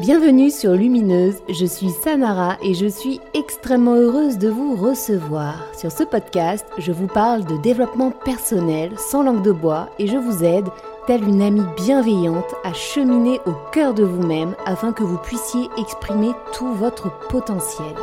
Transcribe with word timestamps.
Bienvenue 0.00 0.52
sur 0.52 0.74
Lumineuse, 0.74 1.38
je 1.48 1.66
suis 1.66 1.90
Samara 1.90 2.56
et 2.62 2.72
je 2.72 2.86
suis 2.86 3.20
extrêmement 3.34 3.96
heureuse 3.96 4.38
de 4.38 4.48
vous 4.48 4.76
recevoir. 4.76 5.66
Sur 5.76 5.90
ce 5.90 6.04
podcast, 6.04 6.64
je 6.78 6.92
vous 6.92 7.08
parle 7.08 7.44
de 7.44 7.60
développement 7.62 8.12
personnel 8.12 8.92
sans 8.96 9.24
langue 9.24 9.42
de 9.42 9.50
bois 9.50 9.90
et 9.98 10.06
je 10.06 10.16
vous 10.16 10.44
aide, 10.44 10.68
telle 11.08 11.24
une 11.24 11.42
amie 11.42 11.66
bienveillante, 11.76 12.54
à 12.62 12.72
cheminer 12.74 13.40
au 13.44 13.54
cœur 13.72 13.92
de 13.92 14.04
vous-même 14.04 14.54
afin 14.66 14.92
que 14.92 15.02
vous 15.02 15.18
puissiez 15.18 15.68
exprimer 15.76 16.30
tout 16.52 16.72
votre 16.74 17.10
potentiel. 17.26 17.96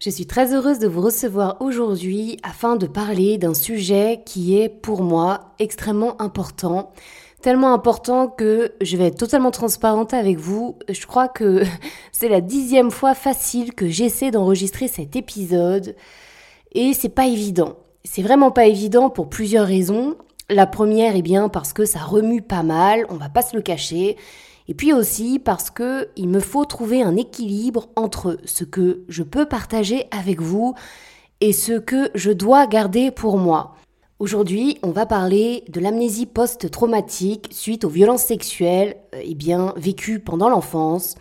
Je 0.00 0.08
suis 0.08 0.26
très 0.26 0.54
heureuse 0.54 0.78
de 0.78 0.88
vous 0.88 1.02
recevoir 1.02 1.60
aujourd'hui 1.60 2.38
afin 2.42 2.76
de 2.76 2.86
parler 2.86 3.36
d'un 3.36 3.54
sujet 3.54 4.22
qui 4.24 4.58
est 4.58 4.70
pour 4.70 5.02
moi 5.02 5.52
extrêmement 5.58 6.20
important 6.22 6.92
tellement 7.44 7.74
important 7.74 8.26
que 8.26 8.72
je 8.80 8.96
vais 8.96 9.08
être 9.08 9.18
totalement 9.18 9.50
transparente 9.50 10.14
avec 10.14 10.38
vous. 10.38 10.78
Je 10.88 11.06
crois 11.06 11.28
que 11.28 11.62
c'est 12.12 12.30
la 12.30 12.40
dixième 12.40 12.90
fois 12.90 13.14
facile 13.14 13.74
que 13.74 13.86
j'essaie 13.86 14.30
d'enregistrer 14.30 14.88
cet 14.88 15.14
épisode 15.14 15.94
et 16.72 16.94
c'est 16.94 17.10
pas 17.10 17.26
évident. 17.26 17.76
C'est 18.02 18.22
vraiment 18.22 18.50
pas 18.50 18.64
évident 18.64 19.10
pour 19.10 19.28
plusieurs 19.28 19.66
raisons. 19.66 20.16
La 20.48 20.66
première 20.66 21.16
est 21.16 21.22
bien 21.22 21.50
parce 21.50 21.74
que 21.74 21.84
ça 21.84 21.98
remue 21.98 22.40
pas 22.40 22.62
mal, 22.62 23.04
on 23.10 23.16
va 23.16 23.28
pas 23.28 23.42
se 23.42 23.54
le 23.54 23.60
cacher. 23.60 24.16
Et 24.66 24.72
puis 24.72 24.94
aussi 24.94 25.38
parce 25.38 25.70
que 25.70 26.08
il 26.16 26.30
me 26.30 26.40
faut 26.40 26.64
trouver 26.64 27.02
un 27.02 27.14
équilibre 27.14 27.90
entre 27.94 28.38
ce 28.46 28.64
que 28.64 29.04
je 29.10 29.22
peux 29.22 29.44
partager 29.44 30.06
avec 30.18 30.40
vous 30.40 30.74
et 31.42 31.52
ce 31.52 31.74
que 31.74 32.10
je 32.14 32.30
dois 32.30 32.66
garder 32.66 33.10
pour 33.10 33.36
moi. 33.36 33.74
Aujourd'hui, 34.24 34.78
on 34.82 34.90
va 34.90 35.04
parler 35.04 35.64
de 35.68 35.80
l'amnésie 35.80 36.24
post-traumatique 36.24 37.48
suite 37.50 37.84
aux 37.84 37.90
violences 37.90 38.22
sexuelles 38.22 38.96
euh, 39.14 39.20
eh 39.22 39.34
bien, 39.34 39.74
vécues 39.76 40.18
pendant 40.18 40.48
l'enfance. 40.48 41.14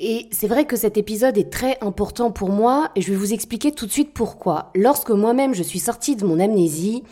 Et 0.00 0.26
c'est 0.32 0.48
vrai 0.48 0.64
que 0.64 0.74
cet 0.74 0.96
épisode 0.96 1.38
est 1.38 1.52
très 1.52 1.78
important 1.80 2.32
pour 2.32 2.48
moi 2.48 2.90
et 2.96 3.02
je 3.02 3.12
vais 3.12 3.16
vous 3.16 3.32
expliquer 3.32 3.70
tout 3.70 3.86
de 3.86 3.92
suite 3.92 4.12
pourquoi. 4.12 4.72
Lorsque 4.74 5.10
moi-même 5.10 5.54
je 5.54 5.62
suis 5.62 5.78
sortie 5.78 6.16
de 6.16 6.26
mon 6.26 6.40
amnésie, 6.40 7.04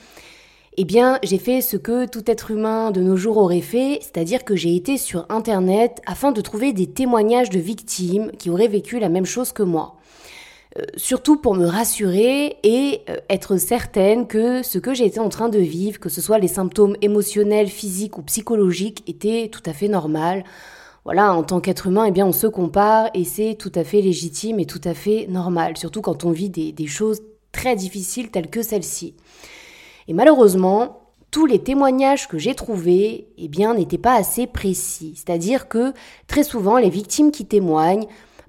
eh 0.76 0.84
bien, 0.84 1.20
j'ai 1.22 1.38
fait 1.38 1.60
ce 1.60 1.76
que 1.76 2.06
tout 2.06 2.28
être 2.28 2.50
humain 2.50 2.90
de 2.90 3.00
nos 3.00 3.16
jours 3.16 3.36
aurait 3.36 3.60
fait, 3.60 4.00
c'est-à-dire 4.02 4.44
que 4.44 4.56
j'ai 4.56 4.74
été 4.74 4.98
sur 4.98 5.24
Internet 5.28 6.02
afin 6.04 6.32
de 6.32 6.40
trouver 6.40 6.72
des 6.72 6.88
témoignages 6.88 7.50
de 7.50 7.60
victimes 7.60 8.32
qui 8.40 8.50
auraient 8.50 8.66
vécu 8.66 8.98
la 8.98 9.08
même 9.08 9.24
chose 9.24 9.52
que 9.52 9.62
moi. 9.62 9.98
Euh, 10.76 10.82
surtout 10.96 11.38
pour 11.38 11.54
me 11.54 11.66
rassurer 11.66 12.58
et 12.62 13.00
euh, 13.08 13.16
être 13.30 13.56
certaine 13.56 14.26
que 14.26 14.62
ce 14.62 14.78
que 14.78 14.92
j'étais 14.92 15.18
en 15.18 15.30
train 15.30 15.48
de 15.48 15.58
vivre, 15.58 15.98
que 15.98 16.10
ce 16.10 16.20
soit 16.20 16.38
les 16.38 16.48
symptômes 16.48 16.94
émotionnels, 17.00 17.68
physiques 17.68 18.18
ou 18.18 18.22
psychologiques, 18.22 19.02
était 19.08 19.48
tout 19.50 19.62
à 19.64 19.72
fait 19.72 19.88
normal. 19.88 20.44
Voilà, 21.04 21.32
en 21.32 21.42
tant 21.42 21.60
qu'être 21.60 21.86
humain, 21.86 22.04
eh 22.04 22.10
bien, 22.10 22.26
on 22.26 22.32
se 22.32 22.46
compare 22.46 23.08
et 23.14 23.24
c'est 23.24 23.54
tout 23.54 23.72
à 23.74 23.82
fait 23.82 24.02
légitime 24.02 24.60
et 24.60 24.66
tout 24.66 24.80
à 24.84 24.92
fait 24.92 25.26
normal, 25.26 25.78
surtout 25.78 26.02
quand 26.02 26.24
on 26.24 26.32
vit 26.32 26.50
des, 26.50 26.86
choses 26.86 27.22
très 27.50 27.74
difficiles 27.74 28.30
telles 28.30 28.50
que 28.50 28.60
celle-ci. 28.60 29.14
Et 30.06 30.12
malheureusement, 30.12 31.00
tous 31.30 31.46
les 31.46 31.60
témoignages 31.60 32.28
que 32.28 32.36
j'ai 32.36 32.54
trouvés, 32.54 33.28
eh 33.38 33.48
bien, 33.48 33.72
n'étaient 33.72 33.96
pas 33.96 34.16
assez 34.16 34.46
précis. 34.46 35.14
C'est-à-dire 35.16 35.68
que 35.68 35.94
très 36.26 36.42
souvent, 36.42 36.76
les 36.76 36.90
victimes 36.90 37.30
qui 37.30 37.46
témoignent 37.46 38.06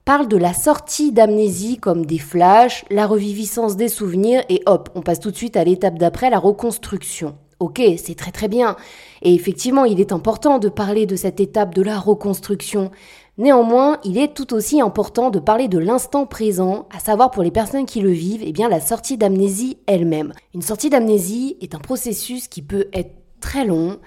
parle 0.10 0.28
de 0.28 0.38
la 0.38 0.54
sortie 0.54 1.12
d'amnésie 1.12 1.78
comme 1.78 2.04
des 2.04 2.18
flashs, 2.18 2.84
la 2.90 3.06
reviviscence 3.06 3.76
des 3.76 3.90
souvenirs 3.90 4.42
et 4.50 4.64
hop, 4.66 4.90
on 4.96 5.02
passe 5.02 5.20
tout 5.20 5.30
de 5.30 5.36
suite 5.36 5.56
à 5.56 5.64
l'étape 5.64 6.00
d'après, 6.00 6.32
la 6.32 6.40
reconstruction. 6.40 7.38
Ok, 7.60 7.80
c'est 8.04 8.16
très 8.16 8.32
très 8.32 8.48
bien. 8.48 8.76
Et 9.22 9.36
effectivement, 9.36 9.86
il 9.86 10.00
est 10.00 10.12
important 10.12 10.58
de 10.58 10.68
parler 10.68 11.06
de 11.06 11.16
cette 11.16 11.40
étape 11.40 11.76
de 11.76 11.84
la 11.84 12.00
reconstruction. 12.00 12.90
Néanmoins, 13.38 14.00
il 14.04 14.18
est 14.18 14.34
tout 14.34 14.52
aussi 14.56 14.82
important 14.82 15.30
de 15.30 15.38
parler 15.38 15.68
de 15.68 15.78
l'instant 15.78 16.26
présent, 16.26 16.88
à 16.92 16.98
savoir 16.98 17.30
pour 17.30 17.44
les 17.44 17.52
personnes 17.52 17.86
qui 17.86 18.02
le 18.02 18.10
vivent, 18.10 18.42
eh 18.44 18.52
bien 18.52 18.68
la 18.68 18.82
sortie 18.82 19.16
d'amnésie 19.16 19.78
elle-même. 19.86 20.34
Une 20.56 20.64
sortie 20.64 20.90
d'amnésie 20.90 21.56
est 21.62 21.76
un 21.76 21.80
processus 21.80 22.48
qui 22.48 22.64
peut 22.64 22.88
être 22.94 23.14
très 23.42 23.64
long, 23.64 24.00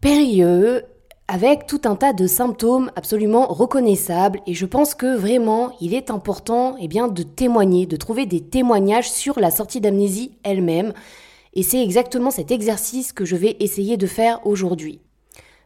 périlleux 0.00 0.84
avec 1.32 1.66
tout 1.66 1.80
un 1.86 1.96
tas 1.96 2.12
de 2.12 2.26
symptômes 2.26 2.90
absolument 2.94 3.46
reconnaissables 3.46 4.40
et 4.46 4.52
je 4.52 4.66
pense 4.66 4.94
que 4.94 5.16
vraiment 5.16 5.72
il 5.80 5.94
est 5.94 6.10
important 6.10 6.76
eh 6.78 6.88
de 6.88 7.22
témoigner, 7.22 7.86
de 7.86 7.96
trouver 7.96 8.26
des 8.26 8.42
témoignages 8.42 9.10
sur 9.10 9.40
la 9.40 9.50
sortie 9.50 9.80
d'amnésie 9.80 10.32
elle-même 10.42 10.92
et 11.54 11.62
c'est 11.62 11.82
exactement 11.82 12.30
cet 12.30 12.50
exercice 12.50 13.14
que 13.14 13.24
je 13.24 13.36
vais 13.36 13.56
essayer 13.60 13.96
de 13.96 14.06
faire 14.06 14.46
aujourd'hui. 14.46 15.00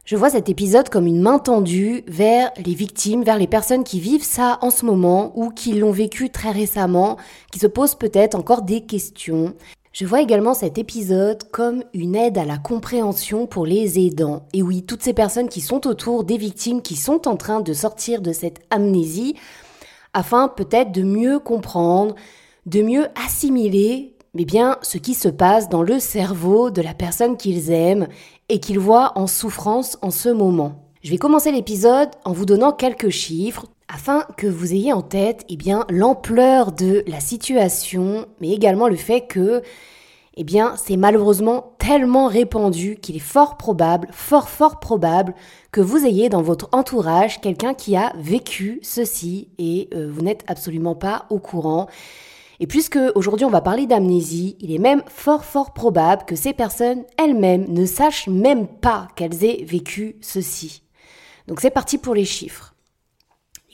Je 0.05 0.15
vois 0.15 0.29
cet 0.29 0.47
épisode 0.47 0.87
comme 0.87 1.05
une 1.05 1.19
main 1.19 1.37
tendue 1.37 2.05
vers 2.07 2.49
les 2.65 2.73
victimes, 2.73 3.23
vers 3.23 3.37
les 3.37 3.47
personnes 3.47 3.83
qui 3.83 3.99
vivent 3.99 4.23
ça 4.23 4.59
en 4.61 4.69
ce 4.69 4.85
moment 4.85 5.33
ou 5.35 5.49
qui 5.49 5.73
l'ont 5.73 5.91
vécu 5.91 6.29
très 6.29 6.51
récemment, 6.51 7.17
qui 7.51 7.59
se 7.59 7.67
posent 7.67 7.95
peut-être 7.95 8.35
encore 8.35 8.61
des 8.61 8.85
questions. 8.85 9.53
Je 9.99 10.05
vois 10.05 10.21
également 10.21 10.53
cet 10.53 10.77
épisode 10.77 11.49
comme 11.49 11.83
une 11.91 12.15
aide 12.15 12.37
à 12.37 12.45
la 12.45 12.59
compréhension 12.59 13.47
pour 13.47 13.65
les 13.65 13.97
aidants. 13.97 14.45
Et 14.53 14.61
oui, 14.61 14.83
toutes 14.83 15.01
ces 15.01 15.15
personnes 15.15 15.49
qui 15.49 15.59
sont 15.59 15.87
autour 15.87 16.23
des 16.23 16.37
victimes 16.37 16.83
qui 16.83 16.95
sont 16.95 17.27
en 17.27 17.35
train 17.35 17.61
de 17.61 17.73
sortir 17.73 18.21
de 18.21 18.31
cette 18.31 18.59
amnésie, 18.69 19.33
afin 20.13 20.49
peut-être 20.49 20.91
de 20.91 21.01
mieux 21.01 21.39
comprendre, 21.39 22.13
de 22.67 22.83
mieux 22.83 23.07
assimiler 23.25 24.13
mais 24.35 24.45
bien 24.45 24.77
ce 24.83 24.99
qui 24.99 25.15
se 25.15 25.29
passe 25.29 25.67
dans 25.67 25.81
le 25.81 25.99
cerveau 25.99 26.69
de 26.69 26.83
la 26.83 26.93
personne 26.93 27.35
qu'ils 27.35 27.71
aiment 27.71 28.07
et 28.49 28.59
qu'ils 28.59 28.77
voient 28.77 29.13
en 29.15 29.25
souffrance 29.25 29.97
en 30.03 30.11
ce 30.11 30.29
moment. 30.29 30.91
Je 31.01 31.09
vais 31.09 31.17
commencer 31.17 31.51
l'épisode 31.51 32.09
en 32.23 32.33
vous 32.33 32.45
donnant 32.45 32.71
quelques 32.71 33.09
chiffres, 33.09 33.65
afin 33.87 34.25
que 34.37 34.47
vous 34.47 34.73
ayez 34.73 34.93
en 34.93 35.01
tête 35.01 35.45
eh 35.49 35.55
bien 35.55 35.85
l'ampleur 35.89 36.71
de 36.71 37.03
la 37.07 37.19
situation, 37.19 38.27
mais 38.41 38.49
également 38.49 38.87
le 38.87 38.95
fait 38.95 39.21
que 39.21 39.61
eh 40.35 40.43
bien 40.43 40.75
c'est 40.77 40.97
malheureusement 40.97 41.73
tellement 41.79 42.27
répandu 42.27 42.97
qu'il 43.01 43.15
est 43.15 43.19
fort 43.19 43.57
probable, 43.57 44.07
fort 44.11 44.49
fort 44.49 44.79
probable 44.79 45.33
que 45.71 45.81
vous 45.81 46.05
ayez 46.05 46.29
dans 46.29 46.41
votre 46.41 46.69
entourage 46.73 47.41
quelqu'un 47.41 47.73
qui 47.73 47.95
a 47.95 48.13
vécu 48.17 48.79
ceci 48.83 49.49
et 49.57 49.89
euh, 49.93 50.09
vous 50.11 50.21
n'êtes 50.21 50.43
absolument 50.47 50.95
pas 50.95 51.25
au 51.29 51.39
courant. 51.39 51.87
Et 52.59 52.67
puisque 52.67 52.99
aujourd'hui 53.15 53.45
on 53.45 53.51
va 53.51 53.61
parler 53.61 53.87
d'amnésie, 53.87 54.57
il 54.59 54.73
est 54.73 54.79
même 54.79 55.03
fort 55.07 55.45
fort 55.45 55.73
probable 55.73 56.25
que 56.25 56.35
ces 56.35 56.53
personnes 56.53 57.03
elles-mêmes 57.17 57.65
ne 57.69 57.85
sachent 57.85 58.27
même 58.27 58.67
pas 58.67 59.07
qu'elles 59.15 59.43
aient 59.43 59.63
vécu 59.63 60.17
ceci. 60.21 60.83
Donc 61.47 61.61
c'est 61.61 61.71
parti 61.71 61.97
pour 61.97 62.13
les 62.13 62.25
chiffres. 62.25 62.75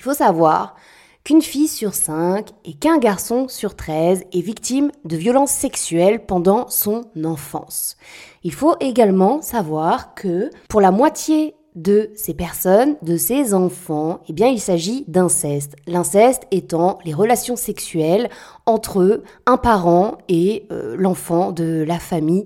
Il 0.04 0.10
faut 0.10 0.14
savoir 0.16 0.76
qu'une 1.24 1.42
fille 1.42 1.70
sur 1.70 1.94
cinq 1.94 2.50
et 2.66 2.74
qu'un 2.74 2.98
garçon 2.98 3.48
sur 3.48 3.74
13 3.74 4.26
est 4.34 4.42
victime 4.42 4.92
de 5.06 5.16
violences 5.16 5.52
sexuelles 5.52 6.26
pendant 6.26 6.68
son 6.68 7.06
enfance. 7.24 7.96
Il 8.44 8.52
faut 8.54 8.76
également 8.82 9.42
savoir 9.42 10.14
que 10.14 10.50
pour 10.68 10.82
la 10.82 10.92
moitié 10.92 11.56
de 11.76 12.12
ces 12.16 12.34
personnes, 12.34 12.98
de 13.02 13.16
ces 13.16 13.54
enfants, 13.54 14.20
eh 14.28 14.34
bien, 14.34 14.50
il 14.50 14.60
s'agit 14.60 15.06
d'inceste. 15.08 15.78
L'inceste 15.88 16.44
étant 16.52 17.00
les 17.06 17.14
relations 17.14 17.56
sexuelles 17.56 18.30
entre 18.66 19.24
un 19.46 19.56
parent 19.56 20.18
et 20.28 20.68
euh, 20.74 20.98
l'enfant 21.00 21.54
de 21.54 21.86
la 21.88 21.98
famille. 21.98 22.46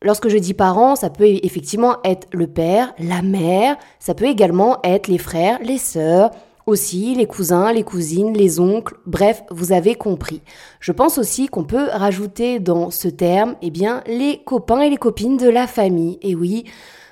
Lorsque 0.00 0.28
je 0.28 0.38
dis 0.38 0.54
parents, 0.54 0.94
ça 0.94 1.10
peut 1.10 1.26
effectivement 1.26 1.96
être 2.04 2.28
le 2.30 2.46
père, 2.46 2.94
la 3.00 3.20
mère, 3.20 3.76
ça 3.98 4.14
peut 4.14 4.26
également 4.26 4.78
être 4.84 5.08
les 5.08 5.18
frères, 5.18 5.58
les 5.60 5.78
sœurs, 5.78 6.30
aussi 6.68 7.14
les 7.14 7.26
cousins, 7.26 7.72
les 7.72 7.82
cousines, 7.82 8.34
les 8.34 8.60
oncles, 8.60 8.96
bref, 9.06 9.42
vous 9.50 9.72
avez 9.72 9.94
compris. 9.94 10.42
Je 10.80 10.92
pense 10.92 11.18
aussi 11.18 11.48
qu'on 11.48 11.64
peut 11.64 11.88
rajouter 11.90 12.60
dans 12.60 12.90
ce 12.90 13.08
terme, 13.08 13.56
eh 13.62 13.70
bien, 13.70 14.02
les 14.06 14.42
copains 14.44 14.82
et 14.82 14.90
les 14.90 14.96
copines 14.96 15.38
de 15.38 15.48
la 15.48 15.66
famille. 15.66 16.18
Et 16.20 16.34
oui, 16.34 16.64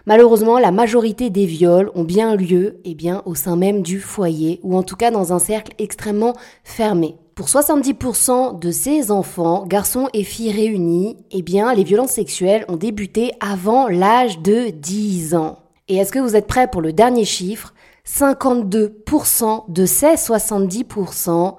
malheureusement, 0.05 0.59
la 0.59 0.73
majorité 0.73 1.31
des 1.31 1.47
viols 1.47 1.91
ont 1.95 2.05
bien 2.05 2.37
lieu, 2.37 2.81
eh 2.85 2.95
bien, 2.95 3.23
au 3.25 3.35
sein 3.35 3.57
même 3.57 3.83
du 3.83 3.99
foyer, 3.99 4.61
ou 4.63 4.77
en 4.77 4.83
tout 4.83 4.97
cas 4.97 5.11
dans 5.11 5.33
un 5.33 5.39
cercle 5.39 5.73
extrêmement 5.79 6.35
fermé. 6.63 7.17
Pour 7.35 7.49
70% 7.49 8.59
de 8.59 8.71
ces 8.71 9.11
enfants, 9.11 9.67
garçons 9.67 10.09
et 10.13 10.25
filles 10.25 10.53
réunis, 10.53 11.17
eh 11.31 11.43
bien, 11.43 11.75
les 11.75 11.85
violences 11.85 12.13
sexuelles 12.13 12.65
ont 12.69 12.77
débuté 12.77 13.33
avant 13.41 13.89
l'âge 13.89 14.39
de 14.41 14.71
10 14.71 15.35
ans. 15.35 15.59
Et 15.89 15.97
est-ce 15.97 16.13
que 16.13 16.19
vous 16.19 16.35
êtes 16.35 16.47
prêts 16.47 16.69
pour 16.69 16.83
le 16.83 16.93
dernier 16.93 17.25
chiffre? 17.25 17.73
52% 18.07 19.65
de 19.69 19.87
ces 19.87 20.15
70% 20.15 21.57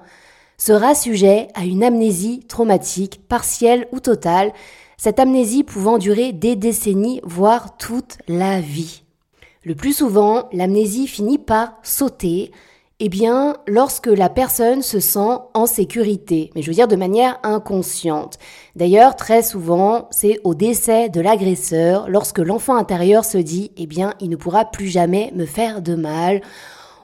sera 0.56 0.94
sujet 0.94 1.48
à 1.54 1.64
une 1.64 1.84
amnésie 1.84 2.40
traumatique, 2.48 3.20
partielle 3.28 3.86
ou 3.92 4.00
totale, 4.00 4.52
cette 4.96 5.20
amnésie 5.20 5.62
pouvant 5.62 5.98
durer 5.98 6.32
des 6.32 6.56
décennies, 6.56 7.20
voire 7.22 7.76
toute 7.76 8.18
la 8.26 8.60
vie. 8.60 9.04
Le 9.62 9.74
plus 9.74 9.92
souvent, 9.92 10.48
l'amnésie 10.52 11.06
finit 11.06 11.38
par 11.38 11.74
sauter 11.82 12.50
eh 13.00 13.08
bien, 13.08 13.54
lorsque 13.68 14.08
la 14.08 14.28
personne 14.28 14.82
se 14.82 14.98
sent 14.98 15.38
en 15.54 15.66
sécurité, 15.66 16.50
mais 16.54 16.62
je 16.62 16.66
veux 16.66 16.74
dire 16.74 16.88
de 16.88 16.96
manière 16.96 17.38
inconsciente. 17.44 18.38
D'ailleurs, 18.74 19.14
très 19.14 19.42
souvent, 19.42 20.08
c'est 20.10 20.40
au 20.42 20.56
décès 20.56 21.08
de 21.08 21.20
l'agresseur, 21.20 22.08
lorsque 22.08 22.40
l'enfant 22.40 22.76
intérieur 22.76 23.24
se 23.24 23.38
dit, 23.38 23.70
eh 23.76 23.86
bien, 23.86 24.14
il 24.20 24.30
ne 24.30 24.36
pourra 24.36 24.64
plus 24.64 24.88
jamais 24.88 25.30
me 25.36 25.46
faire 25.46 25.80
de 25.80 25.94
mal, 25.94 26.42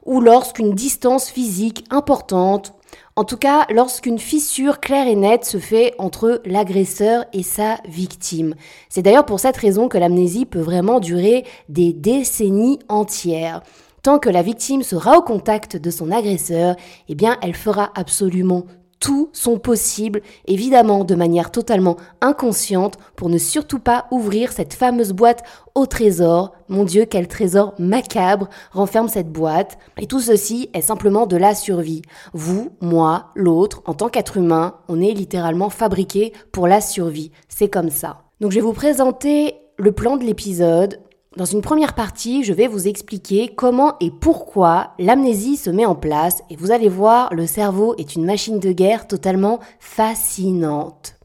ou 0.04 0.20
lorsqu'une 0.20 0.74
distance 0.74 1.30
physique 1.30 1.84
importante, 1.90 2.74
en 3.14 3.22
tout 3.22 3.36
cas 3.36 3.64
lorsqu'une 3.70 4.18
fissure 4.18 4.80
claire 4.80 5.06
et 5.06 5.14
nette 5.14 5.44
se 5.44 5.58
fait 5.58 5.94
entre 5.98 6.42
l'agresseur 6.44 7.24
et 7.32 7.44
sa 7.44 7.78
victime. 7.88 8.56
C'est 8.88 9.02
d'ailleurs 9.02 9.26
pour 9.26 9.38
cette 9.38 9.56
raison 9.56 9.88
que 9.88 9.98
l'amnésie 9.98 10.44
peut 10.44 10.60
vraiment 10.60 10.98
durer 10.98 11.44
des 11.68 11.92
décennies 11.92 12.80
entières. 12.88 13.62
Tant 14.04 14.18
que 14.18 14.28
la 14.28 14.42
victime 14.42 14.82
sera 14.82 15.16
au 15.16 15.22
contact 15.22 15.78
de 15.78 15.90
son 15.90 16.10
agresseur, 16.10 16.76
eh 17.08 17.14
bien, 17.14 17.38
elle 17.40 17.54
fera 17.54 17.90
absolument 17.94 18.64
tout 19.00 19.30
son 19.32 19.58
possible, 19.58 20.20
évidemment 20.46 21.04
de 21.04 21.14
manière 21.14 21.50
totalement 21.50 21.96
inconsciente, 22.20 22.98
pour 23.16 23.30
ne 23.30 23.38
surtout 23.38 23.78
pas 23.78 24.04
ouvrir 24.10 24.52
cette 24.52 24.74
fameuse 24.74 25.14
boîte 25.14 25.42
au 25.74 25.86
trésor. 25.86 26.52
Mon 26.68 26.84
Dieu, 26.84 27.06
quel 27.06 27.28
trésor 27.28 27.72
macabre 27.78 28.50
renferme 28.72 29.08
cette 29.08 29.32
boîte. 29.32 29.78
Et 29.96 30.06
tout 30.06 30.20
ceci 30.20 30.68
est 30.74 30.82
simplement 30.82 31.24
de 31.24 31.38
la 31.38 31.54
survie. 31.54 32.02
Vous, 32.34 32.72
moi, 32.82 33.30
l'autre, 33.34 33.82
en 33.86 33.94
tant 33.94 34.10
qu'être 34.10 34.36
humain, 34.36 34.74
on 34.88 35.00
est 35.00 35.14
littéralement 35.14 35.70
fabriqué 35.70 36.34
pour 36.52 36.68
la 36.68 36.82
survie. 36.82 37.30
C'est 37.48 37.70
comme 37.70 37.88
ça. 37.88 38.24
Donc 38.42 38.50
je 38.50 38.56
vais 38.56 38.60
vous 38.66 38.74
présenter 38.74 39.54
le 39.78 39.92
plan 39.92 40.18
de 40.18 40.24
l'épisode, 40.24 41.00
dans 41.36 41.44
une 41.44 41.62
première 41.62 41.94
partie, 41.94 42.44
je 42.44 42.52
vais 42.52 42.68
vous 42.68 42.86
expliquer 42.86 43.48
comment 43.48 43.96
et 43.98 44.10
pourquoi 44.12 44.92
l'amnésie 45.00 45.56
se 45.56 45.68
met 45.68 45.84
en 45.84 45.96
place 45.96 46.42
et 46.48 46.56
vous 46.56 46.70
allez 46.70 46.88
voir, 46.88 47.34
le 47.34 47.46
cerveau 47.46 47.94
est 47.98 48.14
une 48.14 48.24
machine 48.24 48.60
de 48.60 48.70
guerre 48.70 49.08
totalement 49.08 49.58
fascinante. 49.80 51.16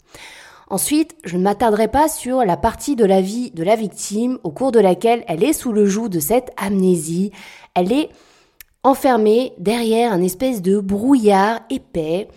Ensuite, 0.72 1.16
je 1.26 1.38
ne 1.38 1.44
m'attarderai 1.44 1.88
pas 1.88 2.08
sur 2.08 2.44
la 2.44 2.58
partie 2.58 2.96
de 2.96 3.06
la 3.06 3.22
vie 3.22 3.52
de 3.52 3.64
la 3.64 3.76
victime 3.76 4.40
au 4.44 4.52
cours 4.52 4.72
de 4.72 4.80
laquelle 4.80 5.24
elle 5.28 5.44
est 5.44 5.54
sous 5.54 5.72
le 5.72 5.86
joug 5.86 6.10
de 6.10 6.20
cette 6.20 6.52
amnésie. 6.58 7.32
Elle 7.76 7.92
est 7.92 8.10
enfermée 8.84 9.54
derrière 9.60 10.12
un 10.12 10.22
espèce 10.22 10.62
de 10.62 10.80
brouillard 10.80 11.62
épais 11.70 12.28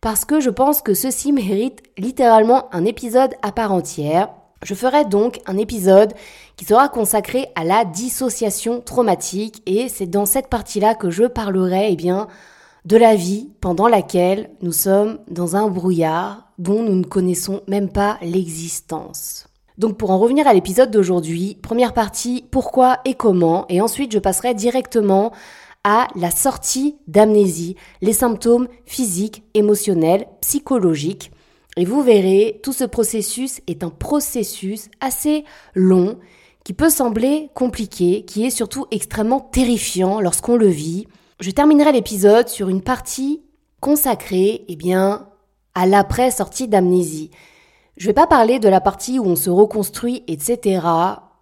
parce 0.00 0.24
que 0.24 0.40
je 0.40 0.50
pense 0.50 0.82
que 0.82 0.94
ceci 0.94 1.32
mérite 1.32 1.82
littéralement 1.96 2.68
un 2.74 2.84
épisode 2.84 3.34
à 3.42 3.52
part 3.52 3.72
entière. 3.72 4.28
Je 4.64 4.74
ferai 4.74 5.04
donc 5.04 5.40
un 5.46 5.58
épisode 5.58 6.14
qui 6.62 6.68
sera 6.68 6.88
consacré 6.88 7.48
à 7.56 7.64
la 7.64 7.84
dissociation 7.84 8.80
traumatique. 8.80 9.64
Et 9.66 9.88
c'est 9.88 10.06
dans 10.06 10.26
cette 10.26 10.46
partie-là 10.46 10.94
que 10.94 11.10
je 11.10 11.24
parlerai 11.24 11.88
eh 11.90 11.96
bien 11.96 12.28
de 12.84 12.96
la 12.96 13.16
vie 13.16 13.50
pendant 13.60 13.88
laquelle 13.88 14.48
nous 14.60 14.70
sommes 14.70 15.18
dans 15.28 15.56
un 15.56 15.66
brouillard 15.66 16.52
dont 16.58 16.84
nous 16.84 16.94
ne 16.94 17.04
connaissons 17.04 17.62
même 17.66 17.90
pas 17.90 18.16
l'existence. 18.22 19.48
Donc 19.76 19.98
pour 19.98 20.12
en 20.12 20.20
revenir 20.20 20.46
à 20.46 20.54
l'épisode 20.54 20.92
d'aujourd'hui, 20.92 21.58
première 21.60 21.94
partie, 21.94 22.44
pourquoi 22.52 22.98
et 23.04 23.14
comment, 23.14 23.66
et 23.68 23.80
ensuite 23.80 24.12
je 24.12 24.20
passerai 24.20 24.54
directement 24.54 25.32
à 25.82 26.06
la 26.14 26.30
sortie 26.30 26.94
d'amnésie, 27.08 27.74
les 28.02 28.12
symptômes 28.12 28.68
physiques, 28.86 29.42
émotionnels, 29.54 30.28
psychologiques, 30.40 31.32
et 31.76 31.86
vous 31.86 32.02
verrez, 32.02 32.60
tout 32.62 32.72
ce 32.72 32.84
processus 32.84 33.62
est 33.66 33.82
un 33.82 33.90
processus 33.90 34.90
assez 35.00 35.44
long, 35.74 36.18
qui 36.64 36.72
peut 36.72 36.90
sembler 36.90 37.50
compliqué, 37.54 38.24
qui 38.24 38.46
est 38.46 38.50
surtout 38.50 38.86
extrêmement 38.90 39.40
terrifiant 39.40 40.20
lorsqu'on 40.20 40.56
le 40.56 40.68
vit. 40.68 41.06
Je 41.40 41.50
terminerai 41.50 41.92
l'épisode 41.92 42.48
sur 42.48 42.68
une 42.68 42.82
partie 42.82 43.42
consacrée, 43.80 44.64
eh 44.68 44.76
bien, 44.76 45.26
à 45.74 45.86
l'après-sortie 45.86 46.68
d'amnésie. 46.68 47.30
Je 47.96 48.06
vais 48.06 48.12
pas 48.12 48.26
parler 48.26 48.58
de 48.58 48.68
la 48.68 48.80
partie 48.80 49.18
où 49.18 49.24
on 49.24 49.36
se 49.36 49.50
reconstruit, 49.50 50.22
etc. 50.28 50.80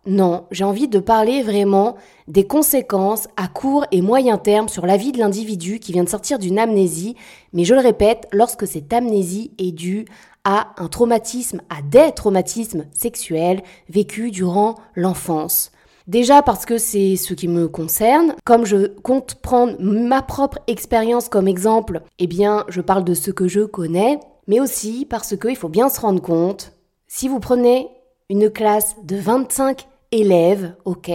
Non, 0.07 0.47
j'ai 0.51 0.65
envie 0.65 0.89
de 0.89 0.99
parler 0.99 1.43
vraiment 1.43 1.97
des 2.27 2.47
conséquences 2.47 3.29
à 3.37 3.49
court 3.49 3.85
et 3.93 4.01
moyen 4.01 4.39
terme 4.39 4.69
sur 4.69 4.87
la 4.87 4.97
vie 4.97 5.13
de 5.13 5.19
l'individu 5.19 5.79
qui 5.79 5.93
vient 5.93 6.05
de 6.05 6.09
sortir 6.09 6.39
d'une 6.39 6.59
amnésie, 6.59 7.17
mais 7.53 7.65
je 7.65 7.75
le 7.75 7.81
répète, 7.81 8.27
lorsque 8.33 8.67
cette 8.67 8.93
amnésie 8.95 9.53
est 9.59 9.73
due 9.73 10.07
à 10.45 10.73
un 10.79 10.89
traumatisme, 10.89 11.61
à 11.69 11.83
des 11.83 12.13
traumatismes 12.13 12.87
sexuels 12.93 13.63
vécus 13.89 14.33
durant 14.33 14.77
l'enfance. 14.95 15.73
Déjà 16.07 16.43
parce 16.43 16.67
que 16.67 16.79
c'est 16.79 17.17
ce 17.17 17.35
qui 17.35 17.47
me 17.47 17.69
concerne, 17.69 18.35
comme 18.45 18.65
je 18.65 18.89
compte 18.89 19.37
prendre 19.37 19.77
ma 19.79 20.23
propre 20.23 20.59
expérience 20.67 21.29
comme 21.29 21.47
exemple, 21.47 22.03
eh 22.19 22.27
bien 22.27 22.65
je 22.69 22.81
parle 22.81 23.05
de 23.05 23.15
ce 23.15 23.31
que 23.31 23.49
je 23.49 23.61
connais, 23.61 24.19
mais 24.47 24.61
aussi 24.61 25.07
parce 25.09 25.37
qu'il 25.37 25.57
faut 25.57 25.69
bien 25.69 25.89
se 25.89 26.01
rendre 26.01 26.23
compte, 26.23 26.73
si 27.07 27.29
vous 27.29 27.39
prenez 27.39 27.89
une 28.29 28.51
classe 28.51 28.97
de 29.05 29.17
25 29.17 29.87
élèves, 30.11 30.75
ok, 30.85 31.11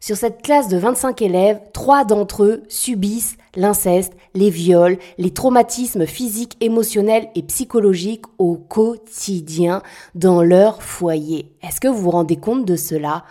sur 0.00 0.16
cette 0.16 0.42
classe 0.42 0.68
de 0.68 0.78
25 0.78 1.20
élèves, 1.20 1.60
trois 1.72 2.04
d'entre 2.04 2.44
eux 2.44 2.62
subissent 2.68 3.36
l'inceste, 3.56 4.12
les 4.34 4.50
viols, 4.50 4.98
les 5.18 5.32
traumatismes 5.32 6.06
physiques, 6.06 6.56
émotionnels 6.60 7.28
et 7.34 7.42
psychologiques 7.42 8.26
au 8.38 8.56
quotidien 8.56 9.82
dans 10.14 10.42
leur 10.42 10.82
foyer. 10.82 11.52
Est-ce 11.62 11.80
que 11.80 11.88
vous 11.88 12.00
vous 12.00 12.10
rendez 12.10 12.36
compte 12.36 12.64
de 12.64 12.76
cela? 12.76 13.24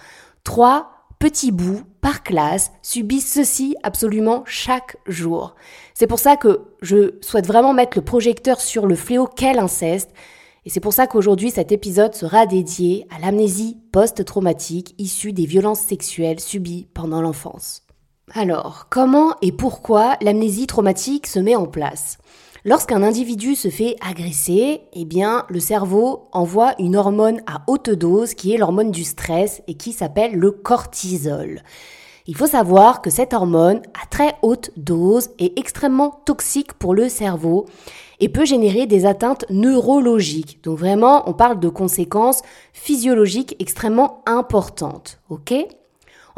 Trois 0.43 0.91
petits 1.19 1.51
bouts 1.51 1.83
par 2.01 2.23
classe 2.23 2.71
subissent 2.81 3.33
ceci 3.33 3.75
absolument 3.83 4.43
chaque 4.45 4.95
jour. 5.05 5.55
C'est 5.93 6.07
pour 6.07 6.19
ça 6.19 6.37
que 6.37 6.61
je 6.81 7.15
souhaite 7.21 7.45
vraiment 7.45 7.73
mettre 7.73 7.97
le 7.97 8.05
projecteur 8.05 8.61
sur 8.61 8.87
le 8.87 8.95
fléau 8.95 9.27
qu'est 9.27 9.53
l'inceste, 9.53 10.11
et 10.65 10.69
c'est 10.69 10.79
pour 10.79 10.93
ça 10.93 11.07
qu'aujourd'hui 11.07 11.51
cet 11.51 11.71
épisode 11.71 12.15
sera 12.15 12.45
dédié 12.45 13.05
à 13.09 13.19
l'amnésie 13.19 13.77
post-traumatique 13.91 14.95
issue 14.97 15.33
des 15.33 15.45
violences 15.45 15.81
sexuelles 15.81 16.39
subies 16.39 16.87
pendant 16.93 17.21
l'enfance. 17.21 17.83
Alors, 18.31 18.85
comment 18.89 19.33
et 19.41 19.51
pourquoi 19.51 20.15
l'amnésie 20.21 20.67
traumatique 20.67 21.25
se 21.25 21.39
met 21.39 21.55
en 21.55 21.65
place? 21.65 22.19
Lorsqu'un 22.63 23.01
individu 23.01 23.55
se 23.55 23.69
fait 23.69 23.95
agresser, 24.07 24.81
eh 24.93 25.05
bien, 25.05 25.45
le 25.49 25.59
cerveau 25.59 26.27
envoie 26.31 26.75
une 26.77 26.95
hormone 26.95 27.41
à 27.47 27.63
haute 27.67 27.89
dose 27.89 28.35
qui 28.35 28.53
est 28.53 28.57
l'hormone 28.57 28.91
du 28.91 29.03
stress 29.03 29.63
et 29.67 29.75
qui 29.75 29.93
s'appelle 29.93 30.35
le 30.35 30.51
cortisol. 30.51 31.63
Il 32.27 32.35
faut 32.35 32.45
savoir 32.45 33.01
que 33.01 33.09
cette 33.09 33.33
hormone, 33.33 33.81
à 33.99 34.05
très 34.05 34.35
haute 34.43 34.69
dose, 34.77 35.29
est 35.39 35.57
extrêmement 35.57 36.21
toxique 36.25 36.73
pour 36.73 36.93
le 36.93 37.09
cerveau 37.09 37.65
et 38.19 38.29
peut 38.29 38.45
générer 38.45 38.85
des 38.85 39.07
atteintes 39.07 39.45
neurologiques. 39.49 40.63
Donc 40.63 40.77
vraiment, 40.77 41.27
on 41.27 41.33
parle 41.33 41.59
de 41.59 41.69
conséquences 41.69 42.43
physiologiques 42.73 43.55
extrêmement 43.57 44.21
importantes. 44.27 45.19
Ok? 45.29 45.53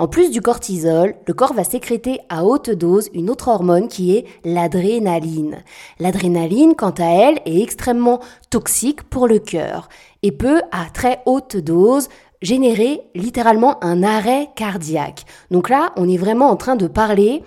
En 0.02 0.08
plus 0.08 0.32
du 0.32 0.42
cortisol, 0.42 1.14
le 1.28 1.34
corps 1.36 1.54
va 1.54 1.64
sécréter 1.64 2.22
à 2.28 2.44
haute 2.44 2.72
dose 2.72 3.10
une 3.14 3.30
autre 3.30 3.50
hormone 3.50 3.88
qui 3.88 4.18
est 4.18 4.26
l'adrénaline. 4.44 5.64
L'adrénaline, 6.00 6.74
quant 6.74 6.96
à 6.98 7.06
elle, 7.06 7.40
est 7.46 7.62
extrêmement 7.62 8.20
toxique 8.50 9.04
pour 9.04 9.28
le 9.28 9.38
cœur 9.38 9.90
et 10.24 10.32
peut, 10.32 10.64
à 10.72 10.86
très 10.92 11.22
haute 11.28 11.56
dose, 11.56 12.10
générer 12.42 13.02
littéralement 13.14 13.78
un 13.84 14.02
arrêt 14.02 14.50
cardiaque. 14.56 15.26
Donc 15.52 15.70
là, 15.70 15.92
on 15.98 16.10
est 16.10 16.18
vraiment 16.18 16.50
en 16.50 16.56
train 16.56 16.76
de 16.76 16.88
parler 16.88 17.44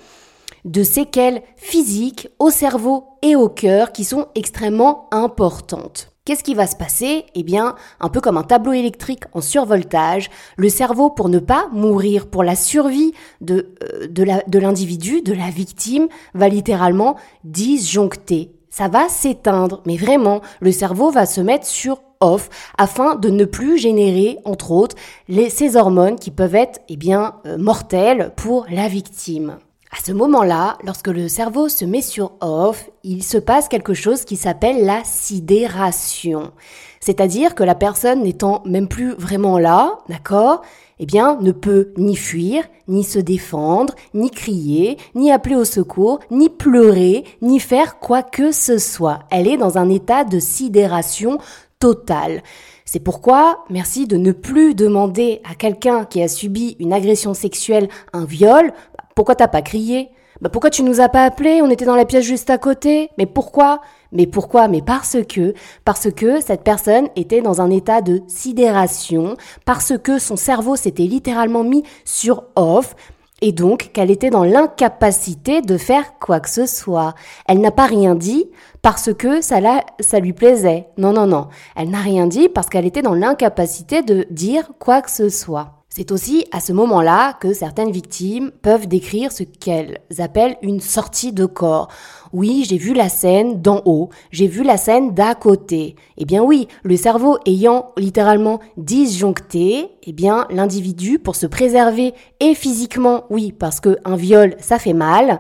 de 0.64 0.84
séquelles 0.84 1.42
physiques 1.56 2.28
au 2.38 2.50
cerveau 2.50 3.18
et 3.22 3.34
au 3.34 3.48
cœur 3.48 3.90
qui 3.90 4.04
sont 4.04 4.28
extrêmement 4.36 5.08
importantes. 5.10 6.13
Qu'est-ce 6.26 6.42
qui 6.42 6.54
va 6.54 6.66
se 6.66 6.74
passer? 6.74 7.26
Eh 7.34 7.42
bien, 7.42 7.74
un 8.00 8.08
peu 8.08 8.22
comme 8.22 8.38
un 8.38 8.44
tableau 8.44 8.72
électrique 8.72 9.24
en 9.34 9.42
survoltage, 9.42 10.30
le 10.56 10.70
cerveau, 10.70 11.10
pour 11.10 11.28
ne 11.28 11.38
pas 11.38 11.68
mourir, 11.70 12.28
pour 12.28 12.42
la 12.42 12.56
survie 12.56 13.12
de, 13.42 13.74
euh, 13.82 14.06
de 14.08 14.58
l'individu, 14.58 15.20
de, 15.20 15.34
la 15.34 15.50
victime, 15.50 16.08
va 16.32 16.48
littéralement 16.48 17.16
disjoncter. 17.44 18.52
Ça 18.70 18.88
va 18.88 19.10
s'éteindre, 19.10 19.82
mais 19.84 19.98
vraiment, 19.98 20.40
le 20.60 20.72
cerveau 20.72 21.10
va 21.10 21.26
se 21.26 21.42
mettre 21.42 21.66
sur 21.66 22.00
off 22.20 22.48
afin 22.78 23.16
de 23.16 23.28
ne 23.28 23.44
plus 23.44 23.76
générer, 23.76 24.38
entre 24.46 24.70
autres, 24.70 24.96
les, 25.28 25.50
ces 25.50 25.76
hormones 25.76 26.18
qui 26.18 26.30
peuvent 26.30 26.54
être 26.54 26.80
eh 26.88 26.96
bien, 26.96 27.34
euh, 27.44 27.58
mortelles 27.58 28.32
pour 28.34 28.64
la 28.70 28.88
victime. 28.88 29.58
À 29.96 30.02
ce 30.04 30.10
moment-là, 30.10 30.76
lorsque 30.82 31.06
le 31.06 31.28
cerveau 31.28 31.68
se 31.68 31.84
met 31.84 32.02
sur 32.02 32.32
off, 32.40 32.90
il 33.04 33.22
se 33.22 33.38
passe 33.38 33.68
quelque 33.68 33.94
chose 33.94 34.24
qui 34.24 34.34
s'appelle 34.34 34.84
la 34.84 35.04
sidération. 35.04 36.50
C'est-à-dire 36.98 37.54
que 37.54 37.62
la 37.62 37.76
personne 37.76 38.24
n'étant 38.24 38.60
même 38.66 38.88
plus 38.88 39.12
vraiment 39.12 39.56
là, 39.56 40.00
d'accord, 40.08 40.62
eh 40.98 41.06
bien, 41.06 41.38
ne 41.40 41.52
peut 41.52 41.92
ni 41.96 42.16
fuir, 42.16 42.64
ni 42.88 43.04
se 43.04 43.20
défendre, 43.20 43.94
ni 44.14 44.30
crier, 44.30 44.98
ni 45.14 45.30
appeler 45.30 45.54
au 45.54 45.64
secours, 45.64 46.18
ni 46.28 46.48
pleurer, 46.48 47.22
ni 47.40 47.60
faire 47.60 48.00
quoi 48.00 48.24
que 48.24 48.50
ce 48.50 48.78
soit. 48.78 49.20
Elle 49.30 49.46
est 49.46 49.56
dans 49.56 49.78
un 49.78 49.88
état 49.90 50.24
de 50.24 50.40
sidération 50.40 51.38
totale. 51.78 52.42
C'est 52.84 53.00
pourquoi, 53.00 53.64
merci 53.70 54.06
de 54.06 54.16
ne 54.16 54.32
plus 54.32 54.74
demander 54.74 55.40
à 55.48 55.54
quelqu'un 55.54 56.04
qui 56.04 56.22
a 56.22 56.28
subi 56.28 56.76
une 56.80 56.92
agression 56.92 57.32
sexuelle 57.32 57.88
un 58.12 58.24
viol 58.24 58.72
pourquoi 59.14 59.34
t'as 59.34 59.48
pas 59.48 59.62
crié? 59.62 60.10
Bah 60.40 60.48
pourquoi 60.50 60.70
tu 60.70 60.82
nous 60.82 61.00
as 61.00 61.08
pas 61.08 61.24
appelé 61.24 61.60
On 61.62 61.70
était 61.70 61.84
dans 61.84 61.94
la 61.94 62.04
pièce 62.04 62.24
juste 62.24 62.50
à 62.50 62.58
côté. 62.58 63.10
Mais 63.18 63.26
pourquoi? 63.26 63.80
Mais 64.10 64.26
pourquoi? 64.26 64.66
Mais 64.68 64.82
parce 64.82 65.16
que 65.28 65.54
parce 65.84 66.10
que 66.10 66.40
cette 66.40 66.64
personne 66.64 67.08
était 67.14 67.40
dans 67.40 67.60
un 67.60 67.70
état 67.70 68.00
de 68.00 68.22
sidération, 68.26 69.36
parce 69.64 69.96
que 69.96 70.18
son 70.18 70.36
cerveau 70.36 70.76
s'était 70.76 71.04
littéralement 71.04 71.62
mis 71.62 71.84
sur 72.04 72.44
off, 72.56 72.96
et 73.42 73.52
donc 73.52 73.90
qu'elle 73.92 74.10
était 74.10 74.30
dans 74.30 74.44
l'incapacité 74.44 75.60
de 75.60 75.76
faire 75.76 76.18
quoi 76.18 76.40
que 76.40 76.48
ce 76.48 76.66
soit. 76.66 77.14
Elle 77.46 77.60
n'a 77.60 77.70
pas 77.70 77.86
rien 77.86 78.14
dit 78.14 78.46
parce 78.82 79.12
que 79.12 79.40
ça, 79.40 79.60
la, 79.60 79.84
ça 80.00 80.18
lui 80.18 80.32
plaisait. 80.32 80.88
Non, 80.96 81.12
non, 81.12 81.26
non. 81.26 81.48
Elle 81.76 81.90
n'a 81.90 82.00
rien 82.00 82.26
dit 82.26 82.48
parce 82.48 82.68
qu'elle 82.68 82.86
était 82.86 83.02
dans 83.02 83.14
l'incapacité 83.14 84.02
de 84.02 84.26
dire 84.30 84.72
quoi 84.78 85.02
que 85.02 85.10
ce 85.10 85.28
soit. 85.28 85.73
C'est 85.96 86.10
aussi 86.10 86.44
à 86.50 86.58
ce 86.58 86.72
moment-là 86.72 87.34
que 87.34 87.52
certaines 87.52 87.92
victimes 87.92 88.50
peuvent 88.62 88.88
décrire 88.88 89.30
ce 89.30 89.44
qu'elles 89.44 90.00
appellent 90.18 90.56
une 90.60 90.80
sortie 90.80 91.32
de 91.32 91.46
corps. 91.46 91.86
Oui, 92.32 92.66
j'ai 92.68 92.78
vu 92.78 92.94
la 92.94 93.08
scène 93.08 93.62
d'en 93.62 93.80
haut, 93.84 94.10
j'ai 94.32 94.48
vu 94.48 94.64
la 94.64 94.76
scène 94.76 95.14
d'à 95.14 95.36
côté. 95.36 95.94
Eh 96.16 96.24
bien 96.24 96.42
oui, 96.42 96.66
le 96.82 96.96
cerveau 96.96 97.38
ayant 97.46 97.92
littéralement 97.96 98.58
disjoncté, 98.76 99.86
eh 100.02 100.12
bien 100.12 100.48
l'individu 100.50 101.20
pour 101.20 101.36
se 101.36 101.46
préserver 101.46 102.12
et 102.40 102.56
physiquement, 102.56 103.26
oui, 103.30 103.52
parce 103.52 103.78
que 103.78 103.98
un 104.04 104.16
viol, 104.16 104.56
ça 104.58 104.80
fait 104.80 104.94
mal, 104.94 105.38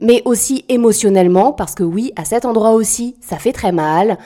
mais 0.00 0.22
aussi 0.24 0.64
émotionnellement 0.70 1.52
parce 1.52 1.74
que 1.74 1.82
oui, 1.82 2.10
à 2.16 2.24
cet 2.24 2.46
endroit 2.46 2.70
aussi, 2.70 3.16
ça 3.20 3.36
fait 3.36 3.52
très 3.52 3.72
mal. 3.72 4.16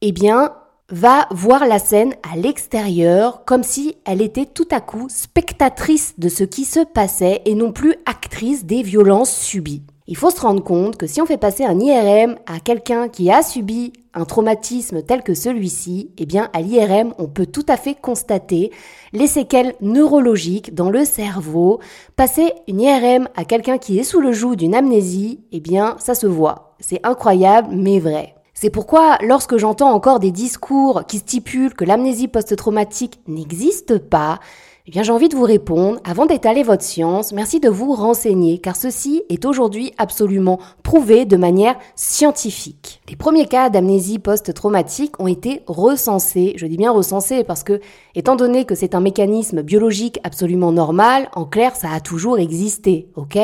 Eh 0.00 0.12
bien, 0.12 0.54
va 0.90 1.26
voir 1.30 1.66
la 1.66 1.78
scène 1.78 2.14
à 2.30 2.36
l'extérieur 2.36 3.44
comme 3.44 3.62
si 3.62 3.96
elle 4.04 4.22
était 4.22 4.46
tout 4.46 4.68
à 4.70 4.80
coup 4.80 5.06
spectatrice 5.08 6.14
de 6.18 6.28
ce 6.28 6.44
qui 6.44 6.64
se 6.64 6.80
passait 6.80 7.42
et 7.44 7.54
non 7.54 7.72
plus 7.72 7.94
actrice 8.06 8.64
des 8.64 8.82
violences 8.82 9.34
subies. 9.34 9.82
Il 10.10 10.16
faut 10.16 10.30
se 10.30 10.40
rendre 10.40 10.64
compte 10.64 10.96
que 10.96 11.06
si 11.06 11.20
on 11.22 11.26
fait 11.26 11.36
passer 11.36 11.64
un 11.64 11.78
IRM 11.78 12.34
à 12.46 12.58
quelqu'un 12.58 13.08
qui 13.08 13.30
a 13.30 13.42
subi 13.42 13.92
un 14.12 14.24
traumatisme 14.24 15.02
tel 15.02 15.22
que 15.22 15.34
celui-ci, 15.34 16.10
eh 16.18 16.26
bien 16.26 16.50
à 16.52 16.62
l'IRM, 16.62 17.14
on 17.18 17.28
peut 17.28 17.46
tout 17.46 17.64
à 17.68 17.76
fait 17.76 17.94
constater 17.94 18.72
les 19.12 19.28
séquelles 19.28 19.74
neurologiques 19.80 20.74
dans 20.74 20.90
le 20.90 21.04
cerveau. 21.04 21.78
Passer 22.16 22.52
une 22.66 22.80
IRM 22.80 23.28
à 23.36 23.44
quelqu'un 23.44 23.78
qui 23.78 24.00
est 24.00 24.04
sous 24.04 24.20
le 24.20 24.32
joug 24.32 24.56
d'une 24.56 24.74
amnésie, 24.74 25.44
eh 25.52 25.60
bien 25.60 25.94
ça 26.00 26.16
se 26.16 26.26
voit. 26.26 26.74
C'est 26.80 27.06
incroyable 27.06 27.68
mais 27.70 28.00
vrai. 28.00 28.34
C'est 28.62 28.68
pourquoi, 28.68 29.16
lorsque 29.22 29.56
j'entends 29.56 29.90
encore 29.90 30.20
des 30.20 30.32
discours 30.32 31.04
qui 31.08 31.16
stipulent 31.16 31.72
que 31.72 31.86
l'amnésie 31.86 32.28
post-traumatique 32.28 33.18
n'existe 33.26 33.96
pas, 33.96 34.38
eh 34.86 34.90
bien, 34.90 35.02
j'ai 35.02 35.12
envie 35.12 35.30
de 35.30 35.34
vous 35.34 35.44
répondre, 35.44 35.98
avant 36.04 36.26
d'étaler 36.26 36.62
votre 36.62 36.82
science, 36.82 37.32
merci 37.32 37.58
de 37.58 37.70
vous 37.70 37.94
renseigner, 37.94 38.58
car 38.58 38.76
ceci 38.76 39.22
est 39.30 39.46
aujourd'hui 39.46 39.94
absolument 39.96 40.58
prouvé 40.82 41.24
de 41.24 41.38
manière 41.38 41.78
scientifique. 41.96 43.00
Les 43.08 43.16
premiers 43.16 43.46
cas 43.46 43.70
d'amnésie 43.70 44.18
post-traumatique 44.18 45.18
ont 45.18 45.26
été 45.26 45.62
recensés, 45.66 46.52
je 46.56 46.66
dis 46.66 46.76
bien 46.76 46.92
recensés, 46.92 47.44
parce 47.44 47.62
que, 47.62 47.80
étant 48.14 48.36
donné 48.36 48.66
que 48.66 48.74
c'est 48.74 48.94
un 48.94 49.00
mécanisme 49.00 49.62
biologique 49.62 50.20
absolument 50.22 50.70
normal, 50.70 51.30
en 51.34 51.46
clair, 51.46 51.76
ça 51.76 51.92
a 51.92 52.00
toujours 52.00 52.38
existé, 52.38 53.08
ok? 53.16 53.38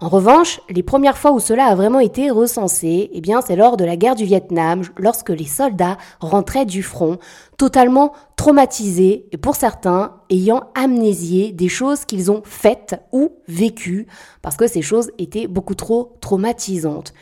En 0.00 0.08
revanche, 0.08 0.60
les 0.70 0.84
premières 0.84 1.18
fois 1.18 1.32
où 1.32 1.40
cela 1.40 1.66
a 1.66 1.74
vraiment 1.74 1.98
été 1.98 2.30
recensé, 2.30 3.10
eh 3.12 3.20
bien, 3.20 3.40
c'est 3.40 3.56
lors 3.56 3.76
de 3.76 3.84
la 3.84 3.96
guerre 3.96 4.14
du 4.14 4.24
Vietnam, 4.24 4.82
lorsque 4.96 5.30
les 5.30 5.46
soldats 5.46 5.98
rentraient 6.20 6.66
du 6.66 6.84
front, 6.84 7.18
totalement 7.56 8.12
traumatisés, 8.36 9.26
et 9.32 9.36
pour 9.36 9.56
certains, 9.56 10.20
ayant 10.30 10.62
amnésié 10.76 11.50
des 11.50 11.68
choses 11.68 12.04
qu'ils 12.04 12.30
ont 12.30 12.42
faites 12.44 13.02
ou 13.10 13.32
vécues, 13.48 14.06
parce 14.40 14.56
que 14.56 14.68
ces 14.68 14.82
choses 14.82 15.10
étaient 15.18 15.48
beaucoup 15.48 15.74
trop 15.74 16.16
traumatisantes. 16.20 17.12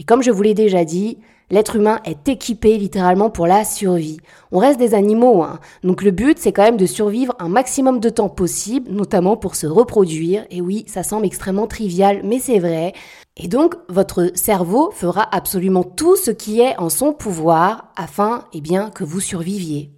Et 0.00 0.04
comme 0.04 0.24
je 0.24 0.32
vous 0.32 0.42
l'ai 0.42 0.54
déjà 0.54 0.84
dit, 0.84 1.18
L'être 1.54 1.76
humain 1.76 2.00
est 2.04 2.28
équipé 2.28 2.76
littéralement 2.78 3.30
pour 3.30 3.46
la 3.46 3.64
survie. 3.64 4.16
On 4.50 4.58
reste 4.58 4.80
des 4.80 4.92
animaux, 4.92 5.44
hein. 5.44 5.60
donc 5.84 6.02
le 6.02 6.10
but 6.10 6.36
c'est 6.36 6.50
quand 6.50 6.64
même 6.64 6.76
de 6.76 6.84
survivre 6.84 7.36
un 7.38 7.48
maximum 7.48 8.00
de 8.00 8.08
temps 8.08 8.28
possible, 8.28 8.90
notamment 8.90 9.36
pour 9.36 9.54
se 9.54 9.68
reproduire. 9.68 10.46
Et 10.50 10.60
oui, 10.60 10.84
ça 10.88 11.04
semble 11.04 11.26
extrêmement 11.26 11.68
trivial, 11.68 12.22
mais 12.24 12.40
c'est 12.40 12.58
vrai. 12.58 12.92
Et 13.36 13.46
donc 13.46 13.76
votre 13.88 14.32
cerveau 14.34 14.90
fera 14.90 15.28
absolument 15.30 15.84
tout 15.84 16.16
ce 16.16 16.32
qui 16.32 16.60
est 16.60 16.76
en 16.76 16.88
son 16.88 17.12
pouvoir 17.12 17.92
afin, 17.94 18.46
eh 18.52 18.60
bien, 18.60 18.90
que 18.90 19.04
vous 19.04 19.20
surviviez. 19.20 19.92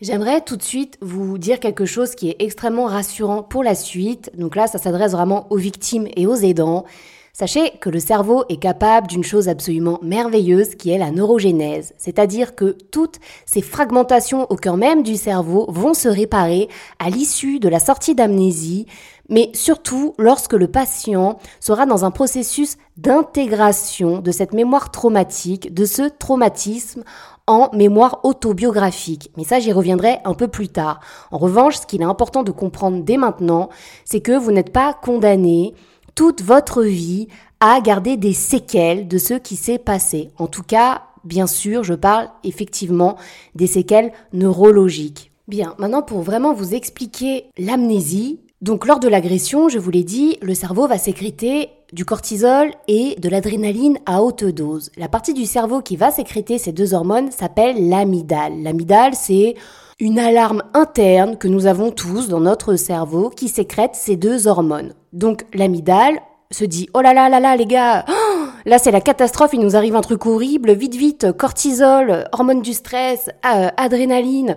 J'aimerais 0.00 0.42
tout 0.42 0.56
de 0.56 0.62
suite 0.62 0.96
vous 1.02 1.38
dire 1.38 1.58
quelque 1.58 1.86
chose 1.86 2.14
qui 2.14 2.30
est 2.30 2.36
extrêmement 2.38 2.86
rassurant 2.86 3.42
pour 3.42 3.64
la 3.64 3.74
suite. 3.74 4.30
Donc 4.38 4.54
là, 4.54 4.68
ça 4.68 4.78
s'adresse 4.78 5.10
vraiment 5.10 5.48
aux 5.50 5.56
victimes 5.56 6.06
et 6.14 6.28
aux 6.28 6.36
aidants. 6.36 6.84
Sachez 7.32 7.70
que 7.80 7.90
le 7.90 8.00
cerveau 8.00 8.44
est 8.48 8.56
capable 8.56 9.06
d'une 9.06 9.22
chose 9.22 9.48
absolument 9.48 10.00
merveilleuse 10.02 10.74
qui 10.74 10.90
est 10.90 10.98
la 10.98 11.12
neurogénèse, 11.12 11.94
c'est-à-dire 11.96 12.56
que 12.56 12.76
toutes 12.90 13.20
ces 13.46 13.62
fragmentations 13.62 14.50
au 14.50 14.56
cœur 14.56 14.76
même 14.76 15.04
du 15.04 15.16
cerveau 15.16 15.66
vont 15.68 15.94
se 15.94 16.08
réparer 16.08 16.68
à 16.98 17.08
l'issue 17.08 17.60
de 17.60 17.68
la 17.68 17.78
sortie 17.78 18.16
d'amnésie, 18.16 18.86
mais 19.28 19.50
surtout 19.54 20.14
lorsque 20.18 20.54
le 20.54 20.66
patient 20.66 21.38
sera 21.60 21.86
dans 21.86 22.04
un 22.04 22.10
processus 22.10 22.76
d'intégration 22.96 24.18
de 24.18 24.32
cette 24.32 24.52
mémoire 24.52 24.90
traumatique, 24.90 25.72
de 25.72 25.84
ce 25.84 26.02
traumatisme 26.02 27.04
en 27.46 27.70
mémoire 27.72 28.20
autobiographique. 28.24 29.30
Mais 29.36 29.44
ça, 29.44 29.60
j'y 29.60 29.72
reviendrai 29.72 30.18
un 30.24 30.34
peu 30.34 30.48
plus 30.48 30.68
tard. 30.68 31.00
En 31.30 31.38
revanche, 31.38 31.76
ce 31.76 31.86
qu'il 31.86 32.00
est 32.02 32.04
important 32.04 32.42
de 32.42 32.50
comprendre 32.50 33.02
dès 33.02 33.16
maintenant, 33.16 33.70
c'est 34.04 34.20
que 34.20 34.36
vous 34.36 34.52
n'êtes 34.52 34.72
pas 34.72 34.94
condamné 34.94 35.74
toute 36.20 36.42
votre 36.42 36.82
vie 36.82 37.28
à 37.60 37.80
garder 37.80 38.18
des 38.18 38.34
séquelles 38.34 39.08
de 39.08 39.16
ce 39.16 39.32
qui 39.32 39.56
s'est 39.56 39.78
passé. 39.78 40.28
En 40.36 40.48
tout 40.48 40.62
cas, 40.62 41.04
bien 41.24 41.46
sûr, 41.46 41.82
je 41.82 41.94
parle 41.94 42.28
effectivement 42.44 43.16
des 43.54 43.66
séquelles 43.66 44.12
neurologiques. 44.34 45.32
Bien, 45.48 45.74
maintenant 45.78 46.02
pour 46.02 46.20
vraiment 46.20 46.52
vous 46.52 46.74
expliquer 46.74 47.46
l'amnésie, 47.56 48.40
donc 48.60 48.86
lors 48.86 49.00
de 49.00 49.08
l'agression, 49.08 49.70
je 49.70 49.78
vous 49.78 49.90
l'ai 49.90 50.04
dit, 50.04 50.36
le 50.42 50.52
cerveau 50.52 50.86
va 50.86 50.98
sécréter 50.98 51.70
du 51.94 52.04
cortisol 52.04 52.70
et 52.86 53.16
de 53.18 53.30
l'adrénaline 53.30 53.96
à 54.04 54.22
haute 54.22 54.44
dose. 54.44 54.90
La 54.98 55.08
partie 55.08 55.32
du 55.32 55.46
cerveau 55.46 55.80
qui 55.80 55.96
va 55.96 56.10
sécréter 56.10 56.58
ces 56.58 56.72
deux 56.72 56.92
hormones 56.92 57.30
s'appelle 57.30 57.88
l'amygdale. 57.88 58.62
L'amygdale, 58.62 59.14
c'est 59.14 59.54
une 59.98 60.18
alarme 60.18 60.64
interne 60.74 61.38
que 61.38 61.48
nous 61.48 61.64
avons 61.64 61.90
tous 61.90 62.28
dans 62.28 62.40
notre 62.40 62.76
cerveau 62.76 63.30
qui 63.30 63.48
sécrète 63.48 63.94
ces 63.94 64.16
deux 64.16 64.46
hormones. 64.46 64.92
Donc 65.12 65.44
l'amygdale 65.54 66.20
se 66.50 66.64
dit 66.64 66.88
oh 66.94 67.00
là 67.00 67.14
là 67.14 67.28
là 67.28 67.40
là 67.40 67.56
les 67.56 67.66
gars, 67.66 68.04
oh, 68.08 68.46
là 68.64 68.78
c'est 68.78 68.90
la 68.90 69.00
catastrophe, 69.00 69.50
il 69.52 69.60
nous 69.60 69.76
arrive 69.76 69.96
un 69.96 70.00
truc 70.00 70.26
horrible, 70.26 70.72
vite 70.72 70.94
vite, 70.94 71.32
cortisol, 71.32 72.28
hormone 72.32 72.62
du 72.62 72.72
stress, 72.72 73.30
euh, 73.46 73.68
adrénaline. 73.76 74.56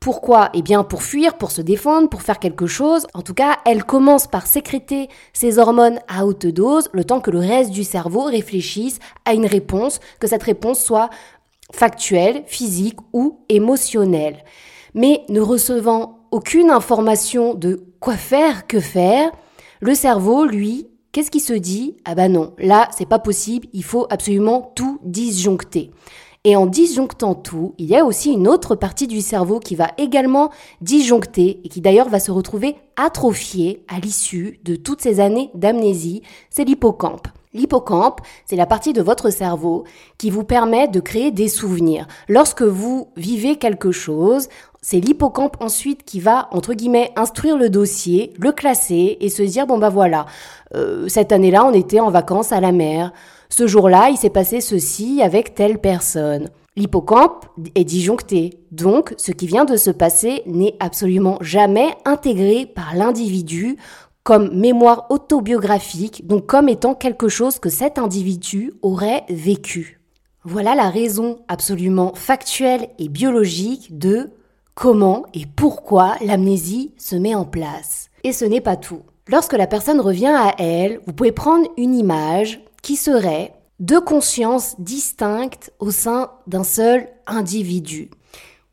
Pourquoi? 0.00 0.50
Eh 0.54 0.62
bien 0.62 0.82
pour 0.82 1.02
fuir, 1.04 1.34
pour 1.34 1.52
se 1.52 1.62
défendre, 1.62 2.08
pour 2.08 2.22
faire 2.22 2.40
quelque 2.40 2.66
chose. 2.66 3.06
En 3.14 3.22
tout 3.22 3.34
cas, 3.34 3.58
elle 3.64 3.84
commence 3.84 4.26
par 4.26 4.48
sécréter 4.48 5.08
ces 5.32 5.58
hormones 5.58 6.00
à 6.08 6.26
haute 6.26 6.46
dose, 6.46 6.88
le 6.92 7.04
temps 7.04 7.20
que 7.20 7.30
le 7.30 7.38
reste 7.38 7.70
du 7.70 7.84
cerveau 7.84 8.24
réfléchisse 8.24 8.98
à 9.24 9.34
une 9.34 9.46
réponse, 9.46 10.00
que 10.18 10.26
cette 10.26 10.42
réponse 10.42 10.82
soit 10.82 11.10
factuelle, 11.72 12.42
physique 12.46 12.98
ou 13.12 13.44
émotionnelle 13.48 14.42
mais 14.94 15.24
ne 15.28 15.40
recevant 15.40 16.26
aucune 16.30 16.70
information 16.70 17.54
de 17.54 17.84
quoi 18.00 18.16
faire, 18.16 18.66
que 18.66 18.80
faire, 18.80 19.30
le 19.82 19.96
cerveau, 19.96 20.44
lui, 20.44 20.86
qu'est-ce 21.10 21.32
qui 21.32 21.40
se 21.40 21.52
dit? 21.52 21.96
Ah 22.04 22.14
bah 22.14 22.28
non, 22.28 22.54
là, 22.56 22.88
c'est 22.96 23.08
pas 23.08 23.18
possible, 23.18 23.66
il 23.72 23.82
faut 23.82 24.06
absolument 24.10 24.70
tout 24.76 25.00
disjoncter. 25.02 25.90
Et 26.44 26.54
en 26.54 26.66
disjonctant 26.66 27.34
tout, 27.34 27.74
il 27.78 27.86
y 27.86 27.96
a 27.96 28.04
aussi 28.04 28.32
une 28.32 28.46
autre 28.46 28.76
partie 28.76 29.08
du 29.08 29.20
cerveau 29.20 29.58
qui 29.58 29.74
va 29.74 29.90
également 29.98 30.50
disjoncter 30.82 31.60
et 31.64 31.68
qui 31.68 31.80
d'ailleurs 31.80 32.08
va 32.08 32.20
se 32.20 32.30
retrouver 32.30 32.76
atrophiée 32.94 33.84
à 33.88 33.98
l'issue 33.98 34.60
de 34.62 34.76
toutes 34.76 35.00
ces 35.00 35.18
années 35.18 35.50
d'amnésie, 35.54 36.22
c'est 36.48 36.64
l'hippocampe. 36.64 37.26
L'hippocampe, 37.52 38.20
c'est 38.46 38.56
la 38.56 38.66
partie 38.66 38.92
de 38.92 39.02
votre 39.02 39.30
cerveau 39.30 39.84
qui 40.16 40.30
vous 40.30 40.44
permet 40.44 40.86
de 40.86 41.00
créer 41.00 41.32
des 41.32 41.48
souvenirs. 41.48 42.06
Lorsque 42.28 42.62
vous 42.62 43.08
vivez 43.16 43.56
quelque 43.56 43.90
chose, 43.90 44.48
c'est 44.82 44.98
l'hippocampe 44.98 45.56
ensuite 45.60 46.04
qui 46.04 46.18
va, 46.18 46.48
entre 46.50 46.74
guillemets, 46.74 47.12
instruire 47.14 47.56
le 47.56 47.70
dossier, 47.70 48.34
le 48.38 48.50
classer 48.50 49.16
et 49.20 49.28
se 49.28 49.42
dire, 49.42 49.66
bon 49.66 49.78
bah 49.78 49.90
voilà, 49.90 50.26
euh, 50.74 51.08
cette 51.08 51.30
année-là, 51.30 51.64
on 51.64 51.72
était 51.72 52.00
en 52.00 52.10
vacances 52.10 52.50
à 52.50 52.60
la 52.60 52.72
mer. 52.72 53.12
Ce 53.48 53.68
jour-là, 53.68 54.10
il 54.10 54.16
s'est 54.16 54.28
passé 54.28 54.60
ceci 54.60 55.22
avec 55.22 55.54
telle 55.54 55.78
personne. 55.78 56.50
L'hippocampe 56.74 57.46
est 57.74 57.84
disjoncté, 57.84 58.58
donc 58.72 59.14
ce 59.18 59.30
qui 59.30 59.46
vient 59.46 59.64
de 59.64 59.76
se 59.76 59.90
passer 59.90 60.42
n'est 60.46 60.74
absolument 60.80 61.38
jamais 61.42 61.90
intégré 62.04 62.66
par 62.66 62.96
l'individu 62.96 63.76
comme 64.24 64.58
mémoire 64.58 65.06
autobiographique, 65.10 66.26
donc 66.26 66.46
comme 66.46 66.68
étant 66.68 66.94
quelque 66.94 67.28
chose 67.28 67.58
que 67.58 67.68
cet 67.68 67.98
individu 67.98 68.72
aurait 68.82 69.24
vécu. 69.28 70.00
Voilà 70.44 70.74
la 70.74 70.90
raison 70.90 71.38
absolument 71.46 72.14
factuelle 72.14 72.88
et 72.98 73.08
biologique 73.08 73.98
de 73.98 74.30
comment 74.74 75.24
et 75.34 75.46
pourquoi 75.46 76.16
l'amnésie 76.20 76.92
se 76.98 77.16
met 77.16 77.34
en 77.34 77.44
place. 77.44 78.10
Et 78.24 78.32
ce 78.32 78.44
n'est 78.44 78.60
pas 78.60 78.76
tout. 78.76 79.02
Lorsque 79.28 79.52
la 79.52 79.66
personne 79.66 80.00
revient 80.00 80.34
à 80.34 80.54
elle, 80.58 81.00
vous 81.06 81.12
pouvez 81.12 81.32
prendre 81.32 81.68
une 81.76 81.94
image 81.94 82.60
qui 82.82 82.96
serait 82.96 83.54
deux 83.80 84.00
consciences 84.00 84.80
distinctes 84.80 85.72
au 85.78 85.90
sein 85.90 86.30
d'un 86.46 86.64
seul 86.64 87.08
individu. 87.26 88.10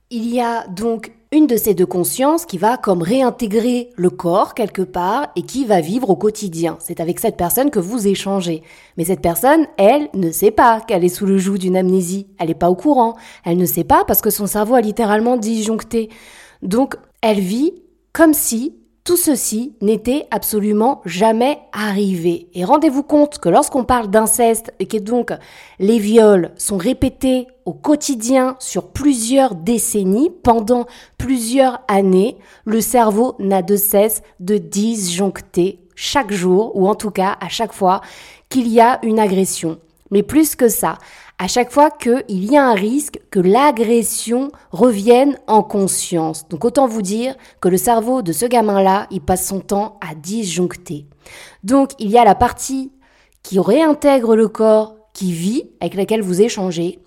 Il 0.09 0.27
y 0.27 0.41
a 0.41 0.67
donc 0.67 1.11
une 1.31 1.45
de 1.45 1.57
ces 1.57 1.75
deux 1.75 1.85
consciences 1.85 2.45
qui 2.45 2.57
va 2.57 2.77
comme 2.77 3.03
réintégrer 3.03 3.91
le 3.95 4.09
corps 4.09 4.55
quelque 4.55 4.81
part 4.81 5.27
et 5.35 5.43
qui 5.43 5.63
va 5.63 5.79
vivre 5.79 6.09
au 6.09 6.15
quotidien. 6.15 6.77
C'est 6.79 6.99
avec 6.99 7.19
cette 7.19 7.37
personne 7.37 7.69
que 7.69 7.77
vous 7.77 8.07
échangez. 8.07 8.63
Mais 8.97 9.05
cette 9.05 9.21
personne, 9.21 9.67
elle, 9.77 10.09
ne 10.15 10.31
sait 10.31 10.49
pas 10.49 10.81
qu'elle 10.81 11.03
est 11.03 11.09
sous 11.09 11.27
le 11.27 11.37
joug 11.37 11.59
d'une 11.59 11.77
amnésie. 11.77 12.25
Elle 12.39 12.47
n'est 12.47 12.55
pas 12.55 12.71
au 12.71 12.75
courant. 12.75 13.15
Elle 13.45 13.57
ne 13.57 13.65
sait 13.65 13.83
pas 13.83 14.05
parce 14.05 14.21
que 14.21 14.31
son 14.31 14.47
cerveau 14.47 14.73
a 14.73 14.81
littéralement 14.81 15.37
disjoncté. 15.37 16.09
Donc, 16.63 16.95
elle 17.21 17.39
vit 17.39 17.73
comme 18.11 18.33
si 18.33 18.73
tout 19.03 19.17
ceci 19.17 19.75
n'était 19.81 20.27
absolument 20.29 21.01
jamais 21.05 21.59
arrivé. 21.71 22.47
Et 22.53 22.63
rendez-vous 22.63 23.03
compte 23.03 23.39
que 23.39 23.49
lorsqu'on 23.49 23.83
parle 23.83 24.09
d'inceste 24.09 24.73
et 24.79 24.85
que 24.85 24.97
donc 24.97 25.31
les 25.79 25.99
viols 25.99 26.51
sont 26.57 26.77
répétés 26.77 27.47
au 27.65 27.73
quotidien 27.73 28.55
sur 28.59 28.89
plusieurs 28.89 29.55
décennies, 29.55 30.31
pendant 30.43 30.85
plusieurs 31.17 31.79
années, 31.87 32.37
le 32.65 32.81
cerveau 32.81 33.35
n'a 33.39 33.61
de 33.61 33.75
cesse 33.75 34.21
de 34.39 34.57
disjoncter 34.57 35.79
chaque 35.95 36.31
jour, 36.31 36.71
ou 36.75 36.87
en 36.87 36.95
tout 36.95 37.11
cas 37.11 37.37
à 37.41 37.49
chaque 37.49 37.73
fois 37.73 38.01
qu'il 38.47 38.67
y 38.67 38.79
a 38.79 38.99
une 39.03 39.19
agression. 39.19 39.79
Mais 40.11 40.23
plus 40.23 40.55
que 40.55 40.69
ça, 40.69 40.97
à 41.41 41.47
chaque 41.47 41.71
fois 41.71 41.89
qu'il 41.89 42.51
y 42.51 42.57
a 42.57 42.65
un 42.65 42.73
risque 42.73 43.21
que 43.31 43.39
l'agression 43.39 44.51
revienne 44.71 45.39
en 45.47 45.63
conscience. 45.63 46.47
Donc 46.49 46.65
autant 46.65 46.85
vous 46.85 47.01
dire 47.01 47.35
que 47.61 47.69
le 47.69 47.77
cerveau 47.77 48.21
de 48.21 48.33
ce 48.33 48.45
gamin-là, 48.45 49.07
il 49.09 49.21
passe 49.21 49.47
son 49.47 49.61
temps 49.61 49.97
à 50.01 50.15
disjoncter. 50.15 51.05
Donc 51.63 51.91
il 51.97 52.09
y 52.09 52.17
a 52.17 52.25
la 52.25 52.35
partie 52.35 52.91
qui 53.41 53.57
réintègre 53.57 54.35
le 54.35 54.49
corps, 54.49 54.95
qui 55.13 55.31
vit, 55.31 55.69
avec 55.79 55.95
laquelle 55.95 56.21
vous 56.21 56.41
échangez. 56.41 56.99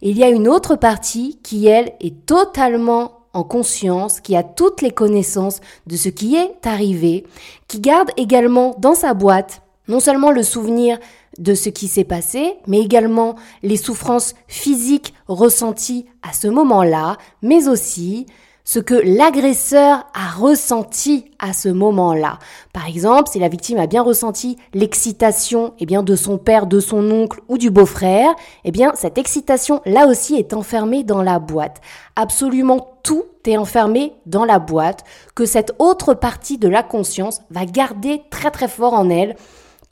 il 0.00 0.16
y 0.16 0.24
a 0.24 0.30
une 0.30 0.48
autre 0.48 0.76
partie 0.76 1.40
qui, 1.42 1.66
elle, 1.66 1.92
est 2.00 2.24
totalement 2.24 3.26
en 3.32 3.42
conscience, 3.42 4.20
qui 4.20 4.36
a 4.36 4.44
toutes 4.44 4.80
les 4.80 4.90
connaissances 4.92 5.60
de 5.86 5.96
ce 5.96 6.08
qui 6.08 6.36
est 6.36 6.66
arrivé, 6.66 7.24
qui 7.66 7.80
garde 7.80 8.10
également 8.16 8.76
dans 8.78 8.94
sa 8.94 9.12
boîte 9.12 9.62
non 9.88 10.00
seulement 10.00 10.30
le 10.30 10.42
souvenir 10.42 10.98
de 11.38 11.54
ce 11.54 11.68
qui 11.68 11.88
s'est 11.88 12.04
passé, 12.04 12.56
mais 12.66 12.80
également 12.80 13.36
les 13.62 13.76
souffrances 13.76 14.34
physiques 14.48 15.14
ressenties 15.28 16.06
à 16.22 16.32
ce 16.32 16.48
moment-là, 16.48 17.16
mais 17.42 17.68
aussi 17.68 18.26
ce 18.64 18.78
que 18.78 18.94
l'agresseur 18.94 20.06
a 20.14 20.30
ressenti 20.36 21.24
à 21.38 21.52
ce 21.52 21.68
moment-là. 21.68 22.38
Par 22.72 22.86
exemple, 22.86 23.28
si 23.30 23.38
la 23.38 23.48
victime 23.48 23.78
a 23.78 23.86
bien 23.86 24.02
ressenti 24.02 24.56
l'excitation 24.72 25.74
eh 25.80 25.86
bien 25.86 26.02
de 26.02 26.14
son 26.14 26.38
père, 26.38 26.66
de 26.66 26.78
son 26.78 27.10
oncle 27.10 27.40
ou 27.48 27.58
du 27.58 27.70
beau-frère, 27.70 28.30
eh 28.64 28.70
bien 28.70 28.92
cette 28.94 29.18
excitation 29.18 29.80
là 29.84 30.06
aussi 30.06 30.36
est 30.36 30.54
enfermée 30.54 31.02
dans 31.02 31.22
la 31.22 31.38
boîte. 31.38 31.80
Absolument 32.14 32.98
tout 33.02 33.24
est 33.44 33.56
enfermé 33.56 34.12
dans 34.26 34.44
la 34.44 34.60
boîte 34.60 35.02
que 35.34 35.44
cette 35.44 35.74
autre 35.80 36.14
partie 36.14 36.58
de 36.58 36.68
la 36.68 36.84
conscience 36.84 37.40
va 37.50 37.64
garder 37.66 38.22
très 38.30 38.52
très 38.52 38.68
fort 38.68 38.94
en 38.94 39.10
elle 39.10 39.34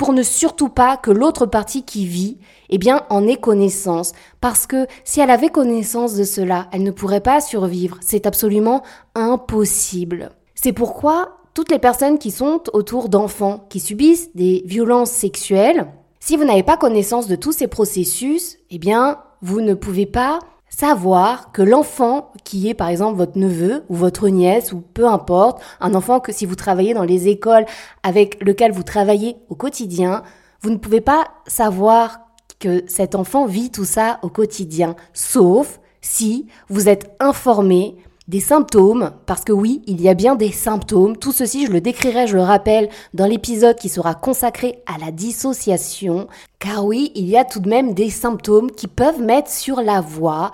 pour 0.00 0.14
ne 0.14 0.23
surtout 0.23 0.71
pas 0.71 0.97
que 0.97 1.11
l'autre 1.11 1.45
partie 1.45 1.83
qui 1.83 2.07
vit, 2.07 2.38
eh 2.71 2.78
bien, 2.78 3.02
en 3.11 3.26
ait 3.26 3.37
connaissance. 3.37 4.12
Parce 4.40 4.66
que 4.66 4.87
si 5.04 5.21
elle 5.21 5.28
avait 5.28 5.50
connaissance 5.50 6.14
de 6.14 6.25
cela, 6.25 6.69
elle 6.73 6.85
ne 6.85 6.90
pourrait 6.90 7.21
pas 7.21 7.42
survivre. 7.42 7.99
C'est 8.00 8.25
absolument 8.25 8.83
impossible. 9.14 10.30
C'est 10.54 10.73
pourquoi 10.73 11.37
toutes 11.52 11.71
les 11.71 11.78
personnes 11.78 12.19
qui 12.19 12.30
sont 12.30 12.62
autour 12.73 13.11
d'enfants 13.11 13.66
qui 13.69 13.78
subissent 13.78 14.35
des 14.35 14.62
violences 14.64 15.11
sexuelles, 15.11 15.87
si 16.19 16.38
vous 16.38 16.45
n'avez 16.45 16.62
pas 16.62 16.78
connaissance 16.78 17.28
de 17.28 17.37
tous 17.37 17.52
ces 17.52 17.69
processus, 17.69 18.57
eh 18.71 18.78
bien, 18.78 19.19
vous 19.42 19.61
ne 19.61 19.75
pouvez 19.75 20.07
pas 20.07 20.38
savoir 20.80 21.52
que 21.52 21.60
l'enfant 21.60 22.32
qui 22.42 22.70
est 22.70 22.75
par 22.75 22.88
exemple 22.88 23.18
votre 23.18 23.37
neveu 23.37 23.84
ou 23.90 23.96
votre 23.96 24.30
nièce 24.30 24.72
ou 24.72 24.80
peu 24.80 25.06
importe, 25.06 25.60
un 25.78 25.94
enfant 25.94 26.20
que 26.20 26.32
si 26.32 26.46
vous 26.46 26.54
travaillez 26.54 26.94
dans 26.94 27.04
les 27.04 27.28
écoles 27.28 27.66
avec 28.02 28.42
lequel 28.42 28.72
vous 28.72 28.82
travaillez 28.82 29.37
au 29.50 29.54
quotidien, 29.54 30.22
vous 30.62 30.70
ne 30.70 30.78
pouvez 30.78 31.02
pas 31.02 31.28
savoir 31.46 32.20
que 32.58 32.82
cet 32.86 33.14
enfant 33.14 33.45
vit 33.45 33.71
tout 33.71 33.84
ça 33.84 34.21
au 34.23 34.30
quotidien, 34.30 34.97
sauf 35.12 35.80
si 36.00 36.47
vous 36.71 36.88
êtes 36.88 37.14
informé 37.21 37.97
des 38.30 38.38
symptômes, 38.38 39.10
parce 39.26 39.43
que 39.43 39.50
oui, 39.50 39.82
il 39.88 40.00
y 40.00 40.08
a 40.08 40.14
bien 40.14 40.36
des 40.36 40.52
symptômes. 40.52 41.16
Tout 41.16 41.32
ceci, 41.32 41.66
je 41.66 41.73
le 41.73 41.80
décrirai, 41.80 42.28
je 42.28 42.36
le 42.36 42.45
rappelle, 42.45 42.88
dans 43.12 43.26
l'épisode 43.26 43.75
qui 43.75 43.88
sera 43.88 44.14
consacré 44.14 44.84
à 44.86 45.04
la 45.04 45.10
dissociation. 45.10 46.28
Car 46.60 46.86
oui, 46.86 47.10
il 47.16 47.28
y 47.28 47.36
a 47.36 47.45
tout 47.45 47.58
de 47.58 47.69
même 47.69 47.93
des 47.93 48.08
symptômes 48.08 48.71
qui 48.71 48.86
peuvent 48.86 49.21
mettre 49.21 49.50
sur 49.50 49.82
la 49.82 50.00
voie 50.00 50.52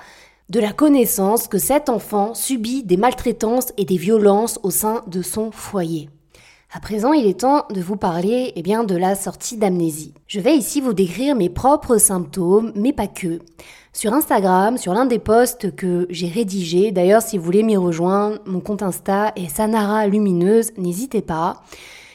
de 0.48 0.58
la 0.58 0.72
connaissance 0.72 1.48
que 1.48 1.58
cet 1.58 1.90
enfant 1.90 2.32
subit 2.32 2.82
des 2.82 2.96
maltraitances 2.96 3.74
et 3.76 3.84
des 3.84 3.98
violences 3.98 4.58
au 4.62 4.70
sein 4.70 5.02
de 5.06 5.20
son 5.20 5.50
foyer. 5.50 6.08
À 6.72 6.80
présent, 6.80 7.12
il 7.12 7.26
est 7.26 7.40
temps 7.40 7.66
de 7.70 7.80
vous 7.82 7.96
parler 7.96 8.52
eh 8.56 8.62
bien, 8.62 8.84
de 8.84 8.96
la 8.96 9.14
sortie 9.14 9.58
d'amnésie. 9.58 10.14
Je 10.26 10.40
vais 10.40 10.56
ici 10.56 10.80
vous 10.80 10.94
décrire 10.94 11.36
mes 11.36 11.50
propres 11.50 11.98
symptômes, 11.98 12.72
mais 12.74 12.94
pas 12.94 13.06
que. 13.06 13.38
Sur 13.96 14.12
Instagram, 14.12 14.76
sur 14.76 14.92
l'un 14.92 15.06
des 15.06 15.18
posts 15.18 15.74
que 15.74 16.06
j'ai 16.10 16.28
rédigé, 16.28 16.92
d'ailleurs 16.92 17.22
si 17.22 17.38
vous 17.38 17.44
voulez 17.44 17.62
m'y 17.62 17.78
rejoindre, 17.78 18.40
mon 18.44 18.60
compte 18.60 18.82
Insta 18.82 19.32
est 19.36 19.48
Sanara 19.48 20.06
Lumineuse, 20.06 20.72
n'hésitez 20.76 21.22
pas. 21.22 21.62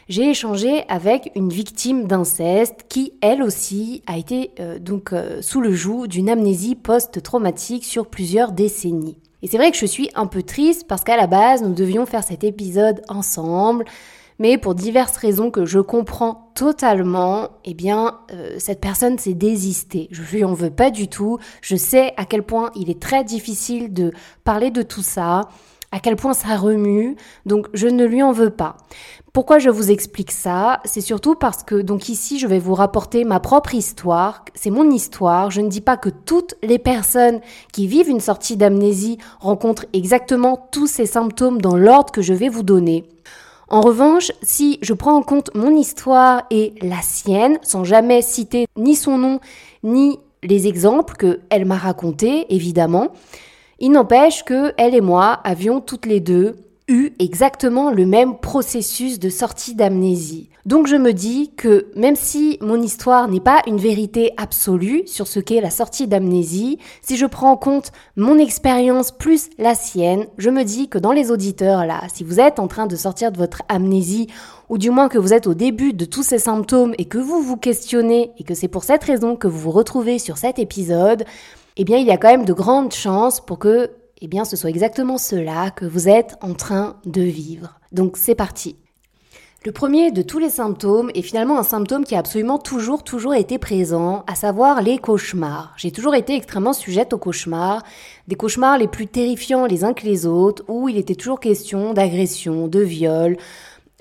J'ai 0.08 0.30
échangé 0.30 0.84
avec 0.90 1.32
une 1.34 1.50
victime 1.50 2.06
d'inceste 2.06 2.86
qui, 2.88 3.14
elle 3.22 3.42
aussi, 3.42 4.04
a 4.06 4.20
été 4.20 4.52
euh, 4.60 4.78
donc 4.78 5.12
euh, 5.12 5.42
sous 5.42 5.60
le 5.60 5.74
joug 5.74 6.06
d'une 6.06 6.30
amnésie 6.30 6.76
post-traumatique 6.76 7.84
sur 7.84 8.06
plusieurs 8.06 8.52
décennies. 8.52 9.18
Et 9.42 9.48
c'est 9.48 9.58
vrai 9.58 9.72
que 9.72 9.78
je 9.78 9.88
suis 9.88 10.12
un 10.14 10.28
peu 10.28 10.44
triste 10.44 10.86
parce 10.88 11.04
qu'à 11.04 11.18
la 11.18 11.26
base, 11.26 11.64
nous 11.64 11.74
devions 11.74 12.06
faire 12.06 12.24
cet 12.24 12.44
épisode 12.44 13.02
ensemble 13.10 13.86
mais 14.42 14.58
pour 14.58 14.74
diverses 14.74 15.18
raisons 15.18 15.52
que 15.52 15.66
je 15.66 15.78
comprends 15.78 16.52
totalement, 16.56 17.50
eh 17.64 17.76
bien, 17.76 18.18
euh, 18.34 18.56
cette 18.58 18.82
personne 18.82 19.20
s'est 19.20 19.36
désistée. 19.36 20.08
Je 20.10 20.24
lui 20.24 20.44
en 20.44 20.56
veux 20.56 20.72
pas 20.72 20.90
du 20.90 21.08
tout. 21.08 21.38
Je 21.62 21.76
sais 21.76 22.16
à 22.18 22.26
quel 22.26 22.42
point 22.42 22.72
il 22.76 22.90
est 22.90 23.00
très 23.00 23.24
difficile 23.24 23.94
de 23.94 24.12
parler 24.44 24.72
de 24.72 24.82
tout 24.82 25.04
ça, 25.04 25.42
à 25.92 26.00
quel 26.00 26.16
point 26.16 26.34
ça 26.34 26.56
remue, 26.56 27.18
donc 27.46 27.68
je 27.76 27.86
ne 27.86 28.04
lui 28.04 28.24
en 28.24 28.32
veux 28.32 28.50
pas. 28.50 28.78
Pourquoi 29.32 29.60
je 29.60 29.70
vous 29.70 29.92
explique 29.92 30.32
ça? 30.32 30.80
C'est 30.86 31.02
surtout 31.02 31.36
parce 31.36 31.62
que 31.62 31.76
donc 31.76 32.10
ici 32.10 32.40
je 32.40 32.48
vais 32.48 32.58
vous 32.58 32.74
rapporter 32.74 33.26
ma 33.26 33.40
propre 33.40 33.76
histoire, 33.76 34.44
c'est 34.56 34.72
mon 34.72 34.90
histoire, 34.90 35.52
je 35.52 35.62
ne 35.62 35.70
dis 35.70 35.82
pas 35.82 35.98
que 35.98 36.10
toutes 36.10 36.56
les 36.64 36.80
personnes 36.80 37.42
qui 37.74 37.86
vivent 37.86 38.10
une 38.10 38.20
sortie 38.20 38.58
d'amnésie 38.58 39.20
rencontrent 39.40 39.86
exactement 39.94 40.68
tous 40.72 40.88
ces 40.88 41.06
symptômes 41.06 41.62
dans 41.62 41.76
l'ordre 41.76 42.12
que 42.12 42.24
je 42.24 42.34
vais 42.34 42.50
vous 42.50 42.64
donner. 42.64 43.06
En 43.72 43.80
revanche, 43.80 44.34
si 44.42 44.80
je 44.82 44.92
prends 44.92 45.16
en 45.16 45.22
compte 45.22 45.56
mon 45.56 45.74
histoire 45.78 46.44
et 46.52 46.74
la 46.82 47.02
sienne, 47.02 47.58
sans 47.62 47.86
jamais 47.86 48.22
citer 48.22 48.68
ni 48.76 48.96
son 48.96 49.18
nom, 49.18 49.40
ni 49.82 50.20
les 50.44 50.68
exemples 50.68 51.16
qu'elle 51.16 51.64
m'a 51.64 51.78
racontés, 51.78 52.54
évidemment, 52.54 53.14
il 53.80 53.92
n'empêche 53.92 54.44
que 54.44 54.74
elle 54.78 54.94
et 54.94 55.00
moi 55.00 55.40
avions 55.46 55.80
toutes 55.80 56.06
les 56.06 56.20
deux 56.20 56.58
eu 56.90 57.12
exactement 57.20 57.92
le 57.92 58.06
même 58.06 58.40
processus 58.40 59.20
de 59.20 59.30
sortie 59.30 59.74
d'amnésie. 59.74 60.50
Donc 60.66 60.88
je 60.88 60.96
me 60.96 61.12
dis 61.12 61.52
que 61.56 61.88
même 61.96 62.16
si 62.16 62.58
mon 62.62 62.82
histoire 62.82 63.28
n'est 63.28 63.40
pas 63.40 63.62
une 63.66 63.78
vérité 63.78 64.32
absolue 64.38 65.04
sur 65.08 65.28
ce 65.28 65.40
qu'est 65.40 65.62
la 65.62 65.72
sortie 65.72 66.08
d'amnésie, 66.08 66.78
si 67.02 67.18
je 67.18 67.26
prends 67.26 67.52
en 67.52 67.58
compte 67.58 67.92
mon 68.16 68.38
expérience 68.38 69.12
plus 69.12 69.50
la 69.58 69.74
sienne, 69.74 70.28
je 70.38 70.50
me 70.50 70.64
dis 70.64 70.88
que 70.88 71.00
dans 71.00 71.12
les 71.12 71.32
auditeurs 71.32 71.86
là, 71.86 72.02
si 72.14 72.24
vous 72.24 72.40
êtes 72.40 72.60
en 72.60 72.68
train 72.68 72.86
de 72.86 72.96
sortir 72.96 73.32
de 73.32 73.38
votre 73.38 73.64
amnésie 73.70 74.28
ou 74.70 74.78
du 74.78 74.92
moins 74.92 75.10
que 75.10 75.18
vous 75.18 75.34
êtes 75.34 75.48
au 75.48 75.56
début 75.56 75.94
de 75.94 76.06
tous 76.06 76.24
ces 76.24 76.40
symptômes 76.40 76.94
et 76.98 77.06
que 77.06 77.18
vous 77.18 77.42
vous 77.42 77.58
questionnez 77.58 78.32
et 78.38 78.44
que 78.44 78.54
c'est 78.54 78.68
pour 78.68 78.84
cette 78.84 79.04
raison 79.04 79.36
que 79.36 79.48
vous 79.48 79.60
vous 79.60 79.72
retrouvez 79.72 80.20
sur 80.20 80.38
cet 80.38 80.60
épisode, 80.60 81.26
eh 81.78 81.84
bien 81.84 81.98
il 81.98 82.06
y 82.06 82.12
a 82.12 82.18
quand 82.18 82.30
même 82.30 82.46
de 82.46 82.54
grandes 82.54 82.94
chances 82.94 83.42
pour 83.42 83.58
que 83.58 83.90
eh 84.22 84.28
bien 84.28 84.46
ce 84.46 84.56
soit 84.56 84.70
exactement 84.70 85.18
cela 85.18 85.72
que 85.72 85.86
vous 85.86 86.08
êtes 86.08 86.36
en 86.42 86.54
train 86.54 86.98
de 87.06 87.22
vivre. 87.22 87.80
Donc 87.92 88.18
c'est 88.18 88.36
parti. 88.36 88.76
Le 89.64 89.72
premier 89.72 90.10
de 90.10 90.24
tous 90.24 90.40
les 90.40 90.50
symptômes 90.50 91.12
est 91.14 91.22
finalement 91.22 91.60
un 91.60 91.64
symptôme 91.64 92.04
qui 92.04 92.16
a 92.16 92.18
absolument 92.18 92.58
toujours, 92.58 93.04
toujours 93.04 93.36
été 93.36 93.60
présent, 93.60 94.24
à 94.26 94.34
savoir 94.34 94.82
les 94.82 94.98
cauchemars. 94.98 95.72
J'ai 95.78 95.92
toujours 95.92 96.16
été 96.16 96.34
extrêmement 96.36 96.74
sujette 96.74 97.14
aux 97.14 97.20
cauchemars, 97.20 97.84
des 98.28 98.34
cauchemars 98.34 98.80
les 98.80 98.88
plus 98.88 99.06
terrifiants 99.06 99.68
les 99.68 99.84
uns 99.84 99.94
que 99.94 100.08
les 100.08 100.26
autres, 100.26 100.64
où 100.68 100.90
il 100.90 100.98
était 100.98 101.14
toujours 101.14 101.40
question 101.40 101.94
d'agression, 101.94 102.68
de 102.68 102.80
viol, 102.80 103.38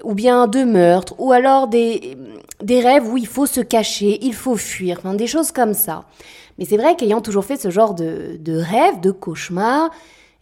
ou 0.03 0.15
bien 0.15 0.47
de 0.47 0.65
meurtre, 0.65 1.15
ou 1.19 1.31
alors 1.31 1.69
des, 1.69 2.17
des 2.63 2.81
rêves 2.81 3.07
où 3.07 3.19
il 3.19 3.27
faut 3.27 3.45
se 3.45 3.61
cacher, 3.61 4.19
il 4.23 4.33
faut 4.33 4.57
fuir, 4.57 4.97
enfin 5.01 5.13
des 5.13 5.27
choses 5.27 5.53
comme 5.53 5.75
ça. 5.75 6.07
Mais 6.59 6.65
c'est 6.65 6.79
vrai 6.79 6.97
qu'ayant 6.97 7.21
toujours 7.21 7.45
fait 7.45 7.59
ce 7.59 7.69
genre 7.69 7.93
de, 7.93 8.39
de 8.41 8.57
rêves, 8.57 9.01
de 9.03 9.11
cauchemars, 9.11 9.91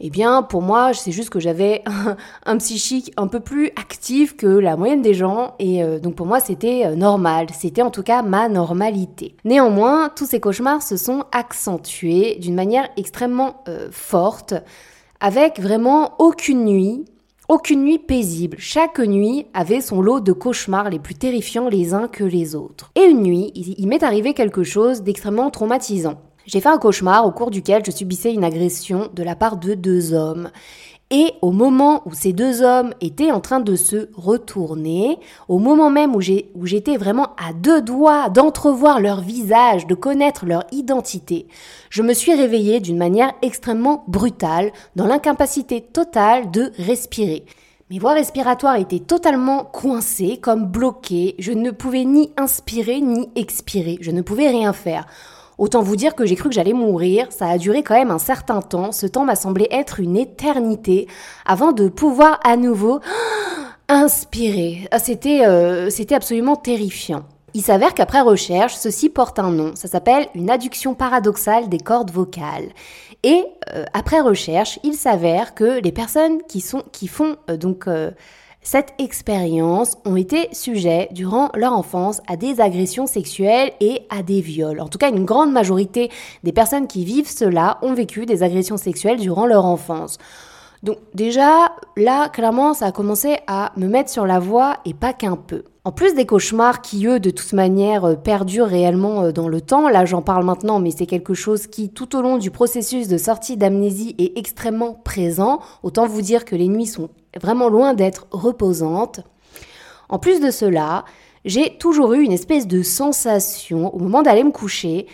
eh 0.01 0.11
bien, 0.11 0.43
pour 0.43 0.63
moi, 0.63 0.95
c'est 0.95 1.11
juste 1.11 1.31
que 1.31 1.41
j'avais 1.41 1.83
un, 2.47 2.57
psychique 2.59 3.13
un 3.17 3.27
peu 3.27 3.41
plus 3.41 3.69
actif 3.77 4.37
que 4.37 4.47
la 4.47 4.77
moyenne 4.77 5.03
des 5.03 5.15
gens, 5.15 5.55
et 5.59 5.83
euh, 5.83 5.99
donc 5.99 6.15
pour 6.15 6.27
moi, 6.27 6.39
c'était 6.39 6.87
euh, 6.87 6.95
normal. 6.95 7.49
C'était 7.53 7.83
en 7.83 7.91
tout 7.91 8.05
cas 8.05 8.23
ma 8.23 8.49
normalité. 8.49 9.35
Néanmoins, 9.45 10.09
tous 10.15 10.27
ces 10.27 10.41
cauchemars 10.41 10.83
se 10.83 10.97
sont 10.97 11.25
accentués 11.33 12.37
d'une 12.41 12.55
manière 12.55 12.89
extrêmement 12.97 13.63
euh, 13.69 13.89
forte, 13.91 14.55
avec 15.21 15.59
vraiment 15.59 16.13
aucune 16.21 16.65
nuit, 16.65 17.05
aucune 17.49 17.83
nuit 17.83 17.99
paisible. 17.99 18.57
Chaque 18.61 19.01
nuit 19.01 19.47
avait 19.53 19.81
son 19.81 20.01
lot 20.01 20.21
de 20.21 20.33
cauchemars 20.33 20.91
les 20.91 21.01
plus 21.01 21.15
terrifiants 21.17 21.69
les 21.69 21.93
uns 21.93 22.07
que 22.07 22.23
les 22.23 22.55
autres. 22.55 22.93
Et 22.95 23.05
une 23.05 23.23
nuit, 23.23 23.51
il 23.55 23.89
m'est 23.89 24.05
arrivé 24.05 24.33
quelque 24.33 24.63
chose 24.63 25.03
d'extrêmement 25.03 25.51
traumatisant. 25.51 26.21
J'ai 26.49 26.63
fait 26.63 26.71
un 26.71 26.79
cauchemar 26.79 27.27
au 27.27 27.31
cours 27.31 27.51
duquel 27.51 27.83
je 27.85 27.91
subissais 27.91 28.33
une 28.33 28.43
agression 28.43 29.11
de 29.13 29.23
la 29.23 29.37
part 29.37 29.59
de 29.59 29.75
deux 29.75 30.15
hommes. 30.15 30.49
Et 31.11 31.35
au 31.43 31.51
moment 31.51 32.01
où 32.07 32.15
ces 32.15 32.33
deux 32.33 32.63
hommes 32.63 32.95
étaient 33.03 33.31
en 33.31 33.41
train 33.41 33.61
de 33.61 33.77
se 33.77 34.09
retourner, 34.15 35.19
au 35.49 35.59
moment 35.59 35.91
même 35.91 36.17
où 36.17 36.23
j'étais 36.23 36.97
vraiment 36.97 37.35
à 37.37 37.53
deux 37.53 37.83
doigts 37.83 38.31
d'entrevoir 38.31 38.99
leur 38.99 39.21
visage, 39.21 39.87
de 39.87 39.95
connaître 39.95 40.47
leur 40.47 40.65
identité, 40.73 41.49
je 41.91 42.01
me 42.01 42.15
suis 42.15 42.33
réveillée 42.33 42.81
d'une 42.81 42.97
manière 42.97 43.35
extrêmement 43.43 44.05
brutale, 44.09 44.73
dans 44.97 45.07
l'incapacité 45.07 45.83
totale 45.83 46.51
de 46.51 46.73
respirer. 46.79 47.45
Mes 47.91 47.99
voies 47.99 48.15
respiratoires 48.15 48.77
étaient 48.77 49.01
totalement 49.01 49.65
coincées, 49.65 50.39
comme 50.39 50.65
bloquées, 50.65 51.35
je 51.39 51.53
ne 51.53 51.71
pouvais 51.73 52.05
ni 52.05 52.33
inspirer 52.39 53.03
ni 53.03 53.29
expirer, 53.37 53.99
je 54.01 54.13
ne 54.13 54.23
pouvais 54.23 54.49
rien 54.49 54.73
faire. 54.73 55.07
Autant 55.59 55.83
vous 55.83 55.97
dire 55.97 56.15
que 56.15 56.25
j'ai 56.25 56.37
cru 56.37 56.49
que 56.49 56.55
j'allais 56.55 56.73
mourir, 56.73 57.27
ça 57.31 57.49
a 57.49 57.59
duré 57.59 57.83
quand 57.83 57.95
même 57.95 58.13
un 58.13 58.21
certain 58.21 58.63
temps, 58.63 58.93
ce 58.93 59.07
temps 59.07 59.25
m'a 59.25 59.35
semblé 59.35 59.67
être 59.73 59.99
une 59.99 60.17
éternité, 60.17 61.09
avant 61.45 61.73
de 61.73 61.89
pouvoir 61.89 62.39
à 62.45 62.57
nouveau 62.57 63.01
inspirer. 63.89 64.87
Ah, 64.93 65.01
c'était, 65.01 65.47
euh, 65.47 65.91
c'était 65.91 66.15
absolument 66.15 66.55
terrifiant. 66.55 67.25
Il 67.55 67.63
s'avère 67.63 67.95
qu'après 67.95 68.21
recherche, 68.21 68.75
ceci 68.75 69.09
porte 69.09 69.41
un 69.41 69.51
nom, 69.51 69.73
ça 69.75 69.89
s'appelle 69.89 70.29
une 70.35 70.49
adduction 70.49 70.95
paradoxale 70.95 71.69
des 71.69 71.79
cordes 71.79 72.13
vocales. 72.13 72.69
Et 73.25 73.45
euh, 73.75 73.85
après 73.95 74.21
recherche, 74.21 74.79
il 74.85 74.95
s'avère 74.95 75.55
que 75.55 75.81
les 75.81 75.91
personnes 75.91 76.39
qui 76.47 76.61
font 77.09 77.37
euh, 77.51 77.57
donc 77.57 77.89
cette 78.63 78.93
expérience 78.99 79.97
ont 80.05 80.17
été 80.17 80.49
sujets 80.53 81.09
durant 81.13 81.51
leur 81.55 81.73
enfance 81.73 82.21
à 82.27 82.37
des 82.37 82.61
agressions 82.61 83.07
sexuelles 83.07 83.73
et 83.81 84.03
à 84.11 84.23
des 84.23 84.41
viols. 84.41 84.81
En 84.81 84.89
tout 84.89 84.99
cas, 84.99 85.11
une 85.11 85.25
grande 85.25 85.53
majorité 85.53 86.11
des 86.43 86.53
personnes 86.53 86.87
qui 86.87 87.05
vivent 87.05 87.31
cela 87.31 87.79
ont 87.83 87.95
vécu 87.95 88.27
des 88.27 88.43
agressions 88.43 88.77
sexuelles 88.77 89.21
durant 89.21 89.47
leur 89.47 89.65
enfance. 89.65 90.19
Donc 90.83 90.99
déjà, 91.15 91.73
là, 91.97 92.29
clairement, 92.29 92.75
ça 92.75 92.87
a 92.87 92.93
commencé 92.93 93.39
à 93.47 93.73
me 93.77 93.89
mettre 93.89 94.11
sur 94.11 94.27
la 94.27 94.39
voie 94.39 94.77
et 94.85 94.95
pas 94.95 95.13
qu'un 95.13 95.37
peu. 95.37 95.65
En 95.85 95.93
plus 95.93 96.15
des 96.15 96.27
cauchemars 96.27 96.83
qui, 96.83 97.07
eux, 97.07 97.19
de 97.19 97.31
toute 97.31 97.53
manière, 97.53 98.05
euh, 98.05 98.15
perdurent 98.15 98.67
réellement 98.67 99.23
euh, 99.23 99.33
dans 99.33 99.49
le 99.49 99.61
temps, 99.61 99.89
là 99.89 100.05
j'en 100.05 100.23
parle 100.23 100.45
maintenant, 100.45 100.81
mais 100.81 100.91
c'est 100.91 101.07
quelque 101.07 101.35
chose 101.35 101.67
qui, 101.67 101.89
tout 101.89 102.15
au 102.15 102.21
long 102.21 102.37
du 102.37 102.51
processus 102.51 103.09
de 103.09 103.17
sortie 103.17 103.57
d'amnésie, 103.57 104.15
est 104.19 104.37
extrêmement 104.39 104.93
présent. 104.93 105.61
Autant 105.83 106.07
vous 106.07 106.21
dire 106.21 106.45
que 106.45 106.55
les 106.55 106.69
nuits 106.69 106.87
sont 106.87 107.09
vraiment 107.41 107.69
loin 107.69 107.95
d'être 107.95 108.27
reposantes. 108.31 109.21
En 110.11 110.19
plus 110.19 110.41
de 110.41 110.51
cela, 110.51 111.05
j'ai 111.45 111.79
toujours 111.79 112.13
eu 112.13 112.23
une 112.23 112.33
espèce 112.33 112.67
de 112.67 112.83
sensation, 112.83 113.95
au 113.95 113.99
moment 113.99 114.23
d'aller 114.23 114.45
me 114.45 114.51
coucher, 114.51 115.07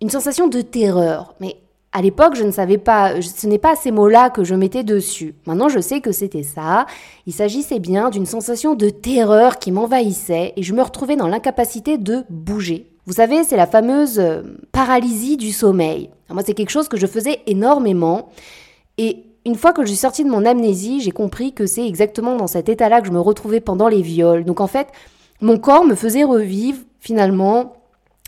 une 0.00 0.10
sensation 0.10 0.46
de 0.46 0.60
terreur. 0.60 1.34
Mais 1.40 1.56
à 1.98 2.00
l'époque, 2.00 2.36
je 2.36 2.44
ne 2.44 2.52
savais 2.52 2.78
pas, 2.78 3.20
ce 3.20 3.48
n'est 3.48 3.58
pas 3.58 3.74
ces 3.74 3.90
mots-là 3.90 4.30
que 4.30 4.44
je 4.44 4.54
mettais 4.54 4.84
dessus. 4.84 5.34
Maintenant, 5.46 5.68
je 5.68 5.80
sais 5.80 6.00
que 6.00 6.12
c'était 6.12 6.44
ça. 6.44 6.86
Il 7.26 7.32
s'agissait 7.32 7.80
bien 7.80 8.08
d'une 8.08 8.24
sensation 8.24 8.76
de 8.76 8.88
terreur 8.88 9.58
qui 9.58 9.72
m'envahissait 9.72 10.52
et 10.54 10.62
je 10.62 10.74
me 10.74 10.82
retrouvais 10.82 11.16
dans 11.16 11.26
l'incapacité 11.26 11.98
de 11.98 12.22
bouger. 12.30 12.86
Vous 13.06 13.14
savez, 13.14 13.42
c'est 13.42 13.56
la 13.56 13.66
fameuse 13.66 14.20
euh, 14.20 14.42
paralysie 14.70 15.36
du 15.36 15.50
sommeil. 15.50 16.10
moi, 16.30 16.44
c'est 16.46 16.54
quelque 16.54 16.70
chose 16.70 16.88
que 16.88 16.96
je 16.96 17.08
faisais 17.08 17.40
énormément. 17.48 18.28
Et 18.96 19.24
une 19.44 19.56
fois 19.56 19.72
que 19.72 19.82
je 19.82 19.88
suis 19.88 19.96
sortie 19.96 20.22
de 20.22 20.30
mon 20.30 20.44
amnésie, 20.44 21.00
j'ai 21.00 21.10
compris 21.10 21.52
que 21.52 21.66
c'est 21.66 21.84
exactement 21.84 22.36
dans 22.36 22.46
cet 22.46 22.68
état-là 22.68 23.00
que 23.00 23.08
je 23.08 23.12
me 23.12 23.18
retrouvais 23.18 23.58
pendant 23.58 23.88
les 23.88 24.02
viols. 24.02 24.44
Donc 24.44 24.60
en 24.60 24.68
fait, 24.68 24.86
mon 25.40 25.58
corps 25.58 25.84
me 25.84 25.96
faisait 25.96 26.22
revivre 26.22 26.78
finalement 27.00 27.72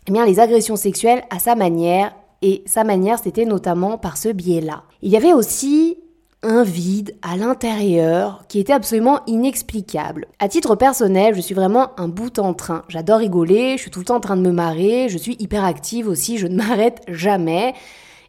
eh 0.09 0.11
bien, 0.11 0.27
les 0.27 0.41
agressions 0.41 0.75
sexuelles 0.75 1.23
à 1.31 1.39
sa 1.39 1.55
manière 1.55 2.13
et 2.42 2.62
sa 2.66 2.85
manière, 2.85 3.18
c'était 3.18 3.44
notamment 3.44 3.98
par 3.98 4.16
ce 4.16 4.29
biais-là. 4.29 4.85
Il 5.03 5.11
y 5.11 5.16
avait 5.16 5.33
aussi 5.33 5.98
un 6.42 6.62
vide 6.62 7.16
à 7.20 7.37
l'intérieur 7.37 8.44
qui 8.48 8.61
était 8.61 8.72
absolument 8.72 9.20
inexplicable. 9.26 10.26
À 10.38 10.48
titre 10.48 10.74
personnel, 10.74 11.35
je 11.35 11.40
suis 11.40 11.55
vraiment 11.55 11.90
un 11.98 12.09
bout 12.09 12.38
en 12.38 12.55
train. 12.55 12.85
J'adore 12.88 13.18
rigoler, 13.18 13.76
je 13.76 13.83
suis 13.83 13.90
tout 13.90 13.98
le 13.98 14.07
temps 14.07 14.16
en 14.16 14.20
train 14.20 14.37
de 14.37 14.42
me 14.42 14.53
marrer, 14.53 15.09
je 15.11 15.18
suis 15.18 15.37
hyper 15.38 15.64
active 15.64 16.09
aussi, 16.09 16.38
je 16.38 16.46
ne 16.46 16.57
m'arrête 16.62 17.03
jamais. 17.09 17.74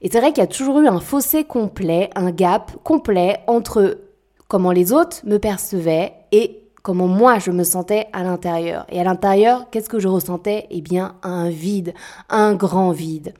Et 0.02 0.10
c'est 0.12 0.19
vrai 0.19 0.34
qu'il 0.34 0.41
y 0.41 0.43
a 0.43 0.47
toujours 0.47 0.80
eu 0.80 0.88
un 0.88 1.00
fossé 1.00 1.45
complet, 1.45 2.10
un 2.15 2.32
gap 2.32 2.74
complet 2.84 3.39
entre 3.47 4.00
comment 4.50 4.71
les 4.71 4.91
autres 4.91 5.21
me 5.24 5.38
percevaient 5.38 6.13
et 6.34 6.63
comment 6.84 7.08
moi 7.08 7.39
je 7.39 7.52
me 7.52 7.63
sentais 7.63 8.08
à 8.12 8.24
l'intérieur. 8.24 8.86
Et 8.89 9.00
à 9.00 9.06
l'intérieur, 9.06 9.69
qu'est-ce 9.69 9.88
que 9.88 10.00
je 10.00 10.10
ressentais? 10.10 10.67
Eh 10.69 10.82
bien, 10.82 11.15
un 11.24 11.50
vide, 11.50 11.93
un 12.30 12.56
grand 12.56 12.91
vide. 12.91 13.34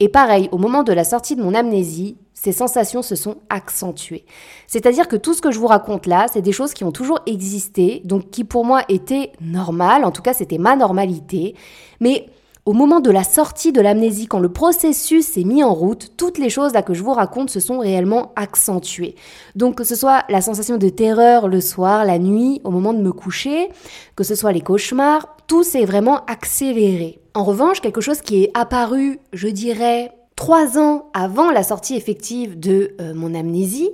Et 0.00 0.08
pareil, 0.08 0.48
au 0.52 0.58
moment 0.58 0.84
de 0.84 0.92
la 0.92 1.02
sortie 1.02 1.34
de 1.34 1.42
mon 1.42 1.54
amnésie, 1.54 2.16
ces 2.32 2.52
sensations 2.52 3.02
se 3.02 3.16
sont 3.16 3.38
accentuées. 3.48 4.24
C'est-à-dire 4.68 5.08
que 5.08 5.16
tout 5.16 5.34
ce 5.34 5.40
que 5.40 5.50
je 5.50 5.58
vous 5.58 5.66
raconte 5.66 6.06
là, 6.06 6.26
c'est 6.32 6.42
des 6.42 6.52
choses 6.52 6.72
qui 6.72 6.84
ont 6.84 6.92
toujours 6.92 7.18
existé, 7.26 8.00
donc 8.04 8.30
qui 8.30 8.44
pour 8.44 8.64
moi 8.64 8.82
étaient 8.88 9.32
normales, 9.40 10.04
en 10.04 10.12
tout 10.12 10.22
cas 10.22 10.34
c'était 10.34 10.58
ma 10.58 10.76
normalité, 10.76 11.56
mais 11.98 12.26
au 12.64 12.74
moment 12.74 13.00
de 13.00 13.10
la 13.10 13.24
sortie 13.24 13.72
de 13.72 13.80
l'amnésie, 13.80 14.26
quand 14.26 14.38
le 14.38 14.52
processus 14.52 15.26
s'est 15.26 15.42
mis 15.42 15.64
en 15.64 15.72
route, 15.72 16.12
toutes 16.16 16.38
les 16.38 16.50
choses 16.50 16.74
là 16.74 16.82
que 16.82 16.92
je 16.94 17.02
vous 17.02 17.14
raconte 17.14 17.48
se 17.48 17.60
sont 17.60 17.78
réellement 17.78 18.32
accentuées. 18.36 19.16
Donc 19.56 19.76
que 19.76 19.84
ce 19.84 19.94
soit 19.94 20.24
la 20.28 20.42
sensation 20.42 20.76
de 20.76 20.90
terreur 20.90 21.48
le 21.48 21.62
soir, 21.62 22.04
la 22.04 22.18
nuit, 22.18 22.60
au 22.64 22.70
moment 22.70 22.92
de 22.92 23.00
me 23.00 23.10
coucher, 23.10 23.70
que 24.16 24.22
ce 24.22 24.34
soit 24.34 24.52
les 24.52 24.60
cauchemars, 24.60 25.34
tout 25.46 25.62
s'est 25.62 25.86
vraiment 25.86 26.24
accéléré. 26.26 27.20
En 27.38 27.44
revanche, 27.44 27.80
quelque 27.80 28.00
chose 28.00 28.20
qui 28.20 28.42
est 28.42 28.50
apparu, 28.52 29.20
je 29.32 29.46
dirais, 29.46 30.10
trois 30.34 30.76
ans 30.76 31.08
avant 31.14 31.52
la 31.52 31.62
sortie 31.62 31.94
effective 31.94 32.58
de 32.58 32.96
euh, 33.00 33.14
mon 33.14 33.32
amnésie, 33.32 33.92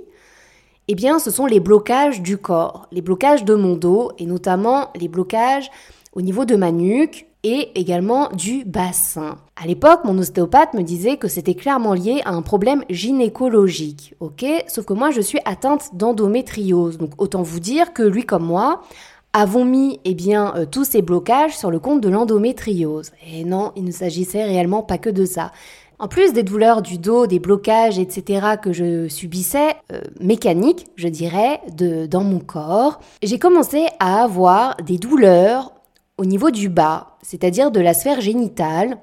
eh 0.87 0.95
bien, 0.95 1.19
ce 1.19 1.29
sont 1.29 1.45
les 1.45 1.59
blocages 1.59 2.23
du 2.23 2.39
corps, 2.39 2.87
les 2.91 3.03
blocages 3.03 3.45
de 3.45 3.53
mon 3.53 3.75
dos 3.75 4.11
et 4.17 4.25
notamment 4.25 4.89
les 4.95 5.07
blocages 5.07 5.69
au 6.13 6.23
niveau 6.23 6.45
de 6.45 6.55
ma 6.55 6.71
nuque, 6.71 7.27
et 7.45 7.79
également 7.79 8.29
du 8.29 8.65
bassin. 8.65 9.37
À 9.55 9.67
l'époque, 9.67 9.99
mon 10.03 10.17
ostéopathe 10.17 10.73
me 10.73 10.81
disait 10.81 11.17
que 11.17 11.27
c'était 11.27 11.53
clairement 11.53 11.93
lié 11.93 12.23
à 12.25 12.31
un 12.31 12.41
problème 12.41 12.83
gynécologique, 12.89 14.15
ok? 14.19 14.43
Sauf 14.67 14.85
que 14.85 14.93
moi, 14.93 15.11
je 15.11 15.21
suis 15.21 15.37
atteinte 15.45 15.91
d'endométriose, 15.93 16.97
donc 16.97 17.11
autant 17.19 17.43
vous 17.43 17.59
dire 17.59 17.93
que 17.93 18.01
lui 18.01 18.25
comme 18.25 18.45
moi 18.45 18.81
avons 19.35 19.65
mis 19.65 19.99
eh 20.05 20.15
bien, 20.15 20.53
euh, 20.55 20.65
tous 20.65 20.85
ces 20.85 21.01
blocages 21.01 21.57
sur 21.57 21.69
le 21.69 21.77
compte 21.77 21.99
de 21.99 22.07
l'endométriose. 22.07 23.11
Et 23.29 23.43
non, 23.43 23.73
il 23.75 23.83
ne 23.83 23.91
s'agissait 23.91 24.45
réellement 24.45 24.81
pas 24.81 24.97
que 24.97 25.09
de 25.09 25.25
ça. 25.25 25.51
En 25.99 26.07
plus 26.07 26.31
des 26.31 26.43
douleurs 26.43 26.81
du 26.81 26.97
dos, 26.97 27.27
des 27.27 27.39
blocages, 27.39 27.99
etc. 27.99 28.55
que 28.61 28.71
je 28.71 29.09
subissais, 29.09 29.75
euh, 29.91 29.99
mécaniques, 30.21 30.87
je 30.95 31.09
dirais, 31.09 31.59
de, 31.75 32.05
dans 32.05 32.23
mon 32.23 32.39
corps, 32.39 33.01
j'ai 33.23 33.37
commencé 33.37 33.85
à 33.99 34.23
avoir 34.23 34.77
des 34.77 34.97
douleurs 34.97 35.73
au 36.17 36.23
niveau 36.23 36.49
du 36.49 36.69
bas, 36.69 37.17
c'est-à-dire 37.21 37.71
de 37.71 37.81
la 37.81 37.93
sphère 37.93 38.21
génitale, 38.21 38.97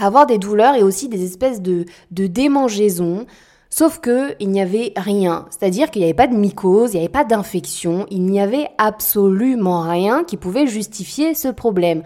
avoir 0.00 0.24
des 0.24 0.38
douleurs 0.38 0.76
et 0.76 0.82
aussi 0.82 1.10
des 1.10 1.24
espèces 1.24 1.60
de, 1.60 1.84
de 2.10 2.26
démangeaisons, 2.26 3.26
sauf 3.72 4.00
que 4.00 4.34
il 4.38 4.50
n'y 4.50 4.60
avait 4.60 4.92
rien, 4.96 5.46
c'est-à-dire 5.50 5.90
qu'il 5.90 6.00
n'y 6.00 6.06
avait 6.06 6.14
pas 6.14 6.26
de 6.26 6.36
mycose, 6.36 6.92
il 6.92 6.98
n'y 6.98 7.04
avait 7.04 7.08
pas 7.08 7.24
d'infection, 7.24 8.06
il 8.10 8.22
n'y 8.24 8.38
avait 8.38 8.68
absolument 8.76 9.80
rien 9.80 10.24
qui 10.24 10.36
pouvait 10.36 10.66
justifier 10.66 11.34
ce 11.34 11.48
problème. 11.48 12.02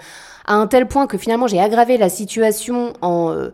À 0.47 0.55
un 0.55 0.69
tel 0.69 0.87
point 0.87 1.09
que 1.09 1.19
finalement 1.19 1.49
j'ai 1.49 1.61
aggravé 1.61 1.99
la 1.99 2.09
situation 2.09 2.93
en... 3.03 3.33
Euh, 3.33 3.51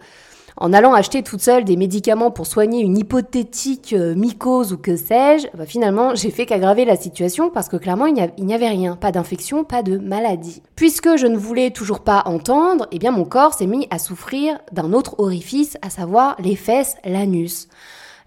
en 0.59 0.75
allant 0.75 0.93
acheter 0.93 1.23
toute 1.23 1.41
seule 1.41 1.65
des 1.65 1.77
médicaments 1.77 2.31
pour 2.31 2.47
soigner 2.47 2.83
une 2.83 2.99
hypothétique 2.99 3.95
euh, 3.95 4.15
mycose 4.15 4.75
ou 4.75 4.77
que 4.77 4.97
sais-je, 4.97 5.47
bah, 5.57 5.65
finalement, 5.65 6.15
j'ai 6.15 6.31
fait 6.31 6.45
qu'aggraver 6.45 6.85
la 6.85 6.97
situation 6.97 7.49
parce 7.49 7.71
que 7.71 7.79
clairement, 7.79 8.05
il 8.05 8.15
n'y 8.15 8.55
avait 8.55 8.69
rien, 8.69 8.97
pas 8.97 9.13
d'infection, 9.13 9.65
pas 9.65 9.83
de 9.83 9.97
maladie. 9.97 10.63
Puisque 10.77 11.17
je 11.17 11.27
ne 11.27 11.39
voulais 11.39 11.71
toujours 11.71 12.01
pas 12.01 12.23
entendre, 12.27 12.87
eh 12.93 12.99
bien 12.99 13.13
mon 13.13 13.25
corps 13.25 13.55
s'est 13.55 13.67
mis 13.67 13.87
à 13.91 13.99
souffrir 13.99 14.59
d'un 14.73 14.93
autre 14.93 15.15
orifice, 15.19 15.79
à 15.81 15.91
savoir 15.91 16.37
les 16.39 16.57
fesses, 16.57 16.97
l'anus. 17.05 17.69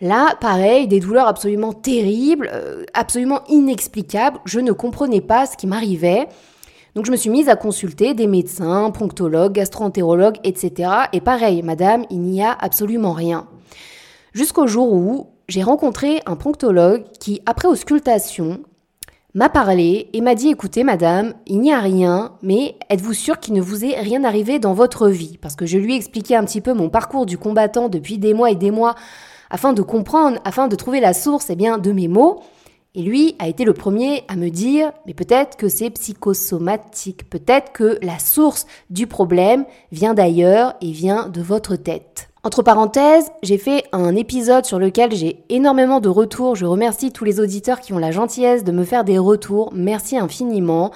Là, 0.01 0.35
pareil, 0.41 0.87
des 0.87 0.99
douleurs 0.99 1.27
absolument 1.27 1.73
terribles, 1.73 2.49
euh, 2.53 2.83
absolument 2.93 3.41
inexplicables, 3.47 4.39
je 4.45 4.59
ne 4.59 4.71
comprenais 4.71 5.21
pas 5.21 5.45
ce 5.45 5.55
qui 5.55 5.67
m'arrivait. 5.67 6.27
Donc 6.95 7.05
je 7.05 7.11
me 7.11 7.17
suis 7.17 7.29
mise 7.29 7.49
à 7.49 7.55
consulter 7.55 8.13
des 8.13 8.27
médecins, 8.27 8.89
pronctologues, 8.91 9.53
gastroentérologues, 9.53 10.37
etc. 10.43 10.89
Et 11.11 11.21
pareil, 11.21 11.61
madame, 11.61 12.05
il 12.09 12.21
n'y 12.21 12.43
a 12.43 12.51
absolument 12.51 13.13
rien. 13.13 13.47
Jusqu'au 14.33 14.67
jour 14.67 14.91
où 14.93 15.27
j'ai 15.47 15.63
rencontré 15.63 16.21
un 16.25 16.35
pronctologue 16.35 17.03
qui, 17.19 17.41
après 17.45 17.67
auscultation, 17.67 18.59
m'a 19.33 19.49
parlé 19.49 20.09
et 20.13 20.21
m'a 20.21 20.35
dit 20.35 20.49
écoutez 20.49 20.85
madame, 20.85 21.33
il 21.45 21.59
n'y 21.59 21.73
a 21.73 21.79
rien, 21.79 22.33
mais 22.41 22.75
êtes-vous 22.89 23.13
sûre 23.13 23.39
qu'il 23.39 23.53
ne 23.53 23.61
vous 23.61 23.83
est 23.83 23.99
rien 23.99 24.23
arrivé 24.23 24.59
dans 24.59 24.73
votre 24.73 25.09
vie? 25.09 25.37
Parce 25.41 25.57
que 25.57 25.65
je 25.65 25.77
lui 25.77 25.93
ai 25.93 25.97
expliqué 25.97 26.35
un 26.35 26.45
petit 26.45 26.61
peu 26.61 26.73
mon 26.73 26.89
parcours 26.89 27.25
du 27.25 27.37
combattant 27.37 27.89
depuis 27.89 28.17
des 28.17 28.33
mois 28.33 28.51
et 28.51 28.55
des 28.55 28.71
mois 28.71 28.95
afin 29.49 29.73
de 29.73 29.81
comprendre, 29.81 30.39
afin 30.43 30.67
de 30.67 30.75
trouver 30.75 30.99
la 30.99 31.13
source 31.13 31.49
eh 31.49 31.55
bien, 31.55 31.77
de 31.77 31.91
mes 31.91 32.07
mots. 32.07 32.41
Et 32.95 33.01
lui 33.01 33.35
a 33.39 33.49
été 33.49 33.65
le 33.65 33.73
premier 33.73 34.23
à 34.29 34.37
me 34.37 34.49
dire, 34.49 34.91
mais 35.05 35.13
peut-être 35.13 35.57
que 35.57 35.67
c'est 35.67 35.89
psychosomatique, 35.89 37.29
peut-être 37.29 37.73
que 37.73 37.99
la 38.01 38.19
source 38.19 38.65
du 38.89 39.05
problème 39.05 39.65
vient 39.91 40.13
d'ailleurs 40.13 40.75
et 40.79 40.91
vient 40.91 41.27
de 41.27 41.41
votre 41.41 41.75
tête. 41.75 42.29
Entre 42.45 42.61
parenthèses, 42.61 43.31
j'ai 43.41 43.57
fait 43.57 43.85
un 43.91 44.15
épisode 44.15 44.65
sur 44.65 44.77
lequel 44.77 45.13
j'ai 45.13 45.43
énormément 45.49 45.99
de 45.99 46.09
retours. 46.09 46.55
Je 46.55 46.65
remercie 46.65 47.11
tous 47.11 47.25
les 47.25 47.39
auditeurs 47.39 47.81
qui 47.81 47.91
ont 47.91 47.97
la 47.97 48.11
gentillesse 48.11 48.63
de 48.63 48.71
me 48.71 48.83
faire 48.83 49.03
des 49.03 49.17
retours. 49.17 49.71
Merci 49.73 50.17
infiniment. 50.17 50.91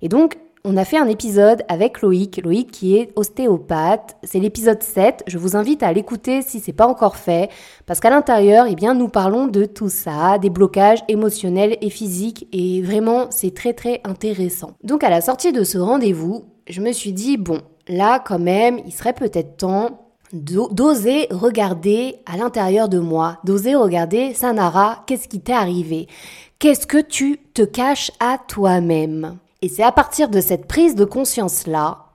Et 0.00 0.08
donc, 0.08 0.38
on 0.64 0.76
a 0.76 0.84
fait 0.84 0.98
un 0.98 1.08
épisode 1.08 1.64
avec 1.68 2.02
Loïc, 2.02 2.40
Loïc 2.42 2.70
qui 2.70 2.96
est 2.96 3.10
ostéopathe. 3.16 4.16
C'est 4.22 4.38
l'épisode 4.38 4.82
7. 4.82 5.24
Je 5.26 5.38
vous 5.38 5.56
invite 5.56 5.82
à 5.82 5.92
l'écouter 5.92 6.42
si 6.42 6.60
c'est 6.60 6.72
pas 6.72 6.86
encore 6.86 7.16
fait 7.16 7.50
parce 7.84 7.98
qu'à 7.98 8.10
l'intérieur, 8.10 8.66
eh 8.68 8.76
bien 8.76 8.94
nous 8.94 9.08
parlons 9.08 9.48
de 9.48 9.64
tout 9.64 9.88
ça, 9.88 10.38
des 10.38 10.50
blocages 10.50 11.02
émotionnels 11.08 11.76
et 11.80 11.90
physiques 11.90 12.46
et 12.52 12.80
vraiment 12.80 13.26
c'est 13.30 13.54
très 13.54 13.72
très 13.72 14.00
intéressant. 14.04 14.72
Donc 14.84 15.02
à 15.02 15.10
la 15.10 15.20
sortie 15.20 15.52
de 15.52 15.64
ce 15.64 15.78
rendez-vous, 15.78 16.44
je 16.68 16.80
me 16.80 16.92
suis 16.92 17.12
dit 17.12 17.38
bon, 17.38 17.60
là 17.88 18.20
quand 18.20 18.38
même, 18.38 18.78
il 18.86 18.92
serait 18.92 19.14
peut-être 19.14 19.56
temps 19.56 19.98
d'oser 20.32 21.26
regarder 21.30 22.20
à 22.24 22.36
l'intérieur 22.36 22.88
de 22.88 23.00
moi, 23.00 23.38
d'oser 23.44 23.74
regarder 23.74 24.32
Sanara, 24.32 25.02
qu'est-ce 25.06 25.28
qui 25.28 25.40
t'est 25.40 25.52
arrivé? 25.52 26.06
Qu'est-ce 26.60 26.86
que 26.86 27.02
tu 27.02 27.38
te 27.52 27.62
caches 27.62 28.12
à 28.20 28.38
toi-même? 28.38 29.38
Et 29.62 29.68
c'est 29.68 29.84
à 29.84 29.92
partir 29.92 30.28
de 30.28 30.40
cette 30.40 30.66
prise 30.66 30.96
de 30.96 31.04
conscience-là 31.04 32.06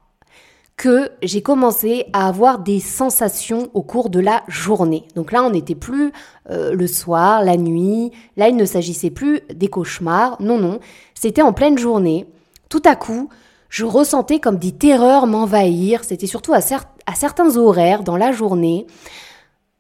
que 0.76 1.10
j'ai 1.24 1.42
commencé 1.42 2.06
à 2.14 2.28
avoir 2.28 2.60
des 2.60 2.80
sensations 2.80 3.72
au 3.74 3.82
cours 3.82 4.10
de 4.12 4.20
la 4.20 4.44
journée. 4.48 5.06
Donc 5.16 5.32
là, 5.32 5.44
on 5.44 5.50
n'était 5.50 5.74
plus 5.74 6.12
euh, 6.52 6.74
le 6.74 6.86
soir, 6.86 7.44
la 7.44 7.58
nuit, 7.58 8.12
là, 8.36 8.50
il 8.50 8.56
ne 8.56 8.66
s'agissait 8.66 9.10
plus 9.10 9.42
des 9.52 9.70
cauchemars, 9.70 10.40
non, 10.40 10.60
non, 10.60 10.80
c'était 11.16 11.42
en 11.42 11.52
pleine 11.52 11.80
journée. 11.80 12.28
Tout 12.70 12.84
à 12.86 12.96
coup, 12.96 13.30
je 13.70 13.86
ressentais 13.86 14.40
comme 14.40 14.60
des 14.60 14.74
terreurs 14.74 15.26
m'envahir, 15.26 16.04
c'était 16.04 16.28
surtout 16.28 16.54
à, 16.54 16.60
à 16.60 17.16
certains 17.16 17.58
horaires 17.58 18.04
dans 18.04 18.18
la 18.18 18.32
journée, 18.32 18.86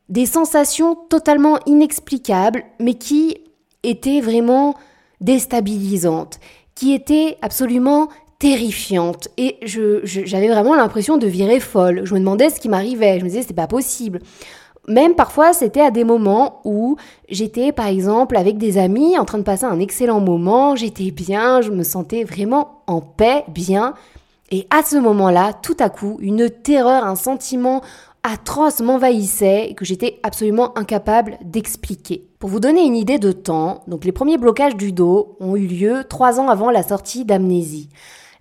des 0.09 0.25
sensations 0.25 0.95
totalement 1.09 1.59
inexplicables, 1.67 2.63
mais 2.79 2.95
qui 2.95 3.37
étaient 3.83 4.21
vraiment 4.21 4.73
déstabilisantes, 5.21 6.39
qui 6.77 6.93
étaient 6.93 7.37
absolument 7.41 8.07
terrifiantes. 8.37 9.29
Et 9.37 9.57
je, 9.63 10.01
j'avais 10.03 10.47
vraiment 10.47 10.75
l'impression 10.75 11.17
de 11.17 11.25
virer 11.25 11.59
folle. 11.59 12.01
Je 12.05 12.13
me 12.13 12.19
demandais 12.19 12.51
ce 12.51 12.59
qui 12.59 12.69
m'arrivait. 12.69 13.17
Je 13.17 13.23
me 13.23 13.29
disais, 13.29 13.41
c'est 13.41 13.55
pas 13.55 13.65
possible. 13.65 14.19
Même 14.87 15.15
parfois, 15.15 15.53
c'était 15.53 15.81
à 15.81 15.89
des 15.89 16.03
moments 16.03 16.61
où 16.65 16.95
j'étais, 17.29 17.71
par 17.71 17.87
exemple, 17.87 18.37
avec 18.37 18.59
des 18.59 18.77
amis, 18.77 19.17
en 19.17 19.25
train 19.25 19.39
de 19.39 19.43
passer 19.43 19.65
un 19.65 19.79
excellent 19.79 20.19
moment, 20.19 20.75
j'étais 20.75 21.09
bien, 21.09 21.61
je 21.61 21.71
me 21.71 21.83
sentais 21.83 22.23
vraiment 22.23 22.83
en 22.85 23.01
paix, 23.01 23.43
bien, 23.47 23.95
et 24.51 24.67
à 24.69 24.83
ce 24.83 24.97
moment-là, 24.97 25.53
tout 25.53 25.75
à 25.79 25.89
coup, 25.89 26.17
une 26.21 26.49
terreur, 26.49 27.03
un 27.05 27.17
sentiment 27.17 27.81
atroce 28.23 28.79
m'envahissait 28.79 29.71
et 29.71 29.73
que 29.73 29.83
j'étais 29.83 30.19
absolument 30.23 30.77
incapable 30.77 31.37
d'expliquer. 31.43 32.26
Pour 32.39 32.51
vous 32.51 32.59
donner 32.59 32.85
une 32.85 32.95
idée 32.95 33.17
de 33.17 33.31
temps, 33.31 33.83
donc 33.87 34.05
les 34.05 34.11
premiers 34.11 34.37
blocages 34.37 34.75
du 34.75 34.91
dos 34.91 35.37
ont 35.39 35.55
eu 35.55 35.65
lieu 35.65 36.03
trois 36.07 36.39
ans 36.39 36.49
avant 36.49 36.69
la 36.69 36.83
sortie 36.83 37.25
d'amnésie. 37.25 37.89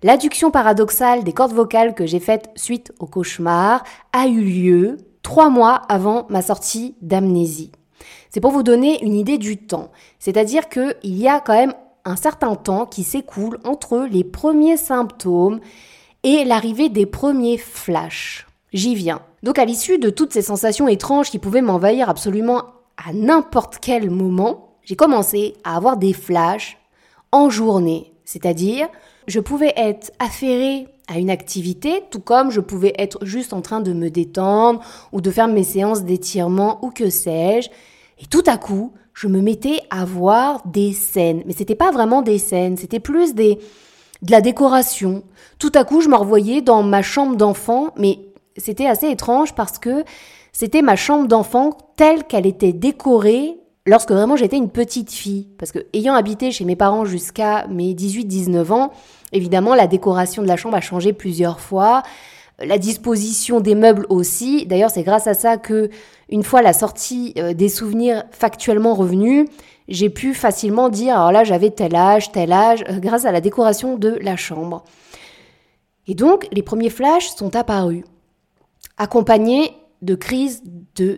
L'adduction 0.03 0.51
paradoxale 0.51 1.23
des 1.23 1.33
cordes 1.33 1.53
vocales 1.53 1.95
que 1.95 2.05
j'ai 2.05 2.19
faite 2.19 2.51
suite 2.55 2.93
au 2.99 3.07
cauchemar 3.07 3.83
a 4.13 4.27
eu 4.27 4.41
lieu 4.41 4.97
trois 5.23 5.49
mois 5.49 5.81
avant 5.89 6.27
ma 6.29 6.43
sortie 6.43 6.93
d'amnésie. 7.01 7.71
C'est 8.29 8.39
pour 8.39 8.51
vous 8.51 8.61
donner 8.61 9.03
une 9.03 9.15
idée 9.15 9.39
du 9.39 9.57
temps. 9.57 9.89
C'est-à-dire 10.19 10.69
qu'il 10.69 10.93
y 11.03 11.27
a 11.27 11.39
quand 11.39 11.55
même 11.55 11.73
un 12.05 12.15
certain 12.15 12.53
temps 12.53 12.85
qui 12.85 13.03
s'écoule 13.03 13.57
entre 13.63 14.07
les 14.11 14.23
premiers 14.23 14.77
symptômes 14.77 15.59
et 16.21 16.45
l'arrivée 16.45 16.89
des 16.89 17.07
premiers 17.07 17.57
flashs. 17.57 18.45
J'y 18.73 18.93
viens. 18.93 19.21
Donc 19.41 19.57
à 19.57 19.65
l'issue 19.65 19.97
de 19.97 20.11
toutes 20.11 20.33
ces 20.33 20.43
sensations 20.43 20.87
étranges 20.87 21.31
qui 21.31 21.39
pouvaient 21.39 21.61
m'envahir 21.63 22.09
absolument 22.09 22.76
à 22.97 23.13
n'importe 23.13 23.79
quel 23.79 24.09
moment, 24.09 24.77
j'ai 24.83 24.95
commencé 24.95 25.55
à 25.63 25.75
avoir 25.75 25.97
des 25.97 26.13
flashs 26.13 26.77
en 27.31 27.49
journée. 27.49 28.13
C'est-à-dire, 28.25 28.87
je 29.27 29.39
pouvais 29.39 29.73
être 29.75 30.11
affairée 30.19 30.87
à 31.07 31.19
une 31.19 31.29
activité, 31.29 32.03
tout 32.11 32.19
comme 32.19 32.51
je 32.51 32.59
pouvais 32.59 32.93
être 32.97 33.23
juste 33.23 33.53
en 33.53 33.61
train 33.61 33.79
de 33.79 33.93
me 33.93 34.09
détendre 34.09 34.81
ou 35.11 35.21
de 35.21 35.31
faire 35.31 35.47
mes 35.47 35.63
séances 35.63 36.03
d'étirement 36.03 36.83
ou 36.83 36.91
que 36.91 37.09
sais-je. 37.09 37.69
Et 38.21 38.25
tout 38.25 38.43
à 38.45 38.57
coup, 38.57 38.93
je 39.13 39.27
me 39.27 39.41
mettais 39.41 39.81
à 39.89 40.05
voir 40.05 40.61
des 40.65 40.93
scènes. 40.93 41.43
Mais 41.45 41.53
c'était 41.53 41.75
pas 41.75 41.91
vraiment 41.91 42.21
des 42.21 42.37
scènes, 42.37 42.77
c'était 42.77 42.99
plus 42.99 43.33
des, 43.33 43.59
de 44.21 44.31
la 44.31 44.41
décoration. 44.41 45.23
Tout 45.59 45.71
à 45.75 45.83
coup, 45.83 46.01
je 46.01 46.09
me 46.09 46.15
revoyais 46.15 46.61
dans 46.61 46.83
ma 46.83 47.01
chambre 47.01 47.35
d'enfant, 47.35 47.93
mais 47.97 48.19
c'était 48.57 48.87
assez 48.87 49.09
étrange 49.09 49.55
parce 49.55 49.77
que 49.79 50.03
c'était 50.59 50.81
ma 50.81 50.95
chambre 50.95 51.27
d'enfant 51.27 51.77
telle 51.97 52.23
qu'elle 52.23 52.47
était 52.47 52.73
décorée 52.73 53.59
lorsque 53.85 54.09
vraiment 54.09 54.35
j'étais 54.35 54.57
une 54.57 54.71
petite 54.71 55.11
fille. 55.11 55.49
Parce 55.59 55.71
que 55.71 55.85
ayant 55.93 56.15
habité 56.15 56.49
chez 56.49 56.65
mes 56.65 56.75
parents 56.75 57.05
jusqu'à 57.05 57.67
mes 57.67 57.93
18-19 57.93 58.71
ans, 58.71 58.91
évidemment, 59.33 59.75
la 59.75 59.85
décoration 59.85 60.41
de 60.41 60.47
la 60.47 60.57
chambre 60.57 60.75
a 60.75 60.81
changé 60.81 61.13
plusieurs 61.13 61.59
fois. 61.59 62.01
La 62.57 62.79
disposition 62.79 63.59
des 63.59 63.75
meubles 63.75 64.07
aussi. 64.09 64.65
D'ailleurs, 64.65 64.89
c'est 64.89 65.03
grâce 65.03 65.27
à 65.27 65.35
ça 65.35 65.57
que, 65.57 65.91
une 66.27 66.41
fois 66.41 66.63
la 66.63 66.73
sortie 66.73 67.35
euh, 67.37 67.53
des 67.53 67.69
souvenirs 67.69 68.23
factuellement 68.31 68.95
revenus, 68.95 69.47
j'ai 69.87 70.09
pu 70.09 70.33
facilement 70.33 70.89
dire, 70.89 71.17
alors 71.17 71.31
là 71.31 71.43
j'avais 71.43 71.69
tel 71.69 71.93
âge, 71.93 72.31
tel 72.31 72.51
âge, 72.51 72.83
euh, 72.89 72.97
grâce 72.97 73.25
à 73.25 73.31
la 73.31 73.41
décoration 73.41 73.95
de 73.95 74.17
la 74.23 74.35
chambre. 74.35 74.83
Et 76.07 76.15
donc 76.15 76.47
les 76.51 76.63
premiers 76.63 76.89
flashs 76.89 77.35
sont 77.35 77.55
apparus, 77.55 78.05
accompagnés 78.97 79.71
de 80.01 80.15
crises 80.15 80.63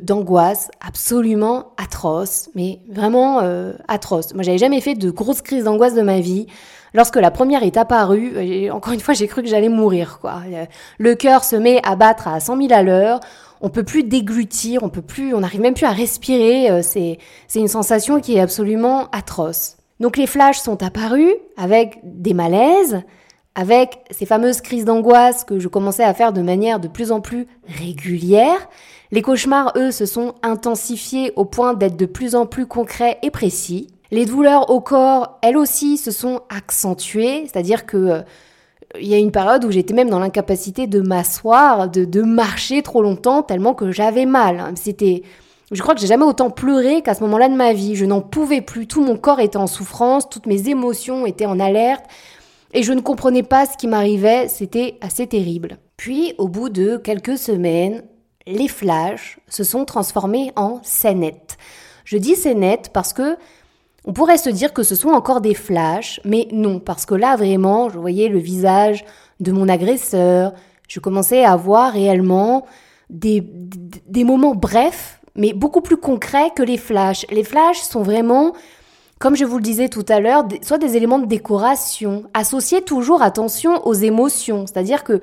d'angoisse 0.01 0.69
absolument 0.85 1.73
atroces, 1.77 2.49
mais 2.55 2.79
vraiment 2.89 3.41
euh, 3.41 3.73
atroces. 3.87 4.33
Moi 4.33 4.43
j'avais 4.43 4.57
jamais 4.57 4.81
fait 4.81 4.95
de 4.95 5.11
grosses 5.11 5.41
crises 5.41 5.65
d'angoisse 5.65 5.93
de 5.93 6.01
ma 6.01 6.19
vie. 6.19 6.47
Lorsque 6.93 7.17
la 7.17 7.29
première 7.29 7.63
est 7.63 7.77
apparue, 7.77 8.69
encore 8.71 8.93
une 8.93 8.99
fois 8.99 9.13
j'ai 9.13 9.27
cru 9.27 9.43
que 9.43 9.49
j'allais 9.49 9.69
mourir. 9.69 10.19
quoi. 10.19 10.41
Le 10.97 11.15
cœur 11.15 11.43
se 11.43 11.55
met 11.55 11.81
à 11.83 11.95
battre 11.95 12.27
à 12.27 12.39
100 12.39 12.57
000 12.57 12.73
à 12.73 12.81
l'heure, 12.81 13.19
on 13.61 13.69
peut 13.69 13.83
plus 13.83 14.03
déglutir, 14.03 14.83
on 14.83 14.89
peut 14.89 15.01
plus, 15.01 15.33
on 15.33 15.41
n'arrive 15.41 15.61
même 15.61 15.73
plus 15.73 15.85
à 15.85 15.91
respirer. 15.91 16.69
Euh, 16.71 16.81
c'est 16.81 17.17
une 17.55 17.67
sensation 17.67 18.19
qui 18.19 18.35
est 18.35 18.39
absolument 18.39 19.09
atroce. 19.11 19.77
Donc 19.99 20.15
les 20.15 20.27
flashs 20.27 20.59
sont 20.59 20.81
apparus 20.81 21.33
avec 21.57 21.99
des 22.03 22.33
malaises, 22.33 23.01
avec 23.59 23.99
ces 24.09 24.25
fameuses 24.25 24.61
crises 24.61 24.85
d'angoisse 24.85 25.43
que 25.43 25.59
je 25.59 25.67
commençais 25.67 26.05
à 26.05 26.13
faire 26.13 26.31
de 26.31 26.41
manière 26.41 26.79
de 26.79 26.87
plus 26.87 27.11
en 27.11 27.19
plus 27.19 27.45
régulière. 27.67 28.69
Les 29.11 29.21
cauchemars, 29.21 29.73
eux, 29.75 29.91
se 29.91 30.05
sont 30.05 30.35
intensifiés 30.43 31.33
au 31.35 31.43
point 31.43 31.73
d'être 31.73 31.97
de 31.97 32.05
plus 32.05 32.35
en 32.35 32.45
plus 32.45 32.67
concrets 32.67 33.19
et 33.21 33.31
précis. 33.31 33.87
Les 34.11 34.25
douleurs 34.25 34.69
au 34.69 34.79
corps, 34.79 35.39
elles 35.41 35.57
aussi, 35.57 35.97
se 35.97 36.09
sont 36.09 36.39
accentuées, 36.49 37.47
c'est-à-dire 37.47 37.85
que 37.85 37.97
euh, 37.97 38.21
il 38.97 39.07
y 39.07 39.13
a 39.13 39.17
une 39.17 39.33
période 39.33 39.65
où 39.65 39.71
j'étais 39.71 39.93
même 39.93 40.09
dans 40.09 40.19
l'incapacité 40.19 40.87
de 40.87 41.01
m'asseoir, 41.01 41.89
de, 41.89 42.05
de, 42.05 42.21
marcher 42.21 42.81
trop 42.81 43.01
longtemps, 43.01 43.43
tellement 43.43 43.73
que 43.73 43.91
j'avais 43.91 44.25
mal. 44.25 44.71
C'était, 44.75 45.23
je 45.69 45.81
crois 45.81 45.95
que 45.95 46.01
j'ai 46.01 46.07
jamais 46.07 46.23
autant 46.23 46.49
pleuré 46.49 47.01
qu'à 47.01 47.13
ce 47.13 47.23
moment-là 47.23 47.49
de 47.49 47.55
ma 47.55 47.73
vie. 47.73 47.97
Je 47.97 48.05
n'en 48.05 48.21
pouvais 48.21 48.61
plus. 48.61 48.87
Tout 48.87 49.03
mon 49.03 49.17
corps 49.17 49.41
était 49.41 49.57
en 49.57 49.67
souffrance, 49.67 50.29
toutes 50.29 50.45
mes 50.45 50.69
émotions 50.69 51.25
étaient 51.25 51.45
en 51.45 51.59
alerte, 51.59 52.05
et 52.73 52.83
je 52.83 52.93
ne 52.93 53.01
comprenais 53.01 53.43
pas 53.43 53.65
ce 53.65 53.77
qui 53.77 53.87
m'arrivait. 53.87 54.47
C'était 54.47 54.97
assez 55.01 55.27
terrible. 55.27 55.77
Puis, 55.97 56.33
au 56.37 56.47
bout 56.47 56.69
de 56.69 56.97
quelques 56.97 57.37
semaines, 57.37 58.03
les 58.45 58.67
flashs 58.67 59.39
se 59.47 59.63
sont 59.63 59.85
transformés 59.85 60.51
en 60.55 60.79
scénettes. 60.83 61.57
Je 62.05 62.17
dis 62.17 62.35
scénettes 62.35 62.89
parce 62.93 63.13
que 63.13 63.37
on 64.05 64.13
pourrait 64.13 64.37
se 64.37 64.49
dire 64.49 64.73
que 64.73 64.81
ce 64.81 64.95
sont 64.95 65.09
encore 65.09 65.41
des 65.41 65.53
flashs, 65.53 66.19
mais 66.23 66.47
non, 66.51 66.79
parce 66.79 67.05
que 67.05 67.15
là 67.15 67.35
vraiment, 67.35 67.89
je 67.89 67.99
voyais 67.99 68.29
le 68.29 68.39
visage 68.39 69.05
de 69.39 69.51
mon 69.51 69.67
agresseur, 69.67 70.53
je 70.87 70.99
commençais 70.99 71.43
à 71.43 71.55
voir 71.55 71.93
réellement 71.93 72.65
des, 73.09 73.41
des 73.41 74.23
moments 74.23 74.55
brefs, 74.55 75.19
mais 75.35 75.53
beaucoup 75.53 75.81
plus 75.81 75.97
concrets 75.97 76.51
que 76.55 76.63
les 76.63 76.77
flashs. 76.77 77.25
Les 77.29 77.43
flashs 77.43 77.81
sont 77.81 78.01
vraiment, 78.01 78.53
comme 79.19 79.35
je 79.35 79.45
vous 79.45 79.57
le 79.57 79.63
disais 79.63 79.89
tout 79.89 80.05
à 80.07 80.21
l'heure, 80.21 80.45
soit 80.61 80.77
des 80.77 80.95
éléments 80.95 81.19
de 81.19 81.25
décoration, 81.25 82.23
associés 82.33 82.81
toujours, 82.81 83.21
attention, 83.21 83.85
aux 83.85 83.93
émotions. 83.93 84.65
C'est-à-dire 84.65 85.03
que 85.03 85.19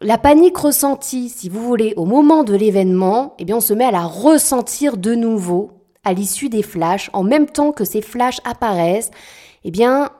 la 0.00 0.18
panique 0.18 0.58
ressentie, 0.58 1.28
si 1.28 1.48
vous 1.48 1.62
voulez, 1.62 1.94
au 1.96 2.04
moment 2.04 2.42
de 2.42 2.54
l'événement, 2.54 3.34
eh 3.38 3.44
bien, 3.44 3.56
on 3.56 3.60
se 3.60 3.72
met 3.72 3.84
à 3.84 3.92
la 3.92 4.04
ressentir 4.04 4.96
de 4.96 5.14
nouveau 5.14 5.70
à 6.04 6.12
l'issue 6.12 6.48
des 6.48 6.62
flashs, 6.62 7.08
en 7.12 7.22
même 7.22 7.46
temps 7.46 7.72
que 7.72 7.84
ces 7.84 8.02
flashs 8.02 8.40
apparaissent, 8.44 9.10
eh 9.64 9.70
bien, 9.70 10.10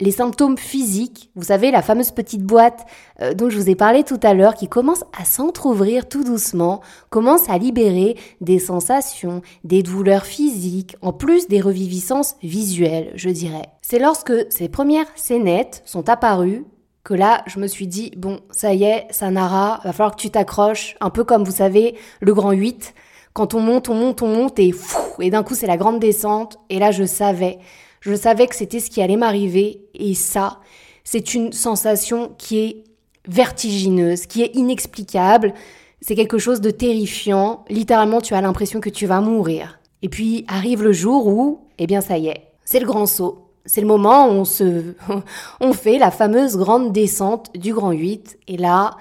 les 0.00 0.10
symptômes 0.10 0.58
physiques, 0.58 1.30
vous 1.36 1.44
savez, 1.44 1.70
la 1.70 1.80
fameuse 1.80 2.10
petite 2.10 2.42
boîte 2.42 2.84
euh, 3.22 3.32
dont 3.32 3.48
je 3.48 3.58
vous 3.58 3.70
ai 3.70 3.74
parlé 3.74 4.04
tout 4.04 4.20
à 4.22 4.34
l'heure, 4.34 4.54
qui 4.54 4.68
commence 4.68 5.04
à 5.18 5.24
s'entr'ouvrir 5.24 6.06
tout 6.06 6.22
doucement, 6.22 6.82
commence 7.08 7.48
à 7.48 7.56
libérer 7.56 8.16
des 8.42 8.58
sensations, 8.58 9.40
des 9.64 9.82
douleurs 9.82 10.26
physiques, 10.26 10.96
en 11.00 11.14
plus 11.14 11.48
des 11.48 11.62
reviviscences 11.62 12.36
visuelles, 12.42 13.12
je 13.14 13.30
dirais. 13.30 13.68
C'est 13.80 13.98
lorsque 13.98 14.34
ces 14.50 14.68
premières 14.68 15.06
scénettes 15.14 15.82
sont 15.86 16.08
apparues 16.10 16.66
que 17.02 17.14
là, 17.14 17.42
je 17.46 17.58
me 17.60 17.68
suis 17.68 17.86
dit, 17.86 18.10
bon, 18.16 18.40
ça 18.50 18.74
y 18.74 18.82
est, 18.82 19.06
Sanara, 19.10 19.80
va 19.84 19.92
falloir 19.92 20.16
que 20.16 20.20
tu 20.20 20.30
t'accroches, 20.30 20.96
un 21.00 21.08
peu 21.08 21.24
comme 21.24 21.44
vous 21.44 21.52
savez, 21.52 21.94
le 22.20 22.34
grand 22.34 22.50
8. 22.50 22.94
Quand 23.32 23.54
on 23.54 23.60
monte, 23.60 23.88
on 23.88 23.94
monte, 23.94 24.22
on 24.22 24.28
monte, 24.28 24.58
et 24.58 24.72
fou, 24.72 25.22
et 25.22 25.30
d'un 25.30 25.44
coup, 25.44 25.54
c'est 25.54 25.68
la 25.68 25.76
grande 25.76 26.00
descente. 26.00 26.58
Et 26.68 26.80
là, 26.80 26.90
je 26.90 27.04
savais, 27.04 27.60
je 28.06 28.14
savais 28.14 28.46
que 28.46 28.54
c'était 28.54 28.80
ce 28.80 28.88
qui 28.88 29.02
allait 29.02 29.16
m'arriver. 29.16 29.80
Et 29.94 30.14
ça, 30.14 30.60
c'est 31.02 31.34
une 31.34 31.52
sensation 31.52 32.32
qui 32.38 32.58
est 32.58 32.84
vertigineuse, 33.26 34.26
qui 34.26 34.42
est 34.42 34.54
inexplicable. 34.54 35.52
C'est 36.00 36.14
quelque 36.14 36.38
chose 36.38 36.60
de 36.60 36.70
terrifiant. 36.70 37.64
Littéralement, 37.68 38.20
tu 38.20 38.34
as 38.34 38.40
l'impression 38.40 38.80
que 38.80 38.90
tu 38.90 39.06
vas 39.06 39.20
mourir. 39.20 39.80
Et 40.02 40.08
puis 40.08 40.44
arrive 40.46 40.82
le 40.82 40.92
jour 40.92 41.26
où, 41.26 41.66
eh 41.78 41.86
bien, 41.86 42.00
ça 42.00 42.16
y 42.16 42.28
est, 42.28 42.52
c'est 42.64 42.78
le 42.78 42.86
grand 42.86 43.06
saut. 43.06 43.50
C'est 43.64 43.80
le 43.80 43.88
moment 43.88 44.28
où 44.28 44.32
on 44.32 44.44
se, 44.44 44.94
fait 45.72 45.98
la 45.98 46.12
fameuse 46.12 46.56
grande 46.56 46.92
descente 46.92 47.50
du 47.56 47.74
Grand 47.74 47.90
8. 47.90 48.38
Et 48.46 48.56
là, 48.56 48.96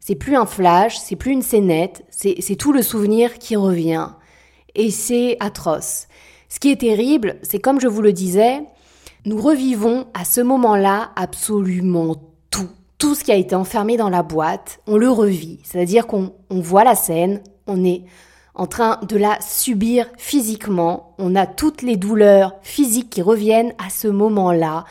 c'est 0.00 0.14
plus 0.14 0.36
un 0.36 0.46
flash, 0.46 0.96
c'est 0.96 1.16
plus 1.16 1.32
une 1.32 1.42
scénette, 1.42 2.06
c'est 2.08 2.56
tout 2.56 2.72
le 2.72 2.80
souvenir 2.80 3.38
qui 3.38 3.56
revient. 3.56 4.08
Et 4.74 4.90
c'est 4.90 5.36
atroce. 5.40 6.06
Ce 6.48 6.60
qui 6.60 6.70
est 6.70 6.80
terrible, 6.80 7.36
c'est 7.42 7.58
comme 7.58 7.80
je 7.80 7.88
vous 7.88 8.02
le 8.02 8.12
disais, 8.12 8.62
nous 9.24 9.40
revivons 9.40 10.06
à 10.14 10.24
ce 10.24 10.40
moment-là 10.40 11.10
absolument 11.16 12.16
tout. 12.50 12.68
Tout 12.98 13.14
ce 13.14 13.24
qui 13.24 13.32
a 13.32 13.36
été 13.36 13.54
enfermé 13.54 13.96
dans 13.96 14.08
la 14.08 14.22
boîte, 14.22 14.80
on 14.86 14.96
le 14.96 15.10
revit. 15.10 15.58
C'est-à-dire 15.64 16.06
qu'on 16.06 16.32
on 16.48 16.60
voit 16.60 16.84
la 16.84 16.94
scène, 16.94 17.42
on 17.66 17.84
est 17.84 18.04
en 18.54 18.66
train 18.66 19.00
de 19.06 19.16
la 19.16 19.38
subir 19.40 20.06
physiquement. 20.16 21.14
On 21.18 21.34
a 21.34 21.46
toutes 21.46 21.82
les 21.82 21.96
douleurs 21.96 22.54
physiques 22.62 23.10
qui 23.10 23.22
reviennent 23.22 23.74
à 23.84 23.90
ce 23.90 24.08
moment-là. 24.08 24.84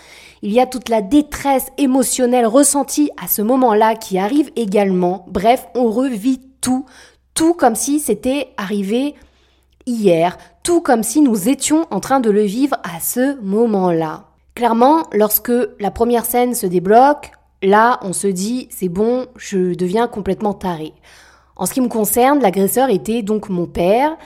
Il 0.43 0.51
y 0.51 0.59
a 0.59 0.67
toute 0.67 0.89
la 0.89 1.01
détresse 1.01 1.67
émotionnelle 1.77 2.45
ressentie 2.45 3.09
à 3.21 3.27
ce 3.27 3.41
moment-là 3.41 3.95
qui 3.95 4.19
arrive 4.19 4.51
également. 4.55 5.25
Bref, 5.29 5.67
on 5.73 5.89
revit 5.89 6.41
tout, 6.61 6.85
tout 7.33 7.53
comme 7.55 7.75
si 7.75 7.99
c'était 7.99 8.49
arrivé 8.57 9.15
hier, 9.85 10.37
tout 10.63 10.81
comme 10.81 11.03
si 11.03 11.21
nous 11.21 11.49
étions 11.49 11.85
en 11.91 11.99
train 11.99 12.19
de 12.19 12.29
le 12.29 12.43
vivre 12.43 12.77
à 12.83 12.99
ce 12.99 13.39
moment-là. 13.41 14.25
Clairement, 14.55 15.03
lorsque 15.11 15.51
la 15.79 15.91
première 15.91 16.25
scène 16.25 16.53
se 16.53 16.65
débloque, 16.65 17.31
là, 17.61 17.99
on 18.01 18.13
se 18.13 18.27
dit, 18.27 18.67
c'est 18.71 18.89
bon, 18.89 19.27
je 19.35 19.73
deviens 19.75 20.07
complètement 20.07 20.53
taré. 20.53 20.93
En 21.55 21.65
ce 21.65 21.73
qui 21.73 21.81
me 21.81 21.87
concerne, 21.87 22.41
l'agresseur 22.41 22.89
était 22.89 23.21
donc 23.21 23.49
mon 23.49 23.65
père. 23.65 24.17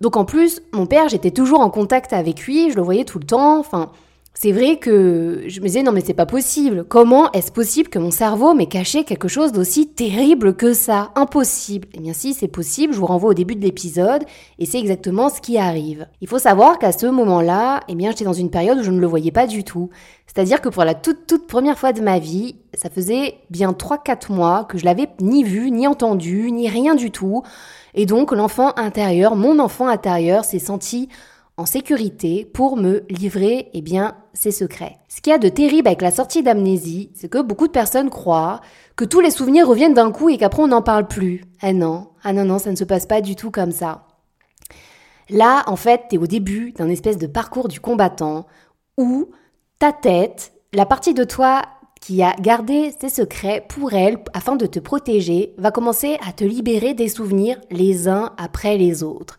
Donc 0.00 0.16
en 0.16 0.24
plus, 0.24 0.60
mon 0.72 0.86
père, 0.86 1.08
j'étais 1.08 1.30
toujours 1.30 1.60
en 1.60 1.70
contact 1.70 2.12
avec 2.12 2.42
lui, 2.42 2.70
je 2.70 2.76
le 2.76 2.82
voyais 2.82 3.04
tout 3.04 3.18
le 3.18 3.26
temps, 3.26 3.58
enfin, 3.58 3.90
c'est 4.40 4.52
vrai 4.52 4.76
que 4.76 5.42
je 5.48 5.60
me 5.60 5.66
disais 5.66 5.82
non 5.82 5.90
mais 5.90 6.00
c'est 6.00 6.14
pas 6.14 6.24
possible. 6.24 6.84
Comment 6.88 7.32
est-ce 7.32 7.50
possible 7.50 7.88
que 7.88 7.98
mon 7.98 8.12
cerveau 8.12 8.54
m'ait 8.54 8.66
caché 8.66 9.02
quelque 9.02 9.26
chose 9.26 9.50
d'aussi 9.50 9.88
terrible 9.88 10.54
que 10.54 10.74
ça? 10.74 11.10
Impossible. 11.16 11.88
Eh 11.92 11.98
bien 11.98 12.12
si 12.12 12.34
c'est 12.34 12.46
possible, 12.46 12.94
je 12.94 13.00
vous 13.00 13.06
renvoie 13.06 13.30
au 13.30 13.34
début 13.34 13.56
de 13.56 13.62
l'épisode 13.62 14.22
et 14.60 14.64
c'est 14.64 14.78
exactement 14.78 15.28
ce 15.28 15.40
qui 15.40 15.58
arrive. 15.58 16.06
Il 16.20 16.28
faut 16.28 16.38
savoir 16.38 16.78
qu'à 16.78 16.92
ce 16.92 17.06
moment-là, 17.06 17.80
eh 17.88 17.96
bien 17.96 18.10
j'étais 18.10 18.26
dans 18.26 18.32
une 18.32 18.48
période 18.48 18.78
où 18.78 18.84
je 18.84 18.92
ne 18.92 19.00
le 19.00 19.08
voyais 19.08 19.32
pas 19.32 19.48
du 19.48 19.64
tout. 19.64 19.90
C'est-à-dire 20.28 20.60
que 20.60 20.68
pour 20.68 20.84
la 20.84 20.94
toute 20.94 21.26
toute 21.26 21.48
première 21.48 21.76
fois 21.76 21.92
de 21.92 22.00
ma 22.00 22.20
vie, 22.20 22.54
ça 22.74 22.90
faisait 22.90 23.38
bien 23.50 23.72
3-4 23.72 24.32
mois 24.32 24.66
que 24.66 24.78
je 24.78 24.84
l'avais 24.84 25.08
ni 25.20 25.42
vu, 25.42 25.72
ni 25.72 25.88
entendu, 25.88 26.52
ni 26.52 26.68
rien 26.68 26.94
du 26.94 27.10
tout. 27.10 27.42
Et 27.94 28.06
donc 28.06 28.30
l'enfant 28.30 28.72
intérieur, 28.76 29.34
mon 29.34 29.58
enfant 29.58 29.88
intérieur 29.88 30.44
s'est 30.44 30.60
senti 30.60 31.08
en 31.58 31.66
sécurité 31.66 32.44
pour 32.44 32.76
me 32.76 33.04
livrer 33.10 33.68
eh 33.74 33.82
bien, 33.82 34.16
ses 34.32 34.52
secrets. 34.52 34.96
Ce 35.08 35.20
qu'il 35.20 35.32
y 35.32 35.34
a 35.34 35.38
de 35.38 35.48
terrible 35.48 35.88
avec 35.88 36.02
la 36.02 36.12
sortie 36.12 36.44
d'amnésie, 36.44 37.10
c'est 37.14 37.28
que 37.28 37.42
beaucoup 37.42 37.66
de 37.66 37.72
personnes 37.72 38.10
croient 38.10 38.60
que 38.94 39.04
tous 39.04 39.20
les 39.20 39.32
souvenirs 39.32 39.66
reviennent 39.66 39.92
d'un 39.92 40.12
coup 40.12 40.28
et 40.28 40.38
qu'après 40.38 40.62
on 40.62 40.68
n'en 40.68 40.82
parle 40.82 41.08
plus. 41.08 41.44
Ah 41.60 41.72
non, 41.72 42.10
ah 42.22 42.32
non, 42.32 42.44
non, 42.44 42.58
ça 42.58 42.70
ne 42.70 42.76
se 42.76 42.84
passe 42.84 43.06
pas 43.06 43.20
du 43.20 43.34
tout 43.34 43.50
comme 43.50 43.72
ça. 43.72 44.06
Là, 45.30 45.64
en 45.66 45.76
fait, 45.76 46.02
tu 46.08 46.14
es 46.14 46.18
au 46.18 46.28
début 46.28 46.72
d'un 46.72 46.88
espèce 46.88 47.18
de 47.18 47.26
parcours 47.26 47.68
du 47.68 47.80
combattant 47.80 48.46
où 48.96 49.28
ta 49.80 49.92
tête, 49.92 50.52
la 50.72 50.86
partie 50.86 51.12
de 51.12 51.24
toi 51.24 51.62
qui 52.00 52.22
a 52.22 52.34
gardé 52.40 52.92
ses 53.00 53.08
secrets 53.08 53.66
pour 53.68 53.92
elle 53.92 54.18
afin 54.32 54.54
de 54.54 54.66
te 54.66 54.78
protéger, 54.78 55.54
va 55.58 55.72
commencer 55.72 56.18
à 56.26 56.32
te 56.32 56.44
libérer 56.44 56.94
des 56.94 57.08
souvenirs 57.08 57.60
les 57.72 58.06
uns 58.06 58.32
après 58.38 58.76
les 58.76 59.02
autres. 59.02 59.38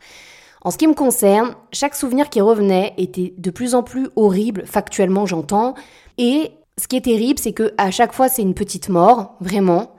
En 0.62 0.72
ce 0.72 0.78
qui 0.78 0.88
me 0.88 0.94
concerne, 0.94 1.56
chaque 1.72 1.96
souvenir 1.96 2.30
qui 2.30 2.42
revenait 2.42 2.94
était 2.98 3.34
de 3.38 3.50
plus 3.50 3.76
en 3.76 3.84
plus 3.84 4.10
horrible, 4.16 4.64
factuellement 4.66 5.26
j'entends, 5.26 5.74
et 6.18 6.52
ce 6.78 6.88
qui 6.88 6.98
est 6.98 7.02
terrible, 7.02 7.40
c'est 7.40 7.54
que 7.54 7.74
à 7.78 7.92
chaque 7.92 8.14
fois 8.14 8.28
c'est 8.28 8.42
une 8.42 8.54
petite 8.54 8.90
mort, 8.90 9.36
vraiment. 9.40 9.94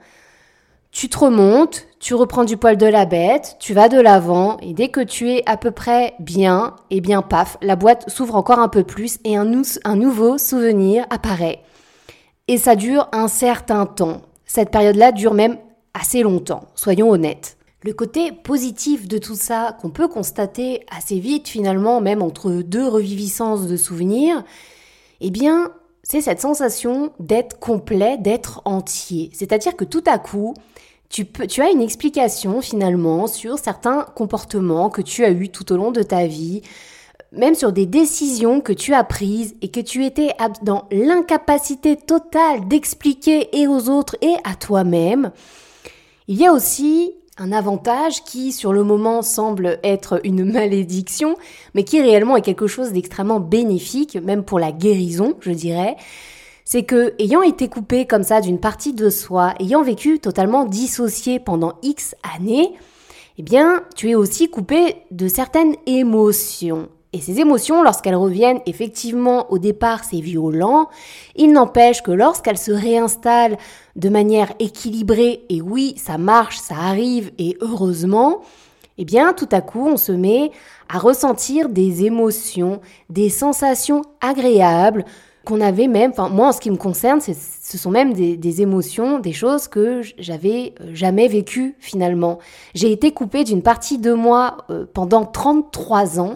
Tu 0.91 1.07
te 1.09 1.17
remontes, 1.17 1.87
tu 1.99 2.13
reprends 2.13 2.43
du 2.43 2.57
poil 2.57 2.77
de 2.77 2.85
la 2.85 3.05
bête, 3.05 3.55
tu 3.59 3.73
vas 3.73 3.87
de 3.87 3.99
l'avant, 3.99 4.57
et 4.61 4.73
dès 4.73 4.89
que 4.89 4.99
tu 4.99 5.31
es 5.31 5.41
à 5.45 5.57
peu 5.57 5.71
près 5.71 6.13
bien, 6.19 6.75
et 6.89 6.97
eh 6.97 7.01
bien 7.01 7.21
paf, 7.21 7.57
la 7.61 7.75
boîte 7.75 8.09
s'ouvre 8.09 8.35
encore 8.35 8.59
un 8.59 8.67
peu 8.67 8.83
plus 8.83 9.17
et 9.23 9.37
un, 9.37 9.49
un 9.85 9.95
nouveau 9.95 10.37
souvenir 10.37 11.05
apparaît. 11.09 11.61
Et 12.47 12.57
ça 12.57 12.75
dure 12.75 13.07
un 13.13 13.29
certain 13.29 13.85
temps. 13.85 14.21
Cette 14.45 14.69
période-là 14.69 15.13
dure 15.13 15.33
même 15.33 15.57
assez 15.93 16.21
longtemps, 16.21 16.65
soyons 16.75 17.09
honnêtes. 17.09 17.57
Le 17.83 17.93
côté 17.93 18.31
positif 18.31 19.07
de 19.07 19.17
tout 19.17 19.35
ça, 19.35 19.75
qu'on 19.81 19.89
peut 19.89 20.07
constater 20.07 20.85
assez 20.95 21.19
vite 21.19 21.47
finalement, 21.47 21.99
même 21.99 22.21
entre 22.21 22.51
deux 22.51 22.87
reviviscences 22.87 23.65
de 23.65 23.75
souvenirs, 23.75 24.43
eh 25.19 25.31
bien, 25.31 25.71
c'est 26.03 26.21
cette 26.21 26.41
sensation 26.41 27.11
d'être 27.19 27.57
complet, 27.57 28.17
d'être 28.19 28.61
entier. 28.65 29.31
C'est-à-dire 29.33 29.75
que 29.75 29.83
tout 29.83 30.03
à 30.05 30.19
coup, 30.19 30.53
tu, 31.09 31.25
tu 31.25 31.61
as 31.61 31.71
une 31.71 31.81
explication 31.81 32.61
finalement 32.61 33.25
sur 33.25 33.57
certains 33.57 34.03
comportements 34.15 34.91
que 34.91 35.01
tu 35.01 35.25
as 35.25 35.31
eus 35.31 35.49
tout 35.49 35.71
au 35.73 35.77
long 35.77 35.91
de 35.91 36.03
ta 36.03 36.27
vie, 36.27 36.61
même 37.31 37.55
sur 37.55 37.71
des 37.71 37.87
décisions 37.87 38.61
que 38.61 38.73
tu 38.73 38.93
as 38.93 39.03
prises 39.03 39.55
et 39.63 39.69
que 39.69 39.79
tu 39.79 40.05
étais 40.05 40.29
dans 40.61 40.87
l'incapacité 40.91 41.95
totale 41.95 42.67
d'expliquer 42.67 43.59
et 43.59 43.67
aux 43.67 43.89
autres 43.89 44.17
et 44.21 44.35
à 44.43 44.53
toi-même. 44.53 45.31
Il 46.27 46.37
y 46.37 46.45
a 46.45 46.53
aussi 46.53 47.13
un 47.37 47.51
avantage 47.51 48.23
qui, 48.23 48.51
sur 48.51 48.73
le 48.73 48.83
moment, 48.83 49.21
semble 49.21 49.79
être 49.83 50.19
une 50.23 50.43
malédiction, 50.43 51.35
mais 51.73 51.83
qui 51.83 52.01
réellement 52.01 52.37
est 52.37 52.41
quelque 52.41 52.67
chose 52.67 52.91
d'extrêmement 52.91 53.39
bénéfique, 53.39 54.15
même 54.15 54.43
pour 54.43 54.59
la 54.59 54.71
guérison, 54.71 55.35
je 55.39 55.51
dirais. 55.51 55.95
C'est 56.65 56.83
que, 56.83 57.13
ayant 57.19 57.41
été 57.41 57.67
coupé 57.67 58.05
comme 58.05 58.23
ça 58.23 58.41
d'une 58.41 58.59
partie 58.59 58.93
de 58.93 59.09
soi, 59.09 59.53
ayant 59.59 59.81
vécu 59.81 60.19
totalement 60.19 60.65
dissocié 60.65 61.39
pendant 61.39 61.73
X 61.81 62.15
années, 62.35 62.73
eh 63.37 63.43
bien, 63.43 63.83
tu 63.95 64.09
es 64.09 64.15
aussi 64.15 64.49
coupé 64.49 64.97
de 65.11 65.27
certaines 65.27 65.75
émotions. 65.85 66.89
Et 67.13 67.19
ces 67.19 67.41
émotions, 67.41 67.83
lorsqu'elles 67.83 68.15
reviennent, 68.15 68.61
effectivement, 68.65 69.51
au 69.51 69.59
départ, 69.59 70.05
c'est 70.05 70.21
violent. 70.21 70.87
Il 71.35 71.51
n'empêche 71.51 72.01
que 72.01 72.11
lorsqu'elles 72.11 72.57
se 72.57 72.71
réinstallent 72.71 73.57
de 73.97 74.07
manière 74.07 74.53
équilibrée, 74.59 75.43
et 75.49 75.61
oui, 75.61 75.95
ça 75.97 76.17
marche, 76.17 76.57
ça 76.57 76.75
arrive, 76.75 77.31
et 77.37 77.57
heureusement, 77.59 78.41
eh 78.97 79.03
bien, 79.03 79.33
tout 79.33 79.49
à 79.51 79.59
coup, 79.59 79.87
on 79.87 79.97
se 79.97 80.13
met 80.13 80.51
à 80.87 80.99
ressentir 80.99 81.67
des 81.67 82.05
émotions, 82.05 82.79
des 83.09 83.29
sensations 83.29 84.03
agréables 84.21 85.03
qu'on 85.43 85.59
avait 85.59 85.87
même, 85.87 86.11
enfin, 86.11 86.29
moi, 86.29 86.49
en 86.49 86.51
ce 86.51 86.61
qui 86.61 86.69
me 86.69 86.77
concerne, 86.77 87.19
ce 87.19 87.77
sont 87.77 87.91
même 87.91 88.13
des, 88.13 88.61
émotions, 88.61 89.19
des 89.19 89.33
choses 89.33 89.67
que 89.67 90.01
j'avais 90.17 90.75
euh, 90.81 90.91
jamais 90.93 91.27
vécues, 91.27 91.75
finalement. 91.79 92.37
J'ai 92.75 92.91
été 92.91 93.11
coupée 93.11 93.43
d'une 93.43 93.63
partie 93.63 93.97
de 93.97 94.13
moi 94.13 94.57
euh, 94.69 94.85
pendant 94.93 95.25
33 95.25 96.19
ans. 96.19 96.35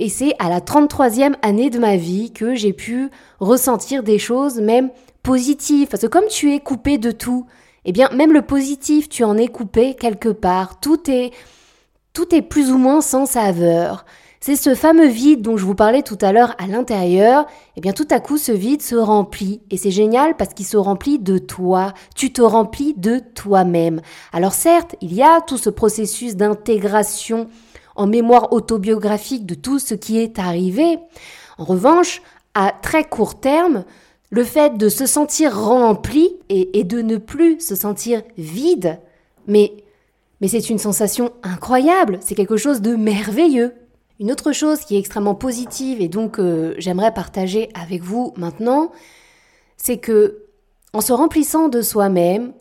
Et 0.00 0.08
c'est 0.08 0.34
à 0.38 0.48
la 0.48 0.60
33e 0.60 1.34
année 1.42 1.68
de 1.68 1.78
ma 1.78 1.96
vie 1.96 2.32
que 2.32 2.54
j'ai 2.54 2.72
pu 2.72 3.10
ressentir 3.38 4.02
des 4.02 4.18
choses 4.18 4.58
même 4.58 4.88
positives. 5.22 5.88
Parce 5.88 6.02
que 6.02 6.06
comme 6.06 6.26
tu 6.26 6.54
es 6.54 6.58
coupé 6.58 6.96
de 6.96 7.10
tout, 7.10 7.44
eh 7.84 7.92
bien 7.92 8.08
même 8.08 8.32
le 8.32 8.40
positif, 8.40 9.10
tu 9.10 9.24
en 9.24 9.36
es 9.36 9.48
coupé 9.48 9.94
quelque 9.94 10.30
part. 10.30 10.80
Tout 10.80 11.10
est, 11.10 11.32
tout 12.14 12.34
est 12.34 12.40
plus 12.40 12.72
ou 12.72 12.78
moins 12.78 13.02
sans 13.02 13.26
saveur. 13.26 14.06
C'est 14.40 14.56
ce 14.56 14.74
fameux 14.74 15.06
vide 15.06 15.42
dont 15.42 15.58
je 15.58 15.66
vous 15.66 15.74
parlais 15.74 16.00
tout 16.00 16.16
à 16.22 16.32
l'heure 16.32 16.54
à 16.56 16.66
l'intérieur, 16.66 17.44
eh 17.76 17.82
bien 17.82 17.92
tout 17.92 18.08
à 18.10 18.20
coup 18.20 18.38
ce 18.38 18.52
vide 18.52 18.80
se 18.80 18.94
remplit 18.94 19.60
et 19.70 19.76
c'est 19.76 19.90
génial 19.90 20.34
parce 20.34 20.54
qu'il 20.54 20.64
se 20.64 20.78
remplit 20.78 21.18
de 21.18 21.36
toi, 21.36 21.92
tu 22.16 22.32
te 22.32 22.40
remplis 22.40 22.94
de 22.96 23.18
toi-même. 23.18 24.00
Alors 24.32 24.54
certes, 24.54 24.96
il 25.02 25.12
y 25.12 25.22
a 25.22 25.42
tout 25.42 25.58
ce 25.58 25.68
processus 25.68 26.36
d'intégration 26.36 27.48
en 28.00 28.06
mémoire 28.06 28.54
autobiographique 28.54 29.44
de 29.44 29.54
tout 29.54 29.78
ce 29.78 29.92
qui 29.92 30.18
est 30.18 30.38
arrivé. 30.38 30.98
En 31.58 31.64
revanche, 31.64 32.22
à 32.54 32.72
très 32.72 33.04
court 33.04 33.38
terme, 33.38 33.84
le 34.30 34.42
fait 34.42 34.78
de 34.78 34.88
se 34.88 35.04
sentir 35.04 35.54
rempli 35.54 36.30
et, 36.48 36.82
de 36.82 37.02
ne 37.02 37.18
plus 37.18 37.60
se 37.60 37.74
sentir 37.74 38.22
vide, 38.38 38.98
mais, 39.46 39.74
mais 40.40 40.48
c'est 40.48 40.70
une 40.70 40.78
sensation 40.78 41.32
incroyable, 41.42 42.18
c'est 42.22 42.34
quelque 42.34 42.56
chose 42.56 42.80
de 42.80 42.96
merveilleux. 42.96 43.74
Une 44.18 44.32
autre 44.32 44.52
chose 44.52 44.80
qui 44.80 44.96
est 44.96 44.98
extrêmement 44.98 45.34
positive 45.34 46.00
et 46.00 46.08
donc 46.08 46.38
euh, 46.38 46.74
j'aimerais 46.78 47.12
partager 47.12 47.68
avec 47.74 48.02
vous 48.02 48.32
maintenant, 48.38 48.92
c'est 49.76 49.98
que 49.98 50.46
en 50.94 51.02
se 51.02 51.12
remplissant 51.12 51.68
de 51.68 51.82
soi-même, 51.82 52.54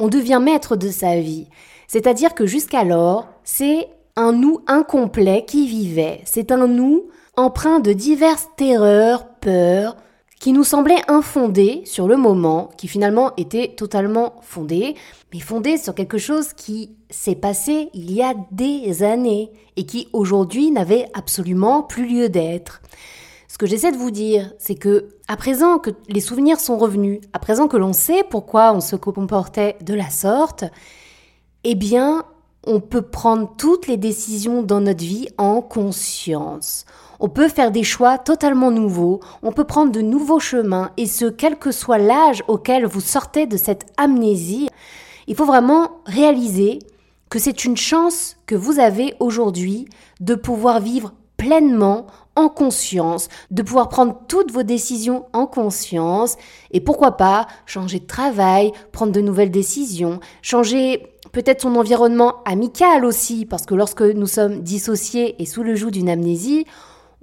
on 0.00 0.08
devient 0.08 0.40
maître 0.42 0.74
de 0.74 0.90
sa 0.90 1.20
vie. 1.20 1.46
C'est-à-dire 1.86 2.34
que 2.34 2.44
jusqu'alors, 2.44 3.28
c'est 3.44 3.88
un 4.20 4.32
nous 4.32 4.60
incomplet 4.66 5.44
qui 5.46 5.66
vivait. 5.66 6.20
C'est 6.24 6.52
un 6.52 6.66
nous 6.66 7.08
empreint 7.36 7.80
de 7.80 7.92
diverses 7.92 8.48
terreurs, 8.56 9.26
peurs, 9.40 9.96
qui 10.38 10.52
nous 10.52 10.64
semblaient 10.64 11.02
infondées 11.08 11.82
sur 11.84 12.06
le 12.06 12.16
moment, 12.16 12.70
qui 12.76 12.86
finalement 12.86 13.32
étaient 13.36 13.74
totalement 13.76 14.36
fondées, 14.42 14.94
mais 15.32 15.40
fondées 15.40 15.78
sur 15.78 15.94
quelque 15.94 16.18
chose 16.18 16.52
qui 16.52 16.96
s'est 17.08 17.34
passé 17.34 17.90
il 17.94 18.12
y 18.12 18.22
a 18.22 18.34
des 18.50 19.02
années 19.02 19.52
et 19.76 19.84
qui 19.84 20.08
aujourd'hui 20.12 20.70
n'avait 20.70 21.06
absolument 21.14 21.82
plus 21.82 22.06
lieu 22.06 22.28
d'être. 22.28 22.82
Ce 23.48 23.58
que 23.58 23.66
j'essaie 23.66 23.92
de 23.92 23.96
vous 23.96 24.10
dire, 24.10 24.52
c'est 24.58 24.76
que 24.76 25.08
à 25.28 25.36
présent 25.36 25.78
que 25.78 25.90
les 26.08 26.20
souvenirs 26.20 26.60
sont 26.60 26.78
revenus, 26.78 27.20
à 27.32 27.38
présent 27.38 27.68
que 27.68 27.76
l'on 27.76 27.92
sait 27.92 28.24
pourquoi 28.28 28.72
on 28.72 28.80
se 28.80 28.96
comportait 28.96 29.76
de 29.82 29.94
la 29.94 30.08
sorte, 30.08 30.64
eh 31.64 31.74
bien, 31.74 32.24
on 32.66 32.80
peut 32.80 33.02
prendre 33.02 33.50
toutes 33.56 33.86
les 33.86 33.96
décisions 33.96 34.62
dans 34.62 34.80
notre 34.80 35.04
vie 35.04 35.28
en 35.38 35.62
conscience. 35.62 36.84
On 37.18 37.28
peut 37.28 37.48
faire 37.48 37.70
des 37.70 37.82
choix 37.82 38.18
totalement 38.18 38.70
nouveaux, 38.70 39.20
on 39.42 39.52
peut 39.52 39.64
prendre 39.64 39.92
de 39.92 40.00
nouveaux 40.00 40.40
chemins, 40.40 40.90
et 40.96 41.06
ce, 41.06 41.26
quel 41.26 41.58
que 41.58 41.72
soit 41.72 41.98
l'âge 41.98 42.42
auquel 42.48 42.86
vous 42.86 43.00
sortez 43.00 43.46
de 43.46 43.56
cette 43.56 43.86
amnésie, 43.96 44.68
il 45.26 45.36
faut 45.36 45.44
vraiment 45.44 45.90
réaliser 46.06 46.78
que 47.28 47.38
c'est 47.38 47.64
une 47.64 47.76
chance 47.76 48.36
que 48.46 48.54
vous 48.54 48.80
avez 48.80 49.14
aujourd'hui 49.20 49.86
de 50.20 50.34
pouvoir 50.34 50.80
vivre 50.80 51.12
pleinement 51.36 52.06
en 52.36 52.48
conscience, 52.48 53.28
de 53.50 53.62
pouvoir 53.62 53.88
prendre 53.88 54.18
toutes 54.28 54.50
vos 54.50 54.62
décisions 54.62 55.26
en 55.32 55.46
conscience. 55.46 56.36
Et 56.70 56.80
pourquoi 56.80 57.16
pas 57.16 57.46
changer 57.66 58.00
de 58.00 58.06
travail, 58.06 58.72
prendre 58.92 59.12
de 59.12 59.20
nouvelles 59.20 59.50
décisions, 59.50 60.20
changer 60.42 61.09
peut-être 61.32 61.62
son 61.62 61.76
environnement 61.76 62.42
amical 62.44 63.04
aussi, 63.04 63.46
parce 63.46 63.66
que 63.66 63.74
lorsque 63.74 64.02
nous 64.02 64.26
sommes 64.26 64.60
dissociés 64.60 65.40
et 65.40 65.46
sous 65.46 65.62
le 65.62 65.74
joug 65.74 65.90
d'une 65.90 66.08
amnésie, 66.08 66.66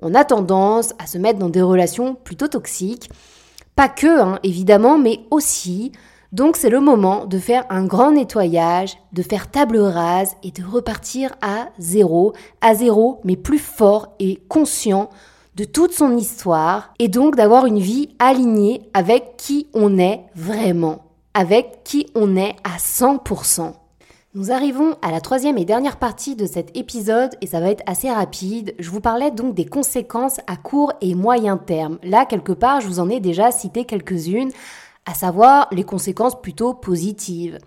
on 0.02 0.14
a 0.14 0.24
tendance 0.24 0.94
à 1.00 1.08
se 1.08 1.18
mettre 1.18 1.40
dans 1.40 1.50
des 1.50 1.62
relations 1.62 2.16
plutôt 2.16 2.48
toxiques. 2.48 3.10
Pas 3.76 3.90
que, 3.90 4.22
hein, 4.22 4.40
évidemment, 4.44 4.98
mais 4.98 5.20
aussi. 5.32 5.92
Donc 6.32 6.58
c'est 6.58 6.70
le 6.70 6.80
moment 6.80 7.26
de 7.26 7.40
faire 7.40 7.66
un 7.70 7.86
grand 7.86 8.12
nettoyage, 8.12 8.98
de 9.14 9.22
faire 9.22 9.50
table 9.50 9.78
rase 9.78 10.36
et 10.44 10.52
de 10.52 10.64
repartir 10.64 11.32
à 11.42 11.70
zéro, 11.80 12.34
à 12.62 12.76
zéro, 12.76 13.22
mais 13.24 13.38
plus 13.38 13.60
fort 13.60 14.14
et 14.20 14.40
conscient 14.50 15.10
de 15.56 15.64
toute 15.64 15.94
son 15.94 16.16
histoire, 16.16 16.94
et 17.00 17.08
donc 17.08 17.36
d'avoir 17.36 17.66
une 17.66 17.80
vie 17.80 18.10
alignée 18.20 18.90
avec 18.94 19.38
qui 19.38 19.68
on 19.74 19.98
est 19.98 20.22
vraiment, 20.36 21.06
avec 21.34 21.84
qui 21.84 22.06
on 22.14 22.36
est 22.36 22.56
à 22.64 22.78
100%. 22.78 23.74
Nous 24.34 24.52
arrivons 24.52 24.98
à 25.02 25.12
la 25.12 25.22
troisième 25.22 25.58
et 25.58 25.64
dernière 25.64 25.98
partie 25.98 26.36
de 26.36 26.46
cet 26.46 26.76
épisode 26.76 27.32
et 27.40 27.48
ça 27.48 27.62
va 27.62 27.70
être 27.70 27.84
assez 27.86 28.12
rapide. 28.12 28.76
Je 28.78 28.90
vous 28.90 29.00
parlais 29.00 29.32
donc 29.32 29.56
des 29.56 29.66
conséquences 29.66 30.42
à 30.48 30.58
court 30.58 30.92
et 31.00 31.16
moyen 31.16 31.56
terme. 31.56 31.98
Là, 32.04 32.26
quelque 32.26 32.52
part, 32.52 32.82
je 32.82 32.88
vous 32.88 33.00
en 33.00 33.10
ai 33.10 33.22
déjà 33.22 33.52
cité 33.52 33.86
quelques-unes, 33.86 34.52
à 35.06 35.14
savoir 35.14 35.70
les 35.72 35.86
conséquences 35.86 36.40
plutôt 36.42 36.74
positives. 36.74 37.58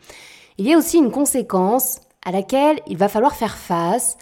Il 0.59 0.67
y 0.67 0.75
a 0.75 0.79
aussi 0.79 0.99
une 0.99 1.11
conséquence 1.11 2.01
à 2.27 2.31
laquelle 2.31 2.79
il 2.87 2.99
va 2.99 3.09
falloir 3.09 3.35
faire 3.35 3.57
face 3.57 4.19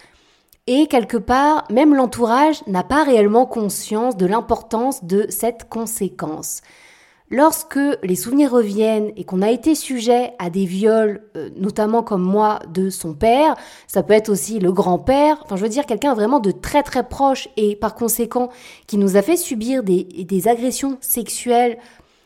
et 0.65 0.87
quelque 0.87 1.17
part, 1.17 1.65
même 1.69 1.93
l'entourage 1.93 2.65
n'a 2.67 2.83
pas 2.83 3.03
réellement 3.03 3.47
conscience 3.47 4.15
de 4.15 4.25
l'importance 4.25 5.03
de 5.03 5.25
cette 5.29 5.67
conséquence. 5.67 6.61
Lorsque 7.31 7.79
les 8.01 8.15
souvenirs 8.15 8.51
reviennent 8.51 9.11
et 9.15 9.23
qu'on 9.23 9.43
a 9.43 9.51
été 9.51 9.75
sujet 9.75 10.33
à 10.39 10.49
des 10.49 10.65
viols, 10.65 11.21
euh, 11.37 11.49
notamment 11.55 12.01
comme 12.01 12.23
moi, 12.23 12.59
de 12.73 12.89
son 12.89 13.13
père, 13.13 13.55
ça 13.87 14.01
peut 14.01 14.13
être 14.13 14.29
aussi 14.29 14.57
le 14.59 14.71
grand-père, 14.71 15.39
enfin 15.43 15.55
je 15.55 15.61
veux 15.61 15.69
dire 15.69 15.85
quelqu'un 15.85 16.15
vraiment 16.15 16.39
de 16.39 16.49
très 16.49 16.81
très 16.81 17.07
proche 17.07 17.47
et 17.55 17.75
par 17.75 17.93
conséquent 17.93 18.49
qui 18.87 18.97
nous 18.97 19.15
a 19.15 19.21
fait 19.21 19.37
subir 19.37 19.83
des, 19.83 20.03
des 20.03 20.47
agressions 20.47 20.97
sexuelles 21.01 21.77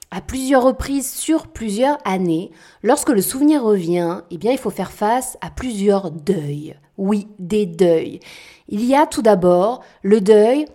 à 0.10 0.22
plusieurs 0.22 0.64
reprises 0.64 1.12
sur 1.12 1.48
plusieurs 1.48 1.98
années, 2.06 2.52
lorsque 2.84 3.10
le 3.10 3.22
souvenir 3.22 3.64
revient, 3.64 4.22
eh 4.30 4.38
bien 4.38 4.52
il 4.52 4.60
faut 4.60 4.70
faire 4.70 4.92
face 4.92 5.38
à 5.42 5.50
plusieurs 5.50 6.12
deuils. 6.12 6.76
Oui, 6.98 7.28
des 7.40 7.66
deuils. 7.66 8.20
Il 8.70 8.86
y 8.86 8.96
a 8.96 9.08
tout 9.08 9.24
d'abord 9.24 9.82
le 10.04 10.22
deuil 10.22 10.66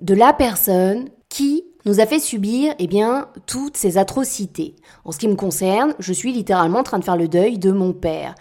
de 0.00 0.14
la 0.14 0.32
personne 0.32 1.08
qui 1.28 1.64
nous 1.84 2.00
a 2.00 2.06
fait 2.06 2.18
subir 2.18 2.74
eh 2.78 2.86
bien 2.86 3.28
toutes 3.46 3.76
ces 3.76 3.98
atrocités. 3.98 4.76
En 5.04 5.12
ce 5.12 5.18
qui 5.18 5.28
me 5.28 5.36
concerne, 5.36 5.94
je 5.98 6.12
suis 6.12 6.32
littéralement 6.32 6.80
en 6.80 6.84
train 6.84 6.98
de 6.98 7.04
faire 7.04 7.16
le 7.16 7.28
deuil 7.28 7.58
de 7.58 7.72
mon 7.72 7.92
père. 7.92 8.34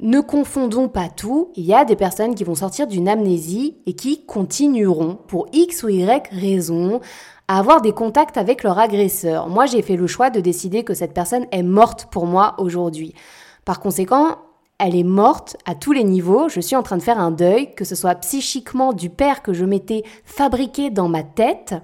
Ne 0.00 0.20
confondons 0.20 0.88
pas 0.88 1.08
tout, 1.08 1.52
il 1.54 1.64
y 1.64 1.74
a 1.74 1.84
des 1.84 1.96
personnes 1.96 2.34
qui 2.34 2.44
vont 2.44 2.54
sortir 2.54 2.86
d'une 2.86 3.08
amnésie 3.08 3.76
et 3.86 3.92
qui 3.92 4.24
continueront, 4.24 5.18
pour 5.28 5.46
X 5.52 5.82
ou 5.82 5.90
Y 5.90 6.28
raison, 6.32 7.00
à 7.46 7.58
avoir 7.58 7.82
des 7.82 7.92
contacts 7.92 8.38
avec 8.38 8.62
leur 8.62 8.78
agresseur. 8.78 9.48
Moi, 9.48 9.66
j'ai 9.66 9.82
fait 9.82 9.96
le 9.96 10.06
choix 10.06 10.30
de 10.30 10.40
décider 10.40 10.82
que 10.82 10.94
cette 10.94 11.12
personne 11.12 11.46
est 11.52 11.62
morte 11.62 12.06
pour 12.10 12.26
moi 12.26 12.54
aujourd'hui. 12.58 13.14
Par 13.66 13.80
conséquent, 13.80 14.38
elle 14.78 14.96
est 14.96 15.04
morte 15.04 15.56
à 15.66 15.74
tous 15.74 15.92
les 15.92 16.04
niveaux. 16.04 16.48
Je 16.48 16.60
suis 16.60 16.74
en 16.74 16.82
train 16.82 16.96
de 16.96 17.02
faire 17.02 17.20
un 17.20 17.30
deuil, 17.30 17.74
que 17.74 17.84
ce 17.84 17.94
soit 17.94 18.14
psychiquement 18.16 18.92
du 18.92 19.10
père 19.10 19.42
que 19.42 19.52
je 19.52 19.64
m'étais 19.64 20.02
fabriqué 20.24 20.90
dans 20.90 21.08
ma 21.08 21.22
tête, 21.22 21.74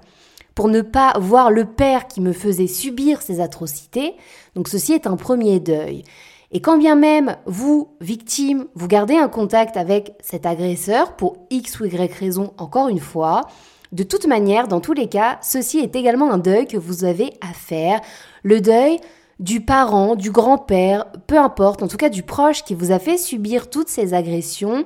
pour 0.59 0.67
ne 0.67 0.81
pas 0.81 1.13
voir 1.17 1.51
le 1.51 1.63
père 1.63 2.05
qui 2.05 2.19
me 2.19 2.33
faisait 2.33 2.67
subir 2.67 3.21
ces 3.21 3.39
atrocités. 3.39 4.15
Donc 4.55 4.67
ceci 4.67 4.91
est 4.91 5.07
un 5.07 5.15
premier 5.15 5.61
deuil. 5.61 6.03
Et 6.51 6.59
quand 6.59 6.77
bien 6.77 6.95
même 6.95 7.37
vous, 7.45 7.95
victime, 8.01 8.65
vous 8.75 8.89
gardez 8.89 9.15
un 9.15 9.29
contact 9.29 9.77
avec 9.77 10.15
cet 10.19 10.45
agresseur 10.45 11.15
pour 11.15 11.37
X 11.49 11.79
ou 11.79 11.85
Y 11.85 12.13
raison 12.13 12.51
encore 12.57 12.89
une 12.89 12.99
fois, 12.99 13.47
de 13.93 14.03
toute 14.03 14.27
manière, 14.27 14.67
dans 14.67 14.81
tous 14.81 14.91
les 14.91 15.07
cas, 15.07 15.39
ceci 15.41 15.79
est 15.79 15.95
également 15.95 16.29
un 16.29 16.37
deuil 16.37 16.67
que 16.67 16.75
vous 16.75 17.05
avez 17.05 17.31
à 17.39 17.53
faire. 17.53 18.01
Le 18.43 18.59
deuil 18.59 18.99
du 19.39 19.61
parent, 19.61 20.17
du 20.17 20.29
grand-père, 20.29 21.05
peu 21.27 21.37
importe, 21.37 21.83
en 21.83 21.87
tout 21.87 21.95
cas 21.95 22.09
du 22.09 22.23
proche 22.23 22.65
qui 22.65 22.75
vous 22.75 22.91
a 22.91 22.99
fait 22.99 23.17
subir 23.17 23.69
toutes 23.69 23.87
ces 23.87 24.13
agressions 24.13 24.83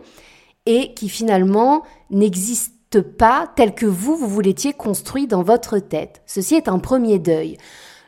et 0.68 0.94
qui 0.94 1.10
finalement 1.10 1.82
n'existe 2.12 2.74
pas 3.00 3.50
tel 3.56 3.74
que 3.74 3.86
vous, 3.86 4.16
vous 4.16 4.42
l'étiez 4.42 4.74
construit 4.74 5.28
dans 5.28 5.44
votre 5.44 5.80
tête. 5.80 6.22
Ceci 6.26 6.56
est 6.56 6.68
un 6.68 6.80
premier 6.80 7.20
deuil. 7.20 7.58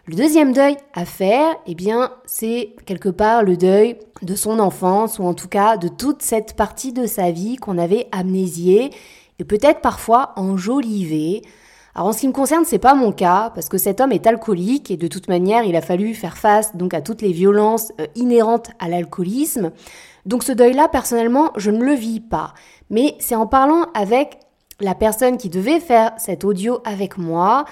Le 0.07 0.15
deuxième 0.15 0.53
deuil 0.53 0.77
à 0.93 1.03
faire, 1.03 1.55
eh 1.65 1.73
bien, 1.73 2.11
c'est 2.27 2.75
quelque 2.85 3.09
part 3.09 3.41
le 3.41 3.57
deuil 3.57 3.97
de 4.21 4.35
son 4.35 4.59
enfance, 4.59 5.17
ou 5.17 5.23
en 5.23 5.33
tout 5.33 5.47
cas 5.47 5.77
de 5.77 5.87
toute 5.87 6.21
cette 6.21 6.55
partie 6.55 6.93
de 6.93 7.07
sa 7.07 7.31
vie 7.31 7.55
qu'on 7.55 7.79
avait 7.79 8.07
amnésiée, 8.11 8.91
et 9.39 9.43
peut-être 9.43 9.81
parfois 9.81 10.33
enjolivée. 10.35 11.41
Alors 11.95 12.09
en 12.09 12.11
ce 12.11 12.19
qui 12.19 12.27
me 12.27 12.33
concerne, 12.33 12.65
c'est 12.65 12.77
pas 12.77 12.93
mon 12.93 13.11
cas, 13.11 13.51
parce 13.55 13.67
que 13.67 13.79
cet 13.79 13.99
homme 13.99 14.11
est 14.11 14.27
alcoolique, 14.27 14.91
et 14.91 14.97
de 14.97 15.07
toute 15.07 15.27
manière, 15.27 15.63
il 15.63 15.75
a 15.75 15.81
fallu 15.81 16.13
faire 16.13 16.37
face 16.37 16.75
donc 16.75 16.93
à 16.93 17.01
toutes 17.01 17.23
les 17.23 17.31
violences 17.31 17.91
euh, 17.99 18.05
inhérentes 18.13 18.69
à 18.77 18.89
l'alcoolisme. 18.89 19.71
Donc 20.27 20.43
ce 20.43 20.51
deuil-là, 20.51 20.87
personnellement, 20.87 21.51
je 21.55 21.71
ne 21.71 21.83
le 21.83 21.93
vis 21.93 22.19
pas. 22.19 22.53
Mais 22.91 23.15
c'est 23.17 23.35
en 23.35 23.47
parlant 23.47 23.85
avec 23.95 24.37
la 24.79 24.95
personne 24.95 25.37
qui 25.37 25.49
devait 25.49 25.79
faire 25.79 26.11
cet 26.17 26.43
audio 26.43 26.79
avec 26.85 27.17
moi 27.17 27.65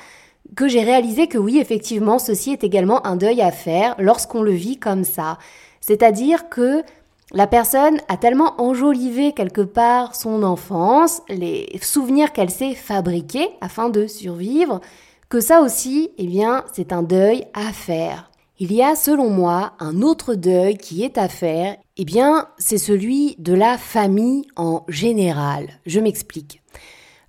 que 0.55 0.67
j'ai 0.67 0.83
réalisé 0.83 1.27
que 1.27 1.37
oui, 1.37 1.57
effectivement, 1.59 2.19
ceci 2.19 2.51
est 2.51 2.63
également 2.63 3.05
un 3.05 3.15
deuil 3.15 3.41
à 3.41 3.51
faire 3.51 3.95
lorsqu'on 3.97 4.43
le 4.43 4.51
vit 4.51 4.77
comme 4.77 5.03
ça. 5.03 5.37
C'est-à-dire 5.81 6.49
que 6.49 6.83
la 7.31 7.47
personne 7.47 7.97
a 8.09 8.17
tellement 8.17 8.61
enjolivé 8.61 9.31
quelque 9.33 9.61
part 9.61 10.15
son 10.15 10.43
enfance, 10.43 11.21
les 11.29 11.79
souvenirs 11.81 12.31
qu'elle 12.31 12.51
s'est 12.51 12.75
fabriqués 12.75 13.49
afin 13.61 13.89
de 13.89 14.05
survivre, 14.05 14.81
que 15.29 15.39
ça 15.39 15.61
aussi, 15.61 16.11
eh 16.17 16.27
bien, 16.27 16.63
c'est 16.73 16.93
un 16.93 17.01
deuil 17.01 17.45
à 17.53 17.73
faire. 17.73 18.29
Il 18.59 18.71
y 18.71 18.83
a, 18.83 18.95
selon 18.95 19.29
moi, 19.29 19.73
un 19.79 20.03
autre 20.03 20.35
deuil 20.35 20.77
qui 20.77 21.03
est 21.03 21.17
à 21.17 21.27
faire, 21.27 21.75
eh 21.97 22.05
bien, 22.05 22.47
c'est 22.59 22.77
celui 22.77 23.35
de 23.39 23.53
la 23.53 23.77
famille 23.79 24.45
en 24.55 24.83
général. 24.87 25.69
Je 25.87 25.99
m'explique. 25.99 26.62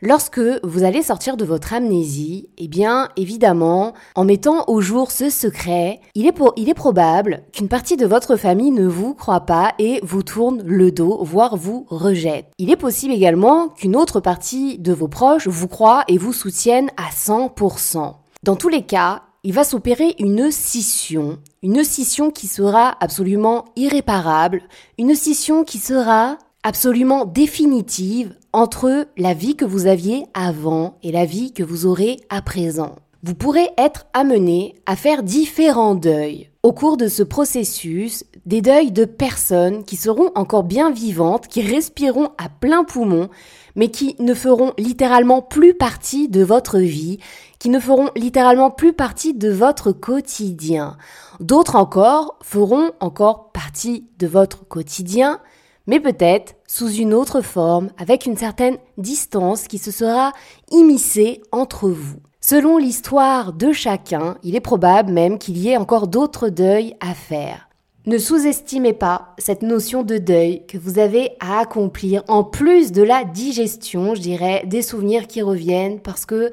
Lorsque 0.07 0.41
vous 0.63 0.85
allez 0.85 1.03
sortir 1.03 1.39
de 1.39 1.47
votre 1.47 1.73
amnésie, 1.73 2.51
eh 2.59 2.69
bien, 2.69 3.09
évidemment, 3.17 3.95
en 4.17 4.27
mettant 4.27 4.65
au 4.69 4.83
jour 4.83 5.11
ce 5.11 5.31
secret, 5.31 6.03
il 6.15 6.27
est, 6.27 6.39
il 6.57 6.69
est 6.69 6.75
probable 6.75 7.43
qu'une 7.55 7.69
partie 7.69 7.97
de 7.97 8.05
votre 8.05 8.37
famille 8.37 8.71
ne 8.71 8.87
vous 8.87 9.15
croit 9.15 9.47
pas 9.47 9.73
et 9.79 10.01
vous 10.03 10.23
tourne 10.23 10.63
le 10.63 10.93
dos, 10.93 11.25
voire 11.25 11.57
vous 11.57 11.87
rejette. 11.89 12.49
Il 12.59 12.71
est 12.71 12.77
possible 12.77 13.15
également 13.15 13.69
qu'une 13.69 13.97
autre 13.97 14.21
partie 14.21 14.79
de 14.79 14.93
vos 14.93 15.09
proches 15.09 15.49
vous 15.49 15.69
croit 15.69 16.05
et 16.07 16.19
vous 16.19 16.35
soutienne 16.35 16.91
à 16.99 17.09
100%. 17.11 18.13
Dans 18.43 18.57
tous 18.57 18.69
les 18.69 18.83
cas, 18.83 19.23
il 19.43 19.55
va 19.55 19.65
s'opérer 19.65 20.17
une 20.19 20.51
scission, 20.51 21.39
une 21.63 21.83
scission 21.83 22.31
qui 22.31 22.47
sera 22.47 22.95
absolument 23.01 23.65
irréparable, 23.75 24.65
une 24.99 25.15
scission 25.15 25.65
qui 25.65 25.79
sera 25.79 26.37
absolument 26.63 27.25
définitive 27.25 28.35
entre 28.55 29.09
la 29.17 29.35
vie 29.35 29.57
que 29.57 29.65
vous 29.65 29.87
aviez 29.89 30.27
avant 30.33 30.97
et 31.03 31.11
la 31.11 31.25
vie 31.25 31.53
que 31.53 31.65
vous 31.65 31.87
aurez 31.87 32.19
à 32.31 32.41
présent. 32.41 32.95
Vous 33.25 33.35
pourrez 33.35 33.69
être 33.77 34.07
amené 34.15 34.77
à 34.87 34.95
faire 34.95 35.25
différents 35.25 35.97
deuils. 35.97 36.51
Au 36.63 36.73
cours 36.73 36.97
de 36.97 37.09
ce 37.09 37.25
processus, 37.25 38.25
des 38.47 38.63
deuils 38.63 38.93
de 38.93 39.07
personnes 39.07 39.83
qui 39.83 39.97
seront 39.97 40.31
encore 40.37 40.63
bien 40.63 40.93
vivantes, 40.93 41.49
qui 41.49 41.63
respireront 41.63 42.31
à 42.39 42.49
plein 42.49 42.85
poumon, 42.85 43.29
mais 43.75 43.89
qui 43.89 44.15
ne 44.21 44.35
feront 44.35 44.73
littéralement 44.79 45.43
plus 45.43 45.75
partie 45.75 46.29
de 46.29 46.45
votre 46.45 46.79
vie, 46.79 47.19
qui 47.59 47.71
ne 47.71 47.81
feront 47.81 48.11
littéralement 48.15 48.71
plus 48.71 48.93
partie 48.93 49.35
de 49.35 49.51
votre 49.51 49.91
quotidien. 49.91 50.97
D'autres 51.41 51.77
encore 51.77 52.39
feront 52.41 52.93
encore 53.01 53.51
partie 53.51 54.07
de 54.19 54.29
votre 54.29 54.69
quotidien, 54.69 55.41
mais 55.87 56.01
peut-être 56.01 56.55
sous 56.67 56.91
une 56.91 57.15
autre 57.15 57.41
forme, 57.41 57.91
avec 57.99 58.27
une 58.27 58.37
certaine 58.37 58.79
distance 58.99 59.69
qui 59.69 59.79
se 59.79 59.91
sera 59.91 60.33
immiscée 60.71 61.43
entre 61.53 61.89
vous. 61.89 62.19
Selon 62.41 62.77
l'histoire 62.77 63.53
de 63.53 63.73
chacun, 63.73 64.37
il 64.43 64.55
est 64.55 64.61
probable 64.61 65.13
même 65.13 65.39
qu'il 65.39 65.57
y 65.57 65.71
ait 65.71 65.77
encore 65.77 66.09
d'autres 66.09 66.49
deuils 66.51 66.95
à 67.01 67.15
faire. 67.15 67.69
Ne 68.07 68.19
sous-estimez 68.19 68.93
pas 68.93 69.35
cette 69.39 69.63
notion 69.63 70.03
de 70.03 70.19
deuil 70.19 70.67
que 70.67 70.77
vous 70.77 70.99
avez 70.99 71.31
à 71.41 71.61
accomplir 71.61 72.23
en 72.29 72.45
plus 72.45 72.93
de 72.93 73.03
la 73.03 73.25
digestion, 73.25 74.15
je 74.15 74.21
dirais, 74.21 74.63
des 74.67 74.83
souvenirs 74.83 75.27
qui 75.27 75.41
reviennent 75.41 76.01
parce 76.01 76.27
que 76.27 76.51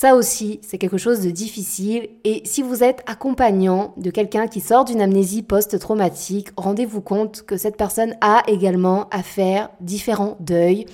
ça 0.00 0.14
aussi, 0.14 0.60
c'est 0.62 0.78
quelque 0.78 0.96
chose 0.96 1.22
de 1.22 1.30
difficile. 1.32 2.08
Et 2.22 2.42
si 2.44 2.62
vous 2.62 2.84
êtes 2.84 3.02
accompagnant 3.06 3.94
de 3.96 4.12
quelqu'un 4.12 4.46
qui 4.46 4.60
sort 4.60 4.84
d'une 4.84 5.00
amnésie 5.00 5.42
post-traumatique, 5.42 6.50
rendez-vous 6.56 7.00
compte 7.00 7.42
que 7.42 7.56
cette 7.56 7.76
personne 7.76 8.14
a 8.20 8.44
également 8.46 9.08
à 9.08 9.24
faire 9.24 9.70
différents 9.80 10.36
deuils. 10.38 10.86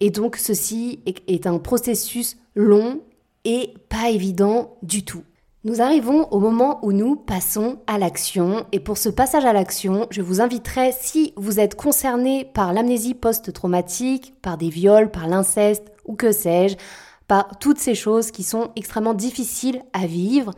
Et 0.00 0.10
donc 0.10 0.36
ceci 0.36 1.00
est 1.06 1.46
un 1.46 1.56
processus 1.56 2.36
long 2.54 3.00
et 3.46 3.72
pas 3.88 4.10
évident 4.10 4.76
du 4.82 5.06
tout. 5.06 5.22
Nous 5.64 5.80
arrivons 5.80 6.28
au 6.30 6.38
moment 6.38 6.80
où 6.82 6.92
nous 6.92 7.16
passons 7.16 7.78
à 7.86 7.96
l'action. 7.96 8.66
Et 8.72 8.78
pour 8.78 8.98
ce 8.98 9.08
passage 9.08 9.46
à 9.46 9.54
l'action, 9.54 10.06
je 10.10 10.20
vous 10.20 10.42
inviterai, 10.42 10.92
si 10.92 11.32
vous 11.36 11.60
êtes 11.60 11.76
concerné 11.76 12.44
par 12.52 12.74
l'amnésie 12.74 13.14
post-traumatique, 13.14 14.34
par 14.42 14.58
des 14.58 14.68
viols, 14.68 15.10
par 15.10 15.28
l'inceste 15.28 15.92
ou 16.04 16.14
que 16.14 16.30
sais-je, 16.30 16.76
par 17.26 17.58
toutes 17.58 17.78
ces 17.78 17.94
choses 17.94 18.30
qui 18.30 18.42
sont 18.42 18.70
extrêmement 18.76 19.14
difficiles 19.14 19.82
à 19.92 20.06
vivre, 20.06 20.52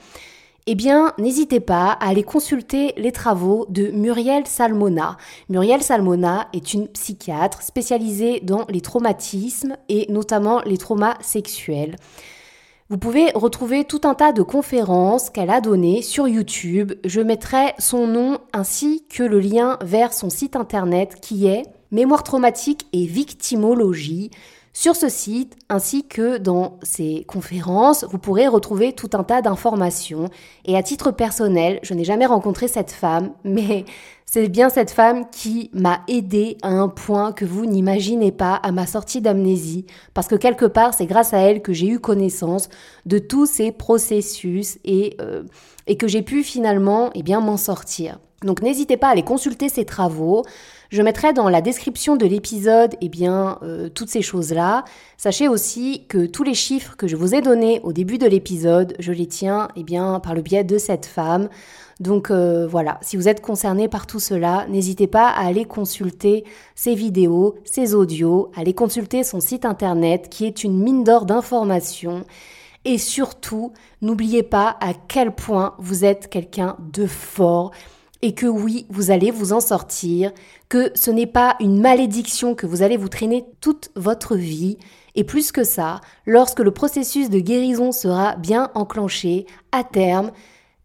eh 0.68 0.74
bien, 0.74 1.12
n'hésitez 1.16 1.60
pas 1.60 1.92
à 1.92 2.08
aller 2.08 2.24
consulter 2.24 2.92
les 2.96 3.12
travaux 3.12 3.66
de 3.68 3.92
Muriel 3.92 4.48
Salmona. 4.48 5.16
Muriel 5.48 5.80
Salmona 5.80 6.48
est 6.52 6.74
une 6.74 6.88
psychiatre 6.88 7.62
spécialisée 7.62 8.40
dans 8.40 8.64
les 8.68 8.80
traumatismes 8.80 9.76
et 9.88 10.10
notamment 10.10 10.60
les 10.62 10.76
traumas 10.76 11.18
sexuels. 11.20 11.94
Vous 12.88 12.98
pouvez 12.98 13.30
retrouver 13.34 13.84
tout 13.84 14.00
un 14.04 14.14
tas 14.14 14.32
de 14.32 14.42
conférences 14.42 15.30
qu'elle 15.30 15.50
a 15.50 15.60
données 15.60 16.02
sur 16.02 16.26
YouTube. 16.26 16.94
Je 17.04 17.20
mettrai 17.20 17.74
son 17.78 18.08
nom 18.08 18.38
ainsi 18.52 19.04
que 19.08 19.22
le 19.22 19.38
lien 19.38 19.78
vers 19.82 20.12
son 20.12 20.30
site 20.30 20.56
internet 20.56 21.18
qui 21.20 21.46
est 21.46 21.62
Mémoire 21.92 22.24
traumatique 22.24 22.88
et 22.92 23.06
victimologie. 23.06 24.30
Sur 24.78 24.94
ce 24.94 25.08
site, 25.08 25.56
ainsi 25.70 26.06
que 26.06 26.36
dans 26.36 26.78
ces 26.82 27.24
conférences, 27.26 28.04
vous 28.10 28.18
pourrez 28.18 28.46
retrouver 28.46 28.92
tout 28.92 29.08
un 29.14 29.24
tas 29.24 29.40
d'informations. 29.40 30.28
Et 30.66 30.76
à 30.76 30.82
titre 30.82 31.12
personnel, 31.12 31.80
je 31.82 31.94
n'ai 31.94 32.04
jamais 32.04 32.26
rencontré 32.26 32.68
cette 32.68 32.90
femme, 32.90 33.32
mais 33.44 33.86
c'est 34.26 34.48
bien 34.48 34.68
cette 34.68 34.90
femme 34.90 35.30
qui 35.30 35.70
m'a 35.72 36.02
aidé 36.08 36.58
à 36.60 36.68
un 36.68 36.88
point 36.88 37.32
que 37.32 37.46
vous 37.46 37.64
n'imaginez 37.64 38.32
pas 38.32 38.56
à 38.56 38.70
ma 38.70 38.86
sortie 38.86 39.22
d'amnésie, 39.22 39.86
parce 40.12 40.28
que 40.28 40.34
quelque 40.34 40.66
part, 40.66 40.92
c'est 40.92 41.06
grâce 41.06 41.32
à 41.32 41.38
elle 41.38 41.62
que 41.62 41.72
j'ai 41.72 41.88
eu 41.88 41.98
connaissance 41.98 42.68
de 43.06 43.16
tous 43.18 43.46
ces 43.46 43.72
processus 43.72 44.76
et, 44.84 45.16
euh, 45.22 45.44
et 45.86 45.96
que 45.96 46.06
j'ai 46.06 46.20
pu 46.20 46.42
finalement 46.42 47.08
eh 47.14 47.22
bien, 47.22 47.40
m'en 47.40 47.56
sortir. 47.56 48.18
Donc 48.44 48.60
n'hésitez 48.60 48.98
pas 48.98 49.08
à 49.08 49.10
aller 49.12 49.22
consulter 49.22 49.70
ses 49.70 49.86
travaux. 49.86 50.44
Je 50.90 51.02
mettrai 51.02 51.32
dans 51.32 51.48
la 51.48 51.60
description 51.60 52.16
de 52.16 52.26
l'épisode 52.26 52.94
eh 53.00 53.08
bien 53.08 53.58
euh, 53.62 53.88
toutes 53.88 54.08
ces 54.08 54.22
choses-là. 54.22 54.84
Sachez 55.16 55.48
aussi 55.48 56.06
que 56.08 56.26
tous 56.26 56.44
les 56.44 56.54
chiffres 56.54 56.96
que 56.96 57.08
je 57.08 57.16
vous 57.16 57.34
ai 57.34 57.42
donnés 57.42 57.80
au 57.82 57.92
début 57.92 58.18
de 58.18 58.26
l'épisode, 58.26 58.94
je 58.98 59.12
les 59.12 59.26
tiens 59.26 59.68
eh 59.76 59.82
bien 59.82 60.20
par 60.20 60.34
le 60.34 60.42
biais 60.42 60.64
de 60.64 60.78
cette 60.78 61.06
femme. 61.06 61.48
Donc 61.98 62.30
euh, 62.30 62.66
voilà, 62.66 62.98
si 63.02 63.16
vous 63.16 63.26
êtes 63.28 63.40
concerné 63.40 63.88
par 63.88 64.06
tout 64.06 64.20
cela, 64.20 64.66
n'hésitez 64.68 65.06
pas 65.06 65.28
à 65.28 65.46
aller 65.46 65.64
consulter 65.64 66.44
ses 66.74 66.94
vidéos, 66.94 67.56
ses 67.64 67.94
audios, 67.94 68.50
à 68.54 68.60
aller 68.60 68.74
consulter 68.74 69.24
son 69.24 69.40
site 69.40 69.64
internet 69.64 70.28
qui 70.28 70.44
est 70.44 70.62
une 70.62 70.78
mine 70.78 71.04
d'or 71.04 71.26
d'informations. 71.26 72.24
Et 72.84 72.98
surtout, 72.98 73.72
n'oubliez 74.02 74.44
pas 74.44 74.76
à 74.80 74.92
quel 74.94 75.34
point 75.34 75.74
vous 75.78 76.04
êtes 76.04 76.28
quelqu'un 76.28 76.76
de 76.92 77.06
fort, 77.06 77.72
et 78.26 78.34
que 78.34 78.46
oui, 78.46 78.86
vous 78.90 79.12
allez 79.12 79.30
vous 79.30 79.52
en 79.52 79.60
sortir, 79.60 80.32
que 80.68 80.90
ce 80.96 81.12
n'est 81.12 81.28
pas 81.28 81.54
une 81.60 81.80
malédiction 81.80 82.56
que 82.56 82.66
vous 82.66 82.82
allez 82.82 82.96
vous 82.96 83.08
traîner 83.08 83.44
toute 83.60 83.92
votre 83.94 84.34
vie. 84.34 84.78
Et 85.14 85.22
plus 85.22 85.52
que 85.52 85.62
ça, 85.62 86.00
lorsque 86.26 86.58
le 86.58 86.72
processus 86.72 87.30
de 87.30 87.38
guérison 87.38 87.92
sera 87.92 88.34
bien 88.34 88.72
enclenché, 88.74 89.46
à 89.70 89.84
terme, 89.84 90.32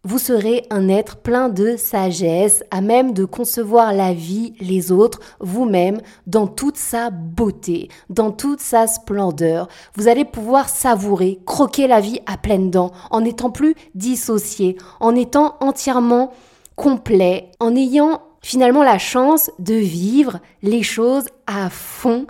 vous 0.04 0.20
serez 0.20 0.66
un 0.70 0.88
être 0.88 1.16
plein 1.16 1.48
de 1.48 1.76
sagesse, 1.76 2.62
à 2.70 2.80
même 2.80 3.12
de 3.12 3.24
concevoir 3.24 3.92
la 3.92 4.14
vie, 4.14 4.52
les 4.60 4.92
autres, 4.92 5.18
vous-même, 5.40 6.00
dans 6.28 6.46
toute 6.46 6.76
sa 6.76 7.10
beauté, 7.10 7.88
dans 8.08 8.30
toute 8.30 8.60
sa 8.60 8.86
splendeur. 8.86 9.66
Vous 9.96 10.06
allez 10.06 10.24
pouvoir 10.24 10.68
savourer, 10.68 11.40
croquer 11.44 11.88
la 11.88 11.98
vie 11.98 12.20
à 12.26 12.36
pleines 12.36 12.70
dents, 12.70 12.92
en 13.10 13.22
n'étant 13.22 13.50
plus 13.50 13.74
dissocié, 13.96 14.76
en 15.00 15.16
étant 15.16 15.56
entièrement 15.58 16.30
complet, 16.76 17.50
en 17.60 17.74
ayant 17.76 18.22
finalement 18.42 18.82
la 18.82 18.98
chance 18.98 19.50
de 19.58 19.74
vivre 19.74 20.40
les 20.62 20.82
choses 20.82 21.26
à 21.46 21.70
fond. 21.70 22.26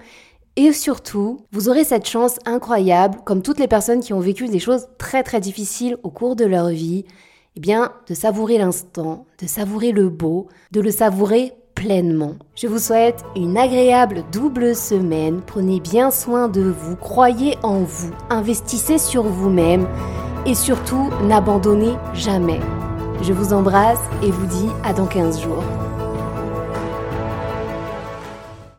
Et 0.56 0.72
surtout, 0.72 1.40
vous 1.50 1.68
aurez 1.68 1.84
cette 1.84 2.06
chance 2.06 2.38
incroyable, 2.44 3.18
comme 3.24 3.42
toutes 3.42 3.58
les 3.58 3.68
personnes 3.68 4.00
qui 4.00 4.12
ont 4.12 4.20
vécu 4.20 4.48
des 4.48 4.58
choses 4.58 4.86
très 4.98 5.22
très 5.22 5.40
difficiles 5.40 5.96
au 6.02 6.10
cours 6.10 6.36
de 6.36 6.44
leur 6.44 6.68
vie, 6.68 7.04
eh 7.56 7.60
bien, 7.60 7.92
de 8.08 8.14
savourer 8.14 8.58
l'instant, 8.58 9.26
de 9.40 9.46
savourer 9.46 9.92
le 9.92 10.08
beau, 10.10 10.48
de 10.70 10.80
le 10.80 10.90
savourer 10.90 11.54
pleinement. 11.74 12.34
Je 12.54 12.66
vous 12.66 12.78
souhaite 12.78 13.24
une 13.34 13.56
agréable 13.56 14.24
double 14.30 14.76
semaine. 14.76 15.40
Prenez 15.46 15.80
bien 15.80 16.10
soin 16.10 16.48
de 16.48 16.62
vous, 16.62 16.96
croyez 16.96 17.56
en 17.62 17.80
vous, 17.80 18.10
investissez 18.30 18.98
sur 18.98 19.22
vous-même 19.22 19.88
et 20.44 20.54
surtout 20.54 21.08
n'abandonnez 21.24 21.94
jamais. 22.14 22.60
Je 23.22 23.32
vous 23.32 23.52
embrasse 23.52 24.00
et 24.20 24.32
vous 24.32 24.46
dis 24.46 24.68
à 24.82 24.92
dans 24.92 25.06
15 25.06 25.40
jours. 25.40 25.62